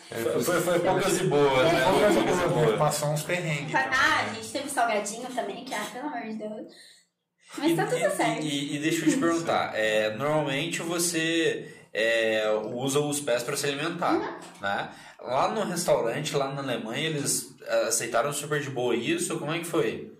[0.10, 1.82] Foi, foi, foi poucas e boas, né?
[1.82, 2.14] É.
[2.14, 2.78] Poucas e boas.
[2.78, 3.74] Passou uns perrengues.
[3.74, 6.68] Ah, também, a gente teve salgadinho também, que, ah, pelo amor de Deus.
[7.58, 8.42] Mas tá E- tudo e, certo.
[8.44, 13.66] E, e deixa eu te perguntar, é, normalmente você é, usa os pés para se
[13.68, 14.38] alimentar, Uhum.
[14.62, 14.90] né?
[15.22, 19.38] Lá no restaurante, lá na Alemanha, eles é, aceitaram super de boa isso?
[19.38, 20.12] Como é que foi?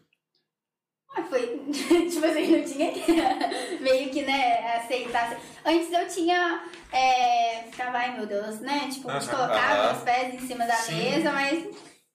[1.14, 1.60] Ah, foi,
[2.10, 3.04] tipo assim, não tinha que
[3.84, 5.38] meio que, né, aceitar.
[5.66, 9.98] Antes eu tinha, é, ficava, ai meu Deus, né, tipo, Aham, colocava aham.
[9.98, 10.96] os pés em cima da Sim.
[10.96, 11.68] mesa, mas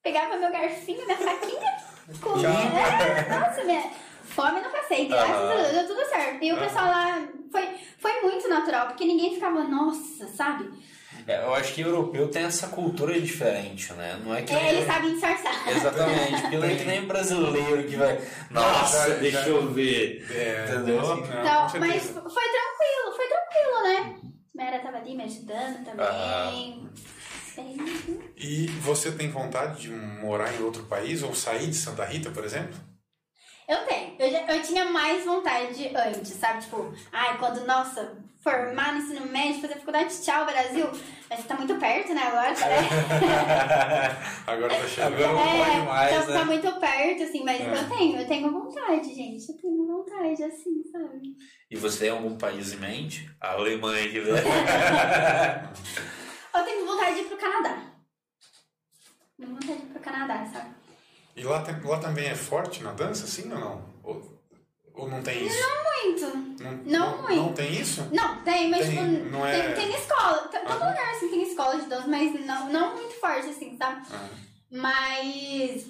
[0.02, 1.77] pegava meu garfinho, minha faquinha,
[2.23, 2.48] comia, Já.
[2.51, 3.82] é, nossa, minha
[4.24, 5.52] fome não passei, graças Aham.
[5.52, 6.43] a Deus, deu tudo certo.
[6.43, 7.68] E o pessoal lá, foi,
[7.98, 10.70] foi muito natural, porque ninguém ficava, nossa, sabe?
[11.26, 14.18] É, eu acho que o europeu tem essa cultura diferente, né?
[14.24, 15.68] Não é que É, nem- eles sabem disfarçar.
[15.68, 18.20] Exatamente, porque não é que nem brasileiro que vai.
[18.51, 20.26] Nossa, já- deixa já- eu ver.
[20.30, 21.01] É, Entendeu?
[21.01, 24.16] assim, não, Então, mas foi tranquilo, foi tranquilo, né?
[24.55, 26.88] Mera tava ali me ajudando também.
[27.56, 27.76] Bem,
[28.36, 32.44] E você tem vontade de morar em outro país ou sair de Santa Rita, por
[32.44, 32.74] exemplo?
[33.68, 34.14] Eu tenho.
[34.18, 36.62] Eu, já- eu tinha mais vontade antes, sabe?
[36.62, 40.88] Tipo, ai, quando, nossa, formar no ensino médio, fazer faculdade, tchau, Brasil.
[41.28, 42.51] Mas tá muito perto, né, agora?
[42.52, 42.56] né?
[44.47, 45.24] Agora tá chegando.
[45.36, 46.38] Agora É, mais, tá, né?
[46.38, 47.74] tá muito perto, assim, mas É.
[47.74, 49.48] eu tenho, eu tenho vontade, gente.
[49.51, 51.34] Eu tenho vontade, assim, sabe?
[51.68, 53.28] E você tem algum país em mente?
[53.40, 54.40] A Alemanha, que né?
[56.55, 57.82] Eu tenho vontade de ir pro Canadá.
[59.36, 60.75] Tenho vontade de ir pro Canadá, sabe?
[61.36, 63.84] E lá, tem- lá também é forte na dança, sim ou não?
[64.02, 64.40] Ou,
[64.94, 65.58] ou não tem isso?
[66.04, 66.62] Muito.
[66.62, 66.72] Não,
[67.10, 67.36] não muito.
[67.36, 68.08] Não tem isso?
[68.12, 70.48] Não, tem, mas Tem, tipo, não tem, é- tem escola.
[70.48, 74.06] T- Todo lugar assim tem escola de dança, mas não, não muito forte, assim, sabe?
[74.12, 74.28] Ah,
[74.70, 75.86] Mas.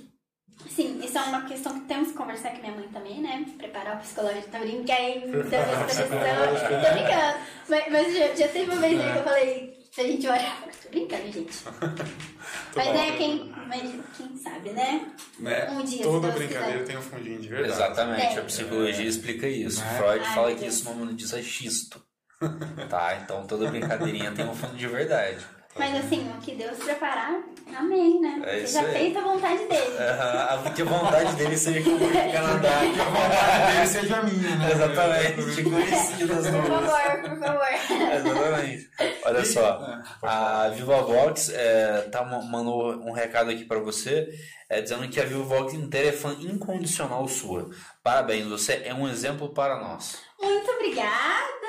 [0.70, 3.44] Sim, isso é uma questão que temos que conversar com minha mãe também, né?
[3.58, 7.38] Preparar o psicológico, tá brincando, da prestação, tô brincando.
[7.68, 10.62] Mas, mas já, já teve uma vez aí que eu falei pra gente orar.
[10.82, 11.52] Tô brincando, gente.
[12.76, 12.98] Mas bom.
[12.98, 13.82] é quem, mas
[14.16, 15.10] quem sabe, né?
[15.38, 15.70] né?
[15.70, 16.84] Um dia, Toda brincadeira quiser.
[16.86, 17.72] tem um fundinho de verdade.
[17.72, 18.38] Exatamente, É.
[18.38, 19.80] a psicologia explica isso.
[19.80, 19.96] Né?
[19.98, 22.04] Freud Ai, fala que isso no nome disso é xisto.
[22.90, 23.18] tá?
[23.22, 25.38] Então toda brincadeirinha tem um fundo de verdade.
[25.78, 27.38] Mas assim, o que Deus preparar,
[27.76, 28.40] amém, né?
[28.46, 28.92] É Seja aí.
[28.92, 29.96] feita a vontade dele.
[29.98, 32.70] Aham, que a vontade dele seja que eu vou pro Canadá.
[32.94, 34.70] Que a vontade dele seja minha, né?
[34.72, 37.66] Exatamente, conhecido as Por favor, por favor.
[38.14, 38.90] Exatamente.
[39.24, 44.28] Olha só, a Viva Vox é, tá, ma- mandou um recado aqui pra você,
[44.70, 47.68] é, dizendo que a Viva Vox inteira é fã incondicional sua.
[48.02, 50.18] Parabéns, você é um exemplo para nós.
[50.40, 51.65] Muito obrigada,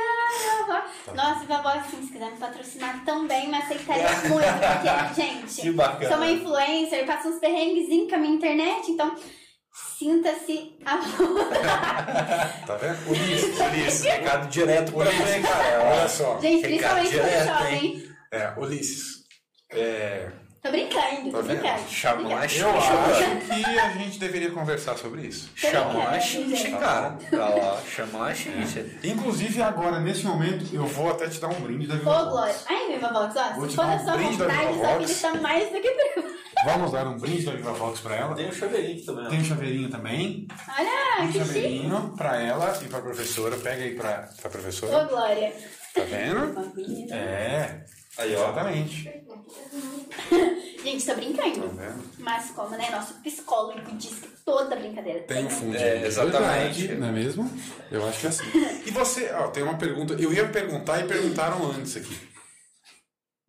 [0.68, 1.14] Tá.
[1.14, 6.08] Nossa, Viva Vox, se quiser me patrocinar também, me aceitaria muito, porque, gente, Que bacana.
[6.10, 9.16] sou uma influencer, passo uns perrenguezinhos com a minha internet, então
[9.98, 10.98] sinta-se à.
[12.68, 13.10] Tá vendo?
[13.10, 15.84] Ulisses, Ulisses, recado direto pra Ulisses, você, cara.
[15.84, 16.40] Olha só.
[16.42, 18.10] Gente, Recado principalmente direto, hein?
[18.32, 19.18] É, Ulisses.
[19.72, 20.30] É,
[20.62, 21.90] Tô brincando, tô Tá brincando.
[21.90, 22.70] Chamou Tô a brincando.
[22.70, 25.50] eu acho que a gente deveria conversar sobre isso.
[25.56, 26.72] Chamou a gente.
[26.72, 27.18] cara.
[27.32, 28.86] Olha lá, chamou a Xuxa.
[29.04, 32.30] Inclusive, agora, nesse momento, eu vou até te dar um brinde da Viva Ô, Vox.
[32.32, 32.56] Glória.
[32.70, 35.08] Ai, Viva Vox, ó, Vou se for da sua brinde da vontade, Viva sua Vox.
[35.12, 36.24] vida tá mais do que pra
[36.66, 38.36] Vamos dar um brinde da Viva Vox pra ela.
[38.36, 39.28] Tem um chaveirinho aqui também.
[39.30, 40.48] Tem um chaveirinho também.
[40.78, 41.46] Olha, Um que chique.
[41.46, 43.56] chaveirinho pra ela e pra professora.
[43.58, 45.06] Pega aí pra, pra Ô, professora.
[45.06, 45.54] Glória.
[45.94, 46.74] Tá vendo?
[47.14, 47.86] É.
[48.18, 48.44] Aí, ó.
[48.44, 49.24] Exatamente.
[50.84, 51.62] Gente, tô brincando.
[51.70, 52.04] Tá vendo?
[52.20, 56.88] Mas como, né, nosso psicólogo diz que toda brincadeira Tem um fundo É, exatamente.
[56.88, 57.52] verdade, não é mesmo?
[57.92, 58.46] Eu acho que é assim.
[58.86, 60.14] E você, ó, tem uma pergunta.
[60.14, 62.18] Eu ia perguntar e perguntaram antes aqui.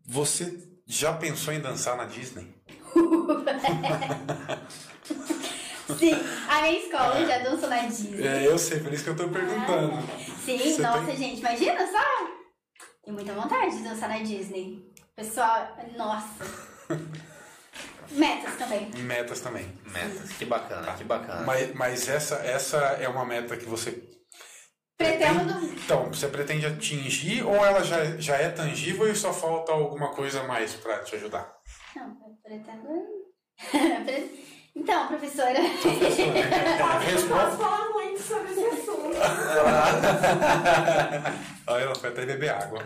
[0.07, 2.49] Você já pensou em dançar na Disney?
[5.99, 6.15] Sim,
[6.49, 8.27] a minha escola já dançou na Disney.
[8.27, 9.93] É, eu sei, por isso que eu tô perguntando.
[10.45, 12.38] Sim, Você nossa, tem- gente, imagina só.
[13.09, 14.87] Tenho muita vontade de dançar na Disney.
[15.17, 16.45] Pessoal, nossa.
[18.13, 18.91] Metas também.
[18.97, 19.67] Metas também.
[19.87, 21.41] Metas, que bacana, que bacana.
[21.41, 24.07] Mas, mas essa, essa é uma meta que você
[24.99, 25.73] Pretendo.
[25.73, 30.43] Então, você pretende atingir ou ela já, já é tangível e só falta alguma coisa
[30.43, 31.51] a mais pra te ajudar?
[31.97, 32.89] Não, eu pretendo.
[34.05, 35.61] Pre- Então, professora.
[35.61, 35.81] Muito
[36.15, 37.19] sobre
[41.67, 42.83] Aí ela foi até beber água.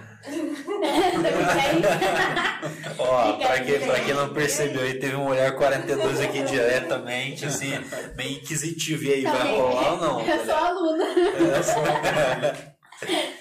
[2.99, 7.73] Ó, pra quem, pra quem não percebeu aí, teve um olhar 42 aqui diretamente, assim,
[8.17, 9.05] bem inquisitivo.
[9.05, 10.21] E aí, vai rolar ou não?
[10.27, 11.05] Eu sou aluna.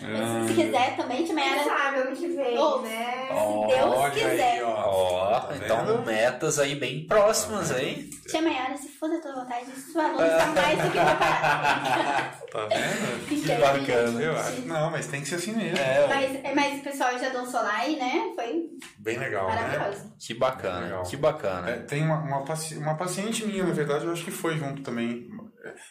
[0.03, 0.47] Ah.
[0.47, 1.63] Se quiser também, Quem Mayara.
[1.63, 3.27] sabe ano que vem, Ô, né?
[3.27, 4.53] Se Deus Olha quiser.
[4.53, 5.39] aí, ó.
[5.41, 6.05] Tá então vendo?
[6.05, 8.09] metas aí bem próximas, hein?
[8.27, 12.41] Tia Mayara, se for da tua vontade, sua aluna está mais do que preparada.
[12.51, 13.27] Tá vendo?
[13.27, 14.61] Fica aí, bacana, Eu acho.
[14.61, 15.77] Não, mas tem que ser assim mesmo.
[15.77, 18.31] É, Mas, mas o pessoal já dançou lá e, né?
[18.35, 18.63] Foi
[18.99, 19.55] Bem legal, né?
[19.55, 20.13] maravilhoso.
[20.19, 21.03] que bacana, Legal.
[21.03, 21.69] que bacana.
[21.69, 24.81] É, tem uma, uma, paci- uma paciente minha, na verdade, eu acho que foi junto
[24.81, 25.27] também.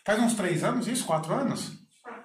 [0.05, 1.07] Faz uns três anos isso?
[1.07, 1.73] Quatro anos?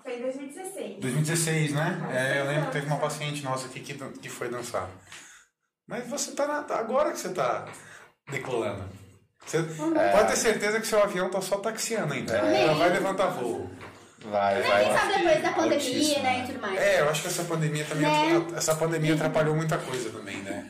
[0.06, 1.00] Foi em 2016.
[1.02, 2.00] 2016, né?
[2.14, 4.88] É, eu lembro que teve uma paciente nossa aqui que, que foi dançar.
[5.88, 7.66] Mas você tá na, tá- agora que você tá
[8.30, 8.88] decolando.
[9.44, 12.38] Você pode ter certeza que seu avião tá só taxiando ainda.
[12.38, 12.68] É.
[12.68, 13.68] Não vai levantar voo.
[14.26, 14.86] Vai, Quem vai.
[14.94, 16.38] sabe depois da pandemia, Altíssimo, né?
[16.38, 16.44] né?
[16.44, 16.80] E tudo mais.
[16.80, 18.48] É, eu acho que essa pandemia também Né?
[18.56, 20.68] essa pandemia atrapalhou muita coisa também, né?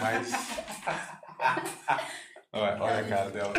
[0.00, 0.30] Mas
[2.54, 3.52] olha, olha a cara dela.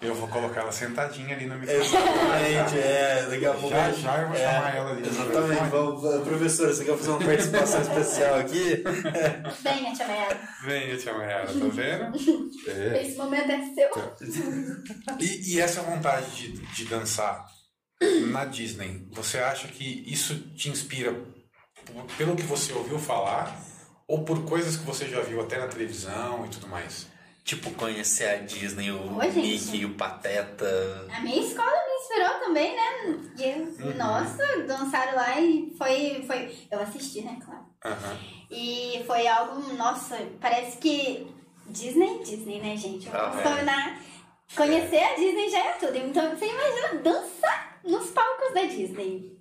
[0.00, 1.86] Eu vou colocar ela sentadinha ali no microfone.
[1.86, 3.26] Exatamente, é.
[3.30, 3.70] Daqui a pouco.
[3.70, 5.08] Já, já eu vou é, chamar ela ali.
[5.08, 5.70] Exatamente.
[5.70, 8.84] Vamos, professora, você quer fazer uma participação especial aqui?
[9.62, 10.40] Venha, tia Mayara.
[10.64, 12.46] Venha, tia Mayara, tá vendo?
[12.66, 13.00] É.
[13.00, 13.88] Esse momento é seu.
[15.20, 17.46] E, e essa vontade de, de dançar
[18.28, 21.14] na Disney, você acha que isso te inspira
[22.18, 23.56] pelo que você ouviu falar
[24.08, 27.06] ou por coisas que você já viu até na televisão e tudo mais?
[27.46, 29.30] Tipo, conhecer a Disney, o Oi.
[29.30, 31.06] Mickey, o Pateta.
[31.16, 33.18] A minha escola me inspirou também, né?
[33.38, 33.94] E, Uhum.
[33.96, 36.58] Nossa, dançaram lá e foi, foi.
[36.68, 37.64] Eu assisti, né, claro.
[37.84, 38.16] Aham.
[38.50, 41.32] E foi algo, nossa, parece que.
[41.68, 43.08] Disney, Disney, né, gente?
[43.12, 43.42] Ah, Vamos é.
[43.48, 44.00] combinar.
[44.56, 45.96] Conhecer a Disney já é tudo.
[45.96, 49.36] Então você imagina dançar nos palcos da Disney.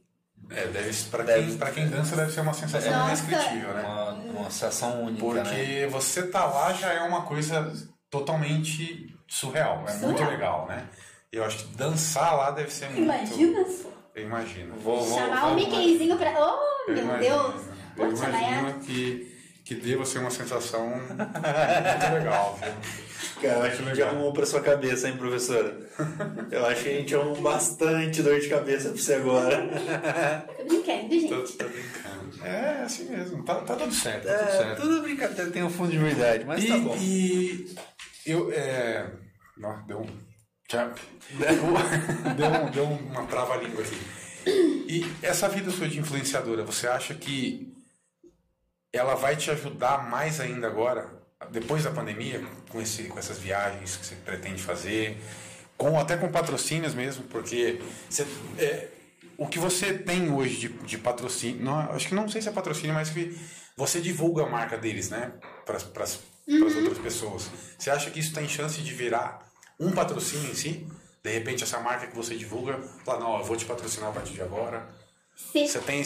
[0.52, 3.24] É, deve, pra, Deve- quem, pra quem dança deve ser uma sensação Nossa.
[3.24, 3.82] indescritível, né?
[3.82, 5.44] Uma, uma sensação única, né?
[5.44, 7.72] Porque você tá lá já é uma coisa
[8.10, 10.30] totalmente surreal, é muito Surreal.
[10.32, 10.88] legal, né?
[11.32, 13.02] Eu acho que dançar lá deve ser muito...
[13.02, 13.90] Imagina só.
[14.16, 14.76] Eu imagino.
[14.76, 16.32] Vou, vou, Chamar vou- o Mickeyzinho pra.
[16.40, 17.20] Oh, Eu meu imagino.
[17.36, 17.62] Deus!
[17.98, 18.48] Eu Mayara.
[18.62, 22.72] imagino que, que deva ser uma sensação muito legal, viu?
[23.42, 25.78] Cara, eu acho que a gente arrumou pra sua cabeça, hein, professora?
[26.50, 29.58] Eu acho que a gente arrumou bastante dor de cabeça pra você agora.
[30.58, 31.28] Tô brincando, gente.
[31.28, 32.46] Tô, tô brincando.
[32.46, 33.44] É, assim mesmo.
[33.44, 34.82] Tá, tá tudo certo, tá tudo É, certo.
[34.82, 36.96] tudo brincadeira tem um fundo de verdade, mas e, tá bom.
[36.98, 37.76] e
[38.26, 39.10] eu, é...
[39.58, 40.26] Não, deu um...
[40.68, 41.00] Tchap.
[42.36, 44.00] Deu, um- deu uma trava-língua aqui.
[44.88, 47.74] E essa vida sua de influenciadora, você acha que
[48.94, 51.10] ela vai te ajudar mais ainda agora,
[51.52, 55.18] depois da pandemia, com, esse, com essas viagens que você pretende fazer,
[55.78, 58.26] com até com patrocínios mesmo, porque você,
[58.58, 58.88] é,
[59.38, 62.52] o que você tem hoje de, de patrocínio, não, acho que não sei se é
[62.52, 63.38] patrocínio, mas que
[63.76, 65.34] você divulga a marca deles, né,
[65.66, 65.78] para
[66.48, 67.50] as outras pessoas.
[67.78, 69.48] Você acha que isso tem chance de virar
[69.80, 70.88] um patrocínio em si?
[71.24, 74.34] De repente, essa marca que você divulga, fala, não, eu vou te patrocinar a partir
[74.34, 74.88] de agora.
[75.36, 75.68] Sim.
[75.68, 76.04] Você tem,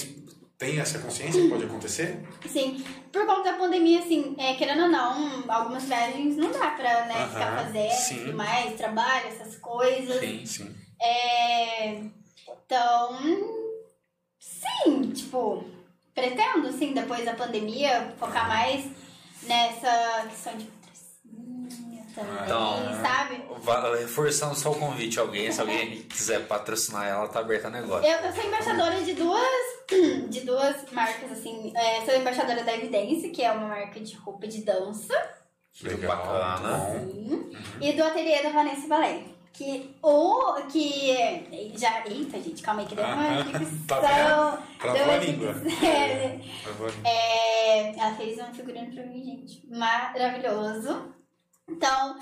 [0.57, 2.25] tem essa consciência que pode acontecer?
[2.47, 7.05] Sim, por conta da pandemia, assim, é, querendo ou não, algumas viagens não dá pra
[7.05, 10.19] né, Aham, ficar fazendo tudo mais, trabalho, essas coisas.
[10.21, 10.45] Sim.
[10.45, 10.75] Sim.
[11.01, 12.01] É,
[12.47, 13.19] então,
[14.39, 15.65] sim, tipo,
[16.15, 18.85] pretendo, sim, depois da pandemia, focar mais
[19.43, 23.99] nessa questão de patrocínio também, Então, sabe?
[23.99, 28.07] reforçando só o convite, alguém, se alguém quiser patrocinar ela, tá aberta a negócio.
[28.09, 29.43] Eu, eu sou embaixadora de duas,
[30.29, 31.71] de duas marcas, assim.
[31.75, 35.13] É, sou embaixadora da Evidência, que é uma marca de roupa de dança.
[35.81, 36.17] Legal.
[36.17, 36.99] bacana.
[37.05, 37.51] Sim.
[37.79, 39.38] E do ateliê da Vanessa Valério.
[39.53, 42.05] Que o que já.
[42.07, 44.01] Eita, gente, calma aí, que deu uma dicção.
[44.01, 44.63] Tá?
[44.79, 45.55] Travou a língua.
[45.83, 46.39] É,
[47.03, 49.67] é, ela fez um figurino pra mim, gente.
[49.69, 51.13] Maravilhoso.
[51.67, 52.19] Então,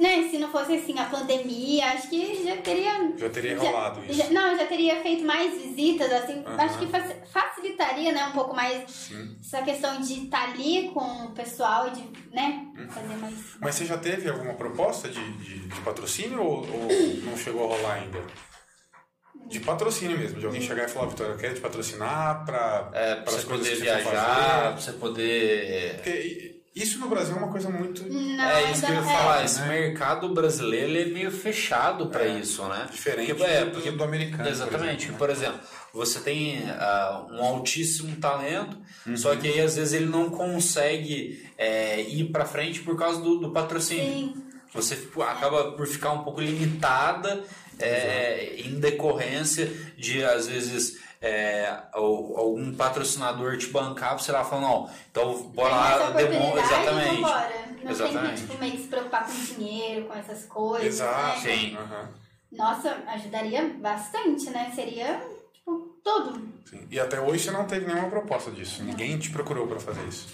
[0.00, 3.12] né, se não fosse assim a pandemia, acho que já teria.
[3.16, 4.14] Já teria já- rolado isso.
[4.14, 6.42] já- não, já teria feito mais visitas, assim.
[6.46, 6.56] Aham.
[6.64, 9.36] Acho que faci- facilitaria, né, um pouco mais Sim.
[9.40, 12.02] essa questão de estar ali com o pessoal e de,
[12.34, 12.88] né, Uhum.
[12.88, 13.34] fazer mais.
[13.60, 16.88] Mas você já teve alguma proposta de, de, de patrocínio ou, ou
[17.24, 18.20] não chegou a rolar ainda?
[19.46, 23.16] De patrocínio mesmo, de alguém chegar e falar, Vitória, eu quero te patrocinar para É,
[23.16, 24.80] pra você coisas poder que você for viajar, pra fazer.
[24.80, 25.94] você poder.
[25.96, 29.42] Porque isso no Brasil é uma coisa muito Não, é isso que eu ia falar,
[29.42, 29.44] é.
[29.44, 32.86] esse mercado brasileiro ele é meio fechado pra É, isso, né?
[32.90, 35.04] diferente Porque, é, do- porque- do americano, por Exatamente.
[35.06, 35.18] exemplo, né?
[35.18, 35.60] Por exemplo,
[35.92, 39.16] você tem ah, um altíssimo talento, Uhum.
[39.16, 43.38] só que aí às vezes ele não consegue é, ir pra frente por causa do,
[43.38, 44.04] do patrocínio.
[44.34, 44.44] Sim.
[44.72, 47.42] Você tipo, acaba por ficar um pouco limitada
[47.78, 54.64] é, em decorrência de, às vezes, é, al- algum patrocinador te bancar, você lá falando,
[54.64, 56.26] não, então bora lá, demonstra.
[56.26, 57.14] oportunidade, Exatamente.
[57.16, 57.70] vambora.
[57.82, 58.26] Não Exatamente.
[58.26, 60.86] tem que tipo, meio que se preocupar com dinheiro, com essas coisas.
[60.86, 61.28] Exato.
[61.46, 61.56] Né?
[61.56, 61.76] Sim.
[61.76, 62.08] Aham,
[62.52, 64.70] Nossa, ajudaria bastante, né?
[64.74, 65.20] Seria,
[65.52, 66.48] tipo, tudo.
[66.68, 66.86] sim.
[66.90, 68.82] E até hoje você não teve nenhuma proposta disso.
[68.82, 70.28] Ninguém te procurou para fazer isso.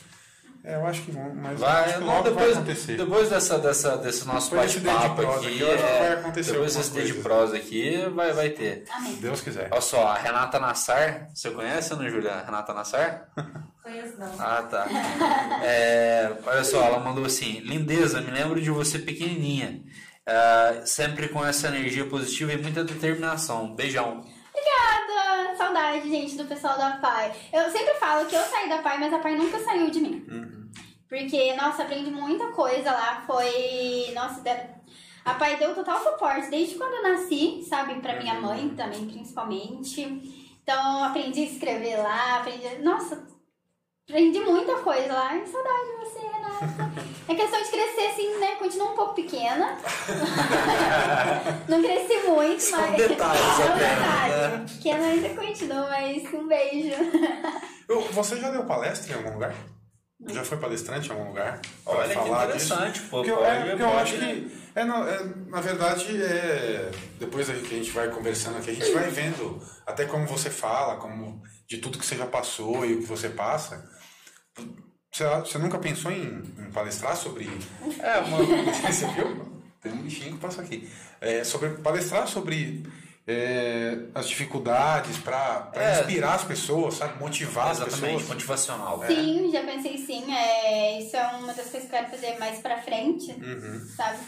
[0.66, 2.97] É, eu acho que vão, mas Vai, acho que não, logo vai depois, acontecer.
[2.97, 7.05] depois dessa, dessa, desse nosso Depois bate-papo aqui, aqui, é, vai acontecer depois desse day
[7.05, 8.84] de prosa aqui, vai, vai ter.
[8.90, 9.14] Amém.
[9.14, 9.68] Se Deus quiser.
[9.70, 12.32] Olha só, a Renata Nassar, você conhece, Ana Júlia?
[12.32, 13.28] A Renata Nassar?
[13.80, 14.34] Conheço não.
[14.40, 14.86] Ah, tá.
[15.62, 19.82] É, olha só, ela mandou assim: Lindeza, me lembro de você pequenininha.
[20.26, 23.72] Ah, sempre com essa energia positiva e muita determinação.
[23.76, 24.24] Beijão.
[24.51, 25.56] Obrigada!
[25.56, 27.32] Saudade, gente, do pessoal da PAI.
[27.52, 30.26] Eu sempre falo que eu saí da PAI, mas a PAI nunca saiu de mim.
[31.09, 33.23] Porque, nossa, aprendi muita coisa lá.
[33.27, 34.11] Foi.
[34.15, 34.43] Nossa,
[35.24, 37.95] a PAI deu total suporte desde quando eu nasci, sabe?
[38.01, 40.03] Pra minha mãe também, principalmente.
[40.62, 42.83] Então, aprendi a escrever lá, aprendi.
[42.83, 43.24] Nossa,
[44.09, 45.28] aprendi muita coisa lá.
[45.31, 46.93] Ai, saudade de você, Renata.
[47.28, 48.55] É questão de crescer, assim, né?
[48.57, 49.77] Continuo um pouco pequena.
[51.69, 52.97] Não cresci muito, São mas.
[52.97, 54.37] detalhes São apenas, detalhes.
[54.37, 54.66] né?
[54.77, 56.95] Pequena ainda continua, mas um beijo.
[58.12, 59.55] Você já deu palestra em algum lugar?
[60.28, 61.60] Já foi palestrante em algum lugar?
[61.84, 63.06] Olha que falar interessante, disso?
[63.10, 66.22] pô, Porque, eu- pode- é, porque eu pode, acho que, é, na, é, na verdade,
[66.22, 70.48] é, depois que a gente vai conversando aqui, a gente vai vendo até como você
[70.51, 73.86] fala, como de tudo que você já passou e o que você passa.
[75.12, 77.48] Você, você nunca pensou em, em palestrar sobre
[78.01, 78.38] É, uma,
[78.90, 79.62] Você viu?
[79.82, 80.90] Tem um bichinho que passa aqui.
[81.20, 82.86] É, sobre palestrar sobre
[83.27, 86.01] é, as dificuldades para É.
[86.01, 87.19] inspirar as pessoas, sabe?
[87.19, 88.28] Motivar as exatamente, pessoas.
[88.28, 89.05] motivacional.
[89.07, 90.32] Sim, já pensei sim.
[90.32, 93.86] É, isso é uma das coisas que eu quero fazer mais pra frente, Uhum.
[93.97, 94.19] sabe?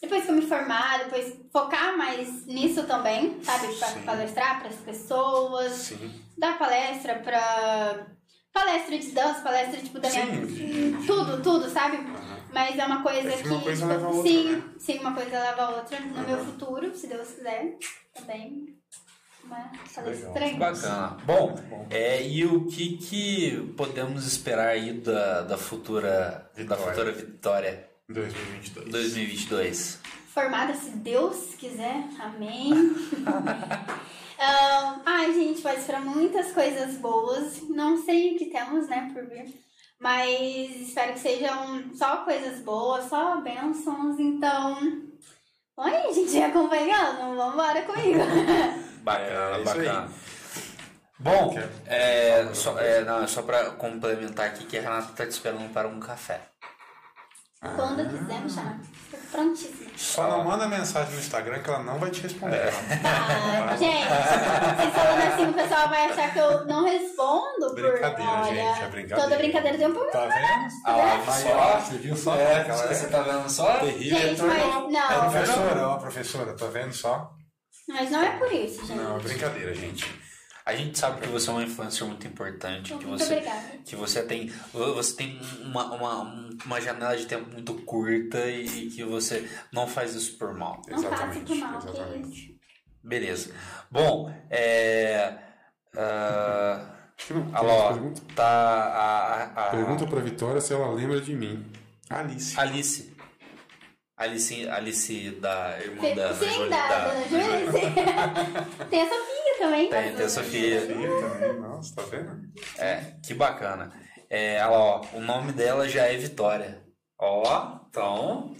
[0.00, 3.68] Depois que eu me formar, depois focar mais nisso também, sabe?
[3.74, 4.00] Pra Sim.
[4.02, 6.12] palestrar pras pessoas, Sim.
[6.38, 8.06] dar palestra pra.
[8.52, 10.46] Palestra de dança, palestra tipo da minha.
[10.46, 11.96] Sim, Tudo, tudo, sabe?
[11.96, 12.36] Aham.
[12.52, 13.48] Mas é uma coisa É que que.
[13.48, 14.62] uma coisa tipo, leva a outra, sim, né?
[14.78, 16.00] sim, uma coisa leva a outra.
[16.00, 16.26] No Aham.
[16.26, 17.76] meu futuro, se Deus quiser,
[18.14, 18.76] também.
[19.44, 20.56] Uma palestrante.
[20.56, 21.16] Bacana.
[21.24, 21.86] Bom, bom.
[21.90, 26.84] é, e o que, que podemos esperar aí da, da futura da Vitória.
[26.84, 28.90] futura vitória 2022.
[28.90, 30.00] 2022?
[30.32, 32.08] formada, se Deus quiser.
[32.18, 32.72] Amém.
[34.40, 37.60] Ahn, ai, gente, pode esperar muitas coisas boas.
[37.68, 39.52] Não sei o que temos, né, por vir.
[40.00, 44.18] Mas espero que sejam só coisas boas, só bênçãos.
[44.18, 45.02] Então,
[45.84, 47.36] oi, gente, acompanhando.
[47.36, 48.20] Vambora comigo.
[49.02, 49.64] Bacana, É aí.
[49.64, 50.08] bacana.
[51.18, 51.54] Bom,
[51.86, 55.86] é, só, é, não, só pra complementar aqui que a Renata tá te esperando para
[55.86, 56.40] um café.
[57.62, 58.76] Quando quiser me chamar.
[59.10, 59.90] Tô prontíssima.
[59.96, 62.56] Só não manda mensagem no Instagram que ela não vai te responder.
[62.56, 62.72] É.
[63.04, 67.74] Ah, gente, vocês falando assim, o pessoal vai achar que eu não respondo por.
[67.74, 69.22] Brincadeira, olha, gente, é brincadeira.
[69.22, 70.10] Toda brincadeira tem um pouco.
[70.10, 70.68] Tá vendo?
[70.86, 71.80] Ah, lá, Aí, só.
[71.80, 72.34] você viu só?
[72.34, 73.78] É, você tá vendo só?
[73.78, 74.18] terrível.
[74.18, 75.30] Gente, mas É não.
[75.30, 77.30] professora, ó, professora, tá vendo só?
[77.88, 78.98] Mas não é por isso, gente.
[78.98, 80.21] Não, é brincadeira, gente.
[80.64, 83.78] A gente sabe que você é uma influencer muito importante, que Muito você, obrigada.
[83.84, 89.02] que você tem, você tem uma, uma, uma janela de tempo muito curta e que
[89.04, 90.80] você não faz isso por mal.
[90.88, 92.60] Não Exatamente, por mal, que exatamente.
[93.02, 93.52] Beleza.
[93.90, 95.36] Bom, é.
[97.30, 101.64] Não, alô, pergunta, tá a, a, a pergunta pra Vitória se ela lembra de mim.
[102.08, 102.58] Alice.
[102.58, 103.12] Alice.
[104.16, 107.72] Alice, Alice da irmã Sim, da da Dona Júlia.
[107.72, 108.86] sim.
[108.90, 109.31] Tem a Sofia
[109.62, 109.88] também.
[109.88, 110.80] Tem, tem a Sofia.
[110.80, 111.60] Sim, também.
[111.60, 112.52] Nossa, tá vendo?
[112.78, 113.92] É, que bacana.
[114.28, 116.82] É, ela, ó, o nome dela já é Vitória.
[117.18, 118.56] Ó, então,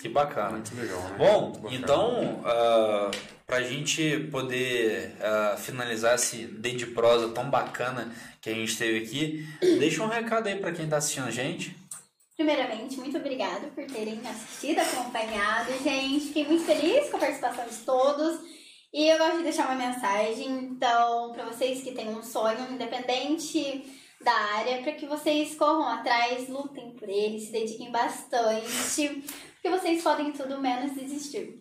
[0.00, 0.52] que bacana.
[0.52, 1.16] Muito legal, né?
[1.16, 1.74] Bom, bacana.
[1.76, 3.10] então, ah,
[3.46, 9.04] pra gente poder ah, finalizar esse D de prosa tão bacana que a gente teve
[9.04, 9.46] aqui,
[9.78, 11.76] deixa um recado aí pra quem tá assistindo a gente.
[12.36, 16.26] Primeiramente, muito obrigada por terem assistido, acompanhado, gente.
[16.26, 18.55] Fiquei muito feliz com a participação de todos.
[18.96, 23.84] E eu gosto de deixar uma mensagem, então, para vocês que têm um sonho independente
[24.24, 30.02] da área, para que vocês corram atrás, lutem por ele, se dediquem bastante, porque vocês
[30.02, 31.60] podem tudo menos desistir.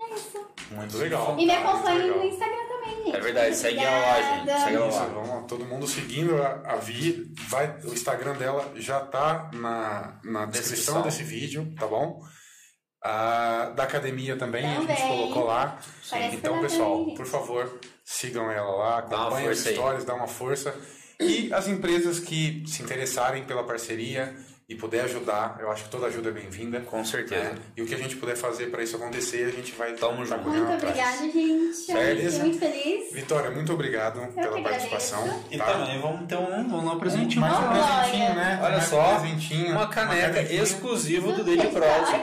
[0.00, 0.42] É isso.
[0.70, 1.38] Muito legal.
[1.38, 3.16] E me acompanhem no Instagram também, gente.
[3.16, 4.32] É verdade, Muito segue ela lá, gente.
[4.40, 4.64] obrigada.
[4.64, 5.04] Segue Isso, lá.
[5.04, 7.30] vamos lá, todo mundo seguindo a, a Vi.
[7.48, 11.02] Vai, o Instagram dela já tá na, na descrição Descrição.
[11.02, 12.18] desse vídeo, tá bom?
[13.04, 15.08] A, da academia também, a gente Também.
[15.08, 15.78] colocou lá.
[16.08, 17.14] Parece então, pessoal, também.
[17.16, 20.72] por favor, sigam ela lá, acompanhem as histórias, dá uma força.
[21.18, 24.34] E as empresas que se interessarem pela parceria
[24.72, 26.80] e puder ajudar, eu acho que toda ajuda é bem-vinda.
[26.80, 27.42] Com certeza.
[27.50, 27.58] né?
[27.76, 30.36] E o que a gente puder fazer para isso acontecer, a gente vai Tamo tá
[30.36, 30.48] junto.
[30.48, 31.92] Muito obrigada, gente.
[31.92, 32.30] Beleza?
[32.30, 33.12] Fiquei muito feliz.
[33.12, 35.22] Vitória, muito obrigado pela que participação.
[35.22, 35.46] agradeço.
[35.50, 35.64] E tá?
[35.64, 37.70] também vamos ter um, vamos dar um presentinho Mais um Olha.
[37.70, 38.60] presentinho, né?
[38.62, 41.50] Olha Mais só, um presentinho, uma caneca exclusiva do.
[41.50, 41.56] Ai,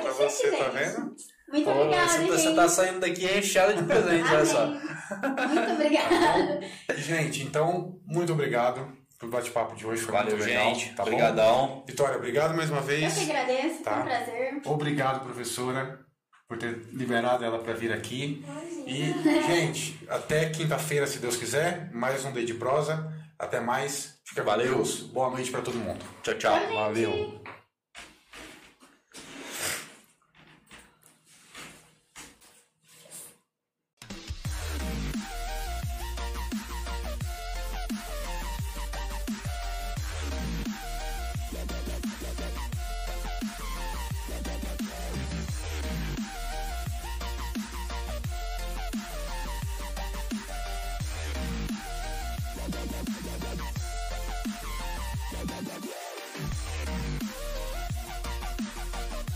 [0.02, 1.16] pra que você, tá vendo?
[1.52, 2.32] Muito Pô, obrigada, você, gente.
[2.32, 4.66] você tá saindo daqui recheado de presentes, olha só.
[4.68, 6.62] Muito obrigada.
[6.96, 10.02] Gente, então, muito obrigado pelo bate-papo de hoje.
[10.02, 10.74] Foi Valeu, muito legal.
[10.74, 10.90] gente.
[10.96, 11.10] Tá bom?
[11.10, 11.84] Obrigadão.
[11.86, 13.14] Vitória, obrigado mais uma Eu vez.
[13.14, 13.92] que agradeço, Tá.
[13.94, 14.62] foi um prazer.
[14.66, 16.00] Obrigado, professora,
[16.48, 18.44] por ter liberado ela para vir aqui.
[18.88, 19.14] E,
[19.46, 23.14] gente, até quinta-feira, se Deus quiser, mais um Day de Prosa.
[23.38, 24.20] Até mais.
[24.26, 24.76] Fica com Valeu.
[24.76, 25.02] Deus.
[25.02, 26.04] Boa noite para todo mundo.
[26.24, 26.74] Tchau, tchau.
[26.74, 27.39] Valeu.